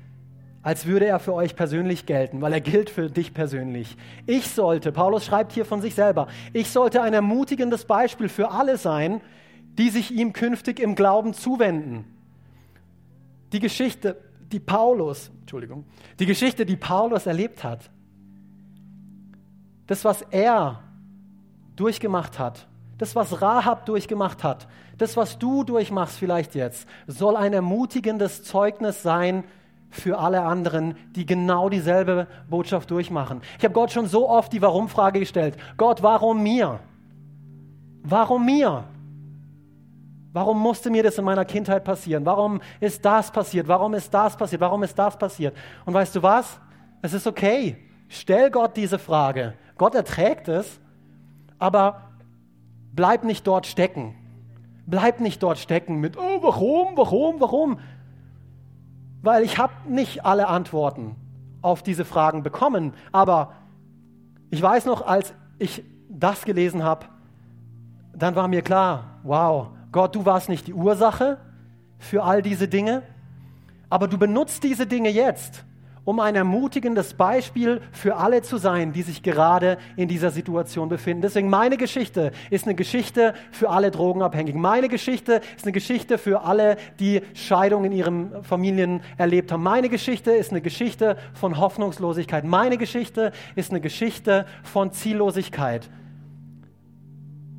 als 0.62 0.86
würde 0.86 1.06
er 1.06 1.18
für 1.18 1.34
euch 1.34 1.56
persönlich 1.56 2.06
gelten, 2.06 2.40
weil 2.40 2.52
er 2.52 2.60
gilt 2.60 2.88
für 2.88 3.10
dich 3.10 3.34
persönlich. 3.34 3.96
Ich 4.26 4.46
sollte, 4.46 4.92
Paulus 4.92 5.24
schreibt 5.24 5.52
hier 5.52 5.64
von 5.64 5.80
sich 5.80 5.94
selber, 5.94 6.28
ich 6.52 6.70
sollte 6.70 7.02
ein 7.02 7.14
ermutigendes 7.14 7.84
Beispiel 7.84 8.28
für 8.28 8.50
alle 8.50 8.76
sein, 8.76 9.20
die 9.78 9.90
sich 9.90 10.12
ihm 10.12 10.32
künftig 10.32 10.78
im 10.78 10.94
Glauben 10.94 11.34
zuwenden. 11.34 12.04
Die 13.52 13.60
Geschichte, 13.60 14.16
die 14.52 14.60
Paulus, 14.60 15.30
Entschuldigung, 15.40 15.84
die 16.18 16.26
Geschichte, 16.26 16.64
die 16.64 16.76
Paulus 16.76 17.26
erlebt 17.26 17.64
hat, 17.64 17.90
das, 19.88 20.04
was 20.04 20.22
er 20.30 20.82
durchgemacht 21.74 22.38
hat, 22.38 22.68
das, 22.98 23.16
was 23.16 23.42
Rahab 23.42 23.84
durchgemacht 23.86 24.44
hat, 24.44 24.68
das, 24.96 25.16
was 25.16 25.38
du 25.38 25.64
durchmachst 25.64 26.18
vielleicht 26.18 26.54
jetzt, 26.54 26.86
soll 27.08 27.36
ein 27.36 27.52
ermutigendes 27.52 28.44
Zeugnis 28.44 29.02
sein 29.02 29.42
für 29.92 30.18
alle 30.18 30.42
anderen, 30.42 30.96
die 31.14 31.26
genau 31.26 31.68
dieselbe 31.68 32.26
Botschaft 32.48 32.90
durchmachen. 32.90 33.42
Ich 33.58 33.64
habe 33.64 33.74
Gott 33.74 33.92
schon 33.92 34.06
so 34.06 34.28
oft 34.28 34.52
die 34.52 34.62
Warum-Frage 34.62 35.20
gestellt. 35.20 35.56
Gott, 35.76 36.02
warum 36.02 36.42
mir? 36.42 36.80
Warum 38.02 38.44
mir? 38.44 38.84
Warum 40.32 40.58
musste 40.58 40.90
mir 40.90 41.02
das 41.02 41.18
in 41.18 41.24
meiner 41.24 41.44
Kindheit 41.44 41.84
passieren? 41.84 42.24
Warum 42.24 42.62
ist 42.80 43.04
das 43.04 43.30
passiert? 43.30 43.68
Warum 43.68 43.92
ist 43.92 44.12
das 44.12 44.34
passiert? 44.34 44.62
Warum 44.62 44.82
ist 44.82 44.98
das 44.98 45.16
passiert? 45.16 45.54
Und 45.84 45.92
weißt 45.92 46.16
du 46.16 46.22
was? 46.22 46.58
Es 47.02 47.12
ist 47.12 47.26
okay. 47.26 47.76
Stell 48.08 48.50
Gott 48.50 48.76
diese 48.76 48.98
Frage. 48.98 49.52
Gott 49.76 49.94
erträgt 49.94 50.48
es, 50.48 50.80
aber 51.58 52.02
bleib 52.94 53.24
nicht 53.24 53.46
dort 53.46 53.66
stecken. 53.66 54.14
Bleib 54.86 55.20
nicht 55.20 55.42
dort 55.42 55.58
stecken 55.58 56.00
mit, 56.00 56.16
oh, 56.16 56.42
warum, 56.42 56.96
warum, 56.96 57.40
warum? 57.40 57.78
Weil 59.22 59.44
ich 59.44 59.58
habe 59.58 59.72
nicht 59.88 60.24
alle 60.26 60.48
Antworten 60.48 61.16
auf 61.62 61.82
diese 61.82 62.04
Fragen 62.04 62.42
bekommen, 62.42 62.92
aber 63.12 63.52
ich 64.50 64.60
weiß 64.60 64.84
noch, 64.84 65.06
als 65.06 65.32
ich 65.58 65.84
das 66.08 66.44
gelesen 66.44 66.82
habe, 66.82 67.06
dann 68.14 68.34
war 68.34 68.48
mir 68.48 68.62
klar, 68.62 69.20
wow, 69.22 69.68
Gott, 69.92 70.14
du 70.14 70.26
warst 70.26 70.48
nicht 70.48 70.66
die 70.66 70.74
Ursache 70.74 71.38
für 71.98 72.24
all 72.24 72.42
diese 72.42 72.68
Dinge, 72.68 73.02
aber 73.88 74.08
du 74.08 74.18
benutzt 74.18 74.64
diese 74.64 74.86
Dinge 74.86 75.08
jetzt, 75.08 75.64
um 76.04 76.18
ein 76.18 76.34
ermutigendes 76.34 77.14
Beispiel 77.14 77.80
für 77.92 78.16
alle 78.16 78.42
zu 78.42 78.56
sein, 78.56 78.92
die 78.92 79.02
sich 79.02 79.22
gerade 79.22 79.78
in 79.96 80.08
dieser 80.08 80.30
Situation 80.30 80.88
befinden. 80.88 81.22
Deswegen 81.22 81.48
meine 81.48 81.76
Geschichte 81.76 82.32
ist 82.50 82.66
eine 82.66 82.74
Geschichte 82.74 83.34
für 83.52 83.70
alle 83.70 83.90
Drogenabhängigen. 83.90 84.60
Meine 84.60 84.88
Geschichte 84.88 85.40
ist 85.56 85.64
eine 85.64 85.72
Geschichte 85.72 86.18
für 86.18 86.42
alle, 86.42 86.76
die 86.98 87.20
Scheidung 87.34 87.84
in 87.84 87.92
ihren 87.92 88.42
Familien 88.42 89.00
erlebt 89.16 89.52
haben. 89.52 89.62
Meine 89.62 89.88
Geschichte 89.88 90.32
ist 90.32 90.50
eine 90.50 90.60
Geschichte 90.60 91.16
von 91.34 91.58
Hoffnungslosigkeit. 91.58 92.44
Meine 92.44 92.78
Geschichte 92.78 93.30
ist 93.54 93.70
eine 93.70 93.80
Geschichte 93.80 94.46
von 94.64 94.90
Ziellosigkeit. 94.90 95.88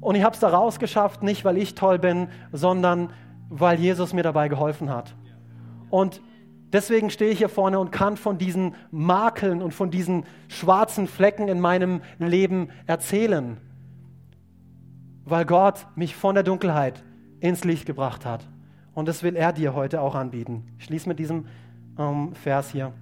Und 0.02 0.16
ich 0.16 0.24
habe 0.24 0.34
es 0.34 0.41
da 0.41 0.50
rausgeschafft, 0.50 1.24
nicht 1.24 1.46
weil 1.46 1.58
ich 1.58 1.76
toll 1.76 1.98
bin, 1.98 2.28
sondern 2.52 3.14
weil 3.48 3.80
Jesus 3.80 4.12
mir 4.12 4.24
dabei 4.24 4.50
geholfen 4.50 4.89
hat. 4.89 5.16
Und 5.89 6.22
deswegen 6.74 7.09
stehe 7.09 7.32
ich 7.32 7.38
hier 7.38 7.49
vorne 7.49 7.80
und 7.80 7.91
kann 7.91 8.17
von 8.17 8.38
diesen 8.38 8.76
Makeln 8.91 9.61
und 9.61 9.74
von 9.74 9.91
diesen 9.91 10.26
schwarzen 10.49 11.07
Flecken 11.07 11.47
in 11.47 11.61
meinem 11.61 12.01
Leben 12.19 12.69
erzählen, 12.86 13.57
weil 15.24 15.45
Gott 15.45 15.88
mich 15.95 16.15
von 16.15 16.36
der 16.36 16.43
Dunkelheit 16.43 17.03
ins 17.39 17.63
Licht 17.63 17.86
gebracht 17.86 18.26
hat. 18.26 18.45
Und 18.93 19.07
das 19.07 19.24
will 19.24 19.36
er 19.36 19.53
dir 19.53 19.74
heute 19.74 20.01
auch 20.01 20.15
anbieten. 20.15 20.65
Ich 20.78 20.86
schließe 20.86 21.07
mit 21.07 21.19
diesem 21.19 21.45
ähm, 21.97 22.34
Vers 22.36 22.71
hier. 22.71 22.93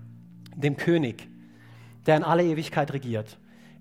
Dem 0.56 0.78
König, 0.78 1.30
der 2.06 2.18
in 2.18 2.24
alle 2.24 2.44
Ewigkeit 2.44 2.94
regiert, 2.94 3.40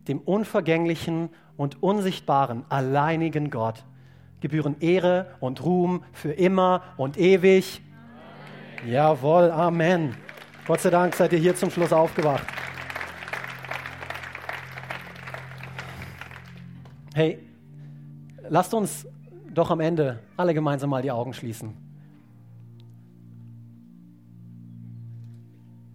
dem 0.09 0.20
unvergänglichen 0.20 1.30
und 1.57 1.82
unsichtbaren, 1.82 2.64
alleinigen 2.68 3.51
Gott, 3.51 3.84
gebühren 4.41 4.76
Ehre 4.80 5.26
und 5.41 5.64
Ruhm 5.64 6.05
für 6.12 6.32
immer 6.32 6.82
und 6.97 7.18
ewig. 7.18 7.82
Jawohl, 8.87 9.51
Amen. 9.51 10.16
Gott 10.66 10.81
sei 10.81 10.89
Dank 10.89 11.14
seid 11.14 11.35
ihr 11.35 11.39
hier 11.39 11.55
zum 11.55 11.70
Schluss 11.70 11.93
aufgewacht. 11.93 12.47
Hey, 17.12 17.39
lasst 18.49 18.72
uns 18.72 19.07
doch 19.53 19.70
am 19.70 19.81
Ende 19.81 20.20
alle 20.39 20.55
gemeinsam 20.55 20.89
mal 20.89 21.03
die 21.03 21.11
Augen 21.11 21.35
schließen. 21.35 21.76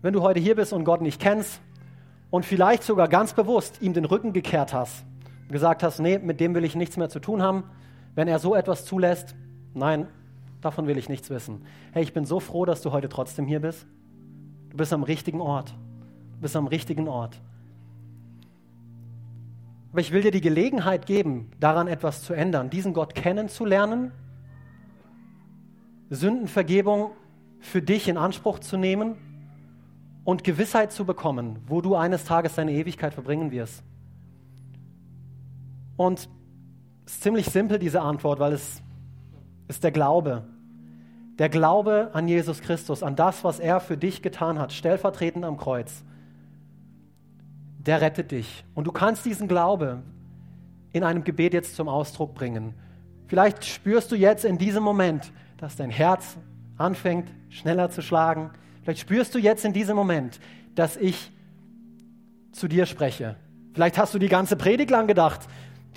Wenn 0.03 0.13
du 0.13 0.21
heute 0.21 0.39
hier 0.39 0.55
bist 0.55 0.71
und 0.71 0.83
Gott 0.83 1.01
nicht 1.01 1.19
kennst 1.19 1.61
und 2.29 2.45
vielleicht 2.45 2.83
sogar 2.83 3.07
ganz 3.07 3.33
bewusst 3.33 3.81
ihm 3.81 3.93
den 3.93 4.05
Rücken 4.05 4.31
gekehrt 4.31 4.73
hast 4.73 5.03
und 5.47 5.53
gesagt 5.53 5.81
hast, 5.81 5.99
nee, 5.99 6.19
mit 6.19 6.39
dem 6.39 6.53
will 6.53 6.63
ich 6.63 6.75
nichts 6.75 6.97
mehr 6.97 7.09
zu 7.09 7.19
tun 7.19 7.41
haben, 7.41 7.63
wenn 8.13 8.27
er 8.27 8.37
so 8.37 8.53
etwas 8.53 8.85
zulässt, 8.85 9.33
nein, 9.73 10.07
davon 10.65 10.87
will 10.87 10.97
ich 10.97 11.09
nichts 11.09 11.29
wissen. 11.29 11.63
Hey, 11.93 12.03
ich 12.03 12.13
bin 12.13 12.25
so 12.25 12.39
froh, 12.39 12.65
dass 12.65 12.81
du 12.81 12.91
heute 12.91 13.07
trotzdem 13.07 13.45
hier 13.45 13.59
bist. 13.59 13.85
Du 14.69 14.77
bist 14.77 14.91
am 14.91 15.03
richtigen 15.03 15.39
Ort. 15.41 15.75
Du 16.33 16.41
bist 16.41 16.55
am 16.55 16.67
richtigen 16.67 17.07
Ort. 17.07 17.39
Aber 19.91 20.01
ich 20.01 20.11
will 20.11 20.21
dir 20.21 20.31
die 20.31 20.41
Gelegenheit 20.41 21.05
geben, 21.05 21.51
daran 21.59 21.87
etwas 21.87 22.23
zu 22.23 22.33
ändern, 22.33 22.69
diesen 22.69 22.93
Gott 22.93 23.15
kennenzulernen, 23.15 24.11
Sündenvergebung 26.09 27.11
für 27.59 27.81
dich 27.81 28.07
in 28.07 28.17
Anspruch 28.17 28.59
zu 28.59 28.75
nehmen 28.75 29.15
und 30.25 30.43
Gewissheit 30.43 30.91
zu 30.91 31.05
bekommen, 31.05 31.59
wo 31.67 31.79
du 31.79 31.95
eines 31.95 32.25
Tages 32.25 32.55
deine 32.55 32.73
Ewigkeit 32.73 33.13
verbringen 33.13 33.51
wirst. 33.51 33.83
Und 35.95 36.27
es 37.05 37.13
ist 37.13 37.23
ziemlich 37.23 37.45
simpel, 37.45 37.79
diese 37.79 38.01
Antwort, 38.01 38.39
weil 38.39 38.53
es 38.53 38.81
ist 39.67 39.83
der 39.83 39.91
Glaube. 39.91 40.43
Der 41.37 41.49
Glaube 41.49 42.11
an 42.13 42.27
Jesus 42.27 42.61
Christus, 42.61 43.03
an 43.03 43.15
das, 43.15 43.43
was 43.43 43.59
er 43.59 43.79
für 43.79 43.97
dich 43.97 44.21
getan 44.21 44.59
hat, 44.59 44.71
stellvertretend 44.71 45.43
am 45.43 45.57
Kreuz 45.57 46.03
der 47.85 48.01
rettet 48.01 48.31
dich. 48.31 48.63
Und 48.73 48.85
du 48.87 48.91
kannst 48.91 49.25
diesen 49.25 49.47
Glaube 49.47 50.01
in 50.91 51.03
einem 51.03 51.23
Gebet 51.23 51.53
jetzt 51.53 51.75
zum 51.75 51.87
Ausdruck 51.87 52.33
bringen. 52.33 52.73
Vielleicht 53.27 53.65
spürst 53.65 54.11
du 54.11 54.15
jetzt 54.15 54.45
in 54.45 54.57
diesem 54.57 54.83
Moment, 54.83 55.31
dass 55.57 55.75
dein 55.75 55.89
Herz 55.89 56.37
anfängt 56.77 57.31
schneller 57.49 57.89
zu 57.89 58.01
schlagen. 58.01 58.51
Vielleicht 58.83 58.99
spürst 58.99 59.33
du 59.35 59.39
jetzt 59.39 59.65
in 59.65 59.73
diesem 59.73 59.95
Moment, 59.95 60.39
dass 60.73 60.97
ich 60.97 61.31
zu 62.51 62.67
dir 62.67 62.85
spreche. 62.85 63.35
Vielleicht 63.73 63.97
hast 63.97 64.13
du 64.13 64.19
die 64.19 64.29
ganze 64.29 64.55
Predigt 64.55 64.89
lang 64.89 65.07
gedacht, 65.07 65.41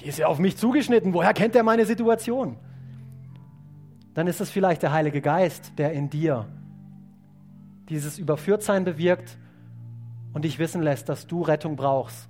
die 0.00 0.08
ist 0.08 0.18
ja 0.18 0.26
auf 0.26 0.38
mich 0.38 0.56
zugeschnitten, 0.56 1.14
woher 1.14 1.32
kennt 1.32 1.56
er 1.56 1.62
meine 1.62 1.86
Situation? 1.86 2.56
Dann 4.18 4.26
ist 4.26 4.40
es 4.40 4.50
vielleicht 4.50 4.82
der 4.82 4.90
Heilige 4.90 5.20
Geist, 5.20 5.78
der 5.78 5.92
in 5.92 6.10
dir 6.10 6.46
dieses 7.88 8.18
Überführtsein 8.18 8.84
bewirkt 8.84 9.38
und 10.32 10.44
dich 10.44 10.58
wissen 10.58 10.82
lässt, 10.82 11.08
dass 11.08 11.28
du 11.28 11.42
Rettung 11.42 11.76
brauchst. 11.76 12.28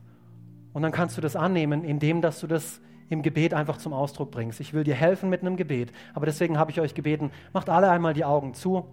Und 0.74 0.82
dann 0.82 0.93
kannst 0.93 1.16
du 1.16 1.22
das 1.22 1.34
annehmen, 1.34 1.84
indem 1.84 2.20
dass 2.20 2.41
du 2.41 2.47
das 2.47 2.82
im 3.09 3.22
Gebet 3.22 3.55
einfach 3.55 3.78
zum 3.78 3.95
Ausdruck 3.95 4.30
bringst. 4.30 4.61
Ich 4.61 4.74
will 4.74 4.84
dir 4.84 4.97
helfen 4.97 5.30
mit 5.30 5.41
einem 5.41 5.57
Gebet, 5.57 5.91
aber 6.12 6.26
deswegen 6.26 6.59
habe 6.59 6.70
ich 6.70 6.78
euch 6.78 6.93
gebeten, 6.93 7.30
macht 7.55 7.70
alle 7.70 7.89
einmal 7.89 8.12
die 8.12 8.26
Augen 8.26 8.53
zu, 8.53 8.84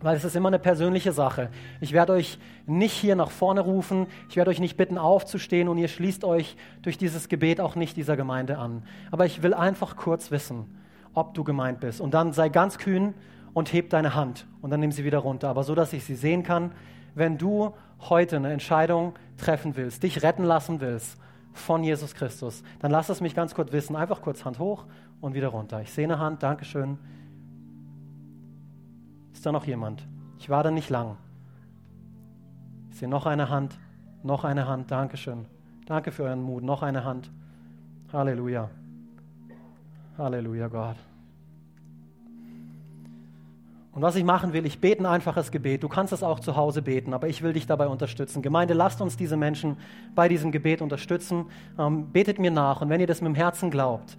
weil 0.00 0.16
es 0.16 0.24
ist 0.24 0.34
immer 0.34 0.48
eine 0.48 0.58
persönliche 0.58 1.12
Sache. 1.12 1.48
Ich 1.80 1.92
werde 1.92 2.12
euch 2.12 2.40
nicht 2.66 2.94
hier 2.94 3.14
nach 3.14 3.30
vorne 3.30 3.60
rufen, 3.60 4.08
ich 4.28 4.34
werde 4.34 4.50
euch 4.50 4.58
nicht 4.58 4.76
bitten 4.76 4.98
aufzustehen 4.98 5.68
und 5.68 5.78
ihr 5.78 5.86
schließt 5.86 6.24
euch 6.24 6.56
durch 6.82 6.98
dieses 6.98 7.28
Gebet 7.28 7.60
auch 7.60 7.76
nicht 7.76 7.96
dieser 7.96 8.16
Gemeinde 8.16 8.58
an. 8.58 8.82
Aber 9.12 9.26
ich 9.26 9.44
will 9.44 9.54
einfach 9.54 9.94
kurz 9.94 10.32
wissen, 10.32 10.81
ob 11.14 11.34
du 11.34 11.44
gemeint 11.44 11.80
bist. 11.80 12.00
Und 12.00 12.14
dann 12.14 12.32
sei 12.32 12.48
ganz 12.48 12.78
kühn 12.78 13.14
und 13.54 13.72
heb 13.72 13.90
deine 13.90 14.14
Hand 14.14 14.46
und 14.60 14.70
dann 14.70 14.80
nimm 14.80 14.92
sie 14.92 15.04
wieder 15.04 15.18
runter, 15.18 15.48
aber 15.48 15.64
so, 15.64 15.74
dass 15.74 15.92
ich 15.92 16.04
sie 16.04 16.14
sehen 16.14 16.42
kann. 16.42 16.72
Wenn 17.14 17.36
du 17.38 17.74
heute 18.08 18.36
eine 18.36 18.52
Entscheidung 18.52 19.14
treffen 19.36 19.76
willst, 19.76 20.02
dich 20.02 20.22
retten 20.22 20.44
lassen 20.44 20.80
willst 20.80 21.18
von 21.52 21.84
Jesus 21.84 22.14
Christus, 22.14 22.62
dann 22.80 22.90
lass 22.90 23.10
es 23.10 23.20
mich 23.20 23.34
ganz 23.34 23.54
kurz 23.54 23.72
wissen. 23.72 23.94
Einfach 23.96 24.22
kurz 24.22 24.44
Hand 24.44 24.58
hoch 24.58 24.86
und 25.20 25.34
wieder 25.34 25.48
runter. 25.48 25.82
Ich 25.82 25.92
sehe 25.92 26.04
eine 26.04 26.18
Hand, 26.18 26.42
Dankeschön. 26.42 26.98
Ist 29.32 29.44
da 29.44 29.52
noch 29.52 29.66
jemand? 29.66 30.06
Ich 30.38 30.48
war 30.48 30.62
da 30.62 30.70
nicht 30.70 30.88
lang. 30.88 31.16
Ich 32.90 32.98
sehe 32.98 33.08
noch 33.08 33.26
eine 33.26 33.48
Hand, 33.50 33.78
noch 34.22 34.44
eine 34.44 34.66
Hand, 34.66 34.90
Dankeschön. 34.90 35.46
Danke 35.86 36.12
für 36.12 36.24
euren 36.24 36.42
Mut, 36.42 36.62
noch 36.62 36.82
eine 36.82 37.04
Hand. 37.04 37.30
Halleluja. 38.12 38.81
Halleluja, 40.18 40.68
Gott. 40.68 40.96
Und 43.92 44.00
was 44.00 44.16
ich 44.16 44.24
machen 44.24 44.54
will, 44.54 44.64
ich 44.64 44.80
bete 44.80 45.02
ein 45.02 45.06
einfaches 45.06 45.50
Gebet. 45.50 45.82
Du 45.82 45.88
kannst 45.88 46.14
es 46.14 46.22
auch 46.22 46.40
zu 46.40 46.56
Hause 46.56 46.80
beten, 46.80 47.12
aber 47.12 47.28
ich 47.28 47.42
will 47.42 47.52
dich 47.52 47.66
dabei 47.66 47.88
unterstützen. 47.88 48.40
Gemeinde, 48.40 48.72
lasst 48.72 49.02
uns 49.02 49.18
diese 49.18 49.36
Menschen 49.36 49.76
bei 50.14 50.28
diesem 50.28 50.50
Gebet 50.50 50.80
unterstützen. 50.80 51.46
Ähm, 51.78 52.10
betet 52.10 52.38
mir 52.38 52.50
nach 52.50 52.80
und 52.80 52.88
wenn 52.88 53.00
ihr 53.00 53.06
das 53.06 53.20
mit 53.20 53.28
dem 53.28 53.34
Herzen 53.34 53.70
glaubt, 53.70 54.16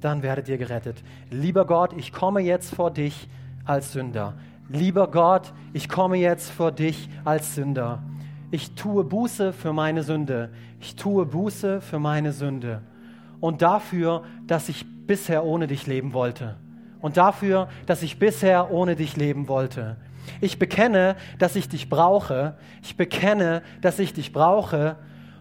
dann 0.00 0.22
werdet 0.22 0.48
ihr 0.48 0.58
gerettet. 0.58 1.02
Lieber 1.30 1.66
Gott, 1.66 1.94
ich 1.94 2.12
komme 2.12 2.40
jetzt 2.40 2.74
vor 2.74 2.90
dich 2.90 3.28
als 3.64 3.92
Sünder. 3.92 4.34
Lieber 4.68 5.10
Gott, 5.10 5.52
ich 5.72 5.88
komme 5.88 6.16
jetzt 6.16 6.50
vor 6.50 6.70
dich 6.70 7.08
als 7.24 7.54
Sünder. 7.54 8.02
Ich 8.50 8.74
tue 8.74 9.04
Buße 9.04 9.52
für 9.52 9.72
meine 9.72 10.02
Sünde. 10.02 10.50
Ich 10.80 10.96
tue 10.96 11.24
Buße 11.24 11.80
für 11.80 11.98
meine 11.98 12.32
Sünde. 12.32 12.82
Und 13.40 13.62
dafür, 13.62 14.24
dass 14.46 14.68
ich 14.68 14.86
bisher 15.06 15.44
ohne 15.44 15.66
dich 15.66 15.86
leben 15.86 16.12
wollte 16.12 16.56
und 17.00 17.16
dafür, 17.16 17.68
dass 17.86 18.02
ich 18.02 18.18
bisher 18.18 18.70
ohne 18.70 18.96
dich 18.96 19.16
leben 19.16 19.48
wollte. 19.48 19.96
Ich 20.40 20.58
bekenne, 20.58 21.16
dass 21.38 21.56
ich 21.56 21.68
dich 21.68 21.88
brauche. 21.88 22.56
Ich 22.82 22.96
bekenne, 22.96 23.62
dass 23.80 23.98
ich 23.98 24.12
dich 24.12 24.32
brauche 24.32 24.96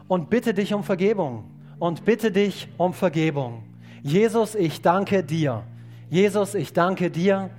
und 0.08 0.30
bitte 0.30 0.54
dich 0.54 0.74
um 0.74 0.84
Vergebung. 0.84 1.52
Und 1.78 2.06
bitte 2.06 2.32
dich 2.32 2.68
um 2.78 2.94
Vergebung. 2.94 3.64
Jesus, 4.02 4.56
ich 4.56 4.82
danke 4.82 5.24
dir. 5.24 5.64
Jesus, 6.10 6.56
ich 6.56 6.74
danke 6.74 7.12
dir, 7.12 7.50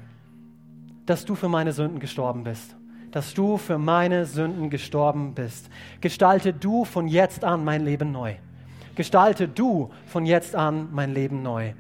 dass 1.07 1.25
du 1.25 1.35
für 1.35 1.49
meine 1.49 1.73
Sünden 1.73 2.01
gestorben 2.01 2.45
bist. 2.45 2.77
Dass 3.13 3.35
du 3.35 3.57
für 3.57 3.79
meine 3.79 4.27
Sünden 4.27 4.71
gestorben 4.71 5.35
bist. 5.35 5.69
Gestalte 6.01 6.53
du 6.53 6.85
von 6.85 7.09
jetzt 7.09 7.45
an 7.45 7.65
mein 7.65 7.85
Leben 7.85 8.13
neu. 8.13 8.35
Gestalte 9.01 9.49
du 9.49 9.89
von 10.05 10.27
jetzt 10.27 10.55
an 10.55 10.91
mein 10.93 11.15
Leben 11.15 11.43
neu. 11.43 11.73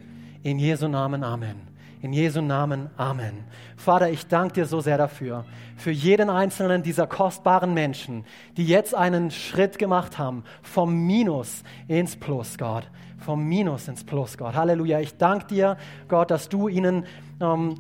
In 0.42 0.58
Jesu 0.58 0.88
Namen, 0.88 1.22
Amen. 1.22 1.56
In 2.00 2.14
Jesu 2.14 2.40
Namen, 2.40 2.88
Amen. 2.96 3.44
Vater, 3.76 4.08
ich 4.08 4.26
danke 4.26 4.54
dir 4.54 4.64
so 4.64 4.80
sehr 4.80 4.96
dafür, 4.96 5.44
für 5.76 5.90
jeden 5.90 6.30
einzelnen 6.30 6.82
dieser 6.82 7.06
kostbaren 7.06 7.74
Menschen, 7.74 8.24
die 8.56 8.64
jetzt 8.64 8.94
einen 8.94 9.30
Schritt 9.30 9.78
gemacht 9.78 10.16
haben 10.16 10.44
vom 10.62 10.94
Minus 10.94 11.62
ins 11.88 12.16
Plus, 12.16 12.56
Gott. 12.56 12.88
Vom 13.18 13.46
Minus 13.46 13.86
ins 13.88 14.02
Plus, 14.02 14.38
Gott. 14.38 14.54
Halleluja. 14.54 15.00
Ich 15.00 15.18
danke 15.18 15.46
dir, 15.48 15.76
Gott, 16.08 16.30
dass 16.30 16.48
du 16.48 16.68
ihnen 16.68 17.04
ähm, 17.42 17.74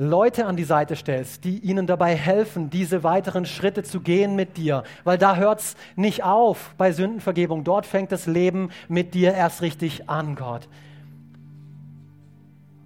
Leute 0.00 0.46
an 0.46 0.56
die 0.56 0.62
Seite 0.64 0.94
stellst, 0.94 1.42
die 1.42 1.58
ihnen 1.58 1.88
dabei 1.88 2.14
helfen, 2.14 2.70
diese 2.70 3.02
weiteren 3.02 3.44
Schritte 3.44 3.82
zu 3.82 4.00
gehen 4.00 4.36
mit 4.36 4.56
dir. 4.56 4.84
Weil 5.02 5.18
da 5.18 5.34
hört 5.34 5.58
es 5.58 5.76
nicht 5.96 6.22
auf 6.22 6.72
bei 6.78 6.92
Sündenvergebung. 6.92 7.64
Dort 7.64 7.84
fängt 7.84 8.12
das 8.12 8.26
Leben 8.26 8.70
mit 8.88 9.12
dir 9.14 9.34
erst 9.34 9.60
richtig 9.60 10.08
an, 10.08 10.36
Gott. 10.36 10.68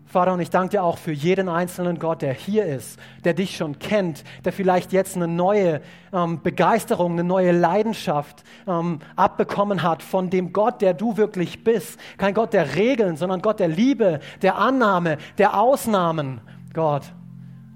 Vater, 0.06 0.32
und 0.32 0.40
ich 0.40 0.48
danke 0.48 0.70
dir 0.70 0.84
auch 0.84 0.96
für 0.96 1.12
jeden 1.12 1.50
einzelnen 1.50 1.98
Gott, 1.98 2.22
der 2.22 2.32
hier 2.32 2.64
ist, 2.64 2.98
der 3.24 3.34
dich 3.34 3.56
schon 3.56 3.78
kennt, 3.78 4.24
der 4.44 4.52
vielleicht 4.52 4.92
jetzt 4.92 5.16
eine 5.16 5.28
neue 5.28 5.82
ähm, 6.14 6.42
Begeisterung, 6.42 7.12
eine 7.12 7.24
neue 7.24 7.52
Leidenschaft 7.52 8.42
ähm, 8.66 9.00
abbekommen 9.16 9.82
hat 9.82 10.02
von 10.02 10.30
dem 10.30 10.52
Gott, 10.54 10.80
der 10.80 10.94
du 10.94 11.18
wirklich 11.18 11.62
bist. 11.62 11.98
Kein 12.16 12.32
Gott 12.32 12.54
der 12.54 12.74
Regeln, 12.74 13.16
sondern 13.16 13.42
Gott 13.42 13.60
der 13.60 13.68
Liebe, 13.68 14.20
der 14.40 14.56
Annahme, 14.56 15.18
der 15.36 15.58
Ausnahmen. 15.58 16.40
Gott, 16.74 17.02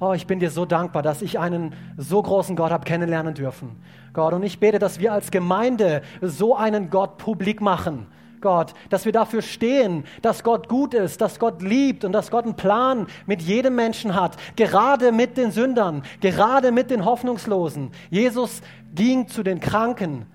oh, 0.01 0.13
ich 0.13 0.27
bin 0.27 0.41
dir 0.41 0.51
so 0.51 0.65
dankbar, 0.65 1.03
dass 1.03 1.23
ich 1.23 1.39
einen 1.39 1.75
so 1.97 2.23
großen 2.23 2.57
Gott 2.57 2.71
habe 2.71 2.85
kennenlernen 2.85 3.35
dürfen. 3.35 3.77
Gott, 4.13 4.33
und 4.33 4.43
ich 4.43 4.59
bete, 4.59 4.79
dass 4.79 5.01
wir 5.01 5.13
als 5.13 5.31
Gemeinde 5.31 6.03
so 6.23 6.57
einen 6.57 6.91
Gott 6.91 7.19
publik 7.19 7.61
machen 7.61 8.07
Gott, 8.41 8.75
dass 8.91 9.05
wir 9.05 9.13
dafür 9.13 9.43
stehen, 9.43 10.05
dass 10.23 10.45
Gott 10.45 10.69
gut 10.69 10.95
ist, 10.95 11.21
dass 11.21 11.39
Gott 11.39 11.63
liebt 11.63 12.05
und 12.05 12.13
dass 12.13 12.31
Gott 12.31 12.45
einen 12.45 12.55
Plan 12.55 13.07
mit 13.27 13.43
jedem 13.43 13.75
Menschen 13.75 14.15
hat, 14.15 14.37
gerade 14.57 15.13
mit 15.13 15.37
den 15.37 15.51
Sündern, 15.51 16.03
gerade 16.21 16.73
mit 16.73 16.91
den 16.91 17.05
Hoffnungslosen. 17.05 17.91
Jesus 18.11 18.63
ging 18.95 19.29
zu 19.29 19.43
den 19.43 19.61
Kranken, 19.61 20.27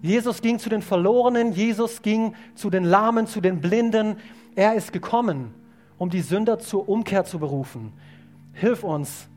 Jesus 0.00 0.40
ging 0.40 0.58
zu 0.58 0.68
den 0.68 0.82
Verlorenen, 0.82 1.52
Jesus 1.52 2.02
ging 2.02 2.34
zu 2.54 2.70
den 2.70 2.84
Lahmen, 2.84 3.26
zu 3.26 3.40
den 3.40 3.60
Blinden. 3.60 4.16
Er 4.54 4.74
ist 4.74 4.92
gekommen, 4.92 5.54
um 5.98 6.10
die 6.10 6.20
Sünder 6.20 6.58
zur 6.58 6.88
Umkehr 6.88 7.24
zu 7.24 7.38
berufen. 7.38 7.92
Hilf 8.52 8.84
uns, 8.84 9.28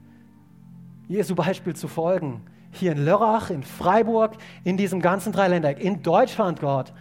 Jesu 1.08 1.36
Beispiel 1.36 1.76
zu 1.76 1.88
folgen. 1.88 2.42
Hier 2.72 2.92
in 2.92 3.06
Lörrach, 3.06 3.50
in 3.50 3.64
Freiburg, 3.64 4.34
in 4.64 4.76
diesem 4.76 5.02
ganzen 5.02 5.32
Dreiländereck, 5.32 5.80
in 5.80 6.02
Deutschland, 6.02 6.60
Gott, 6.60 6.94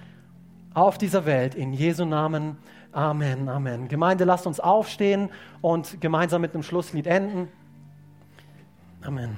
auf 0.72 0.98
dieser 0.98 1.24
Welt. 1.26 1.54
In 1.54 1.72
Jesu 1.72 2.04
Namen. 2.04 2.58
Amen, 2.92 3.48
Amen. 3.48 3.88
Gemeinde, 3.88 4.24
lasst 4.24 4.46
uns 4.46 4.60
aufstehen 4.60 5.30
und 5.60 6.00
gemeinsam 6.00 6.42
mit 6.42 6.54
einem 6.54 6.62
Schlusslied 6.62 7.06
enden. 7.06 7.48
Amen. 9.02 9.36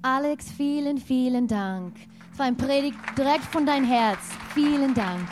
Alex, 0.00 0.50
vielen, 0.50 0.98
vielen 0.98 1.46
Dank. 1.46 1.94
Es 2.32 2.38
war 2.38 2.46
ein 2.46 2.56
Predigt 2.56 2.96
direkt 3.16 3.44
von 3.44 3.66
dein 3.66 3.84
Herz. 3.84 4.18
Vielen 4.54 4.94
Dank. 4.94 5.28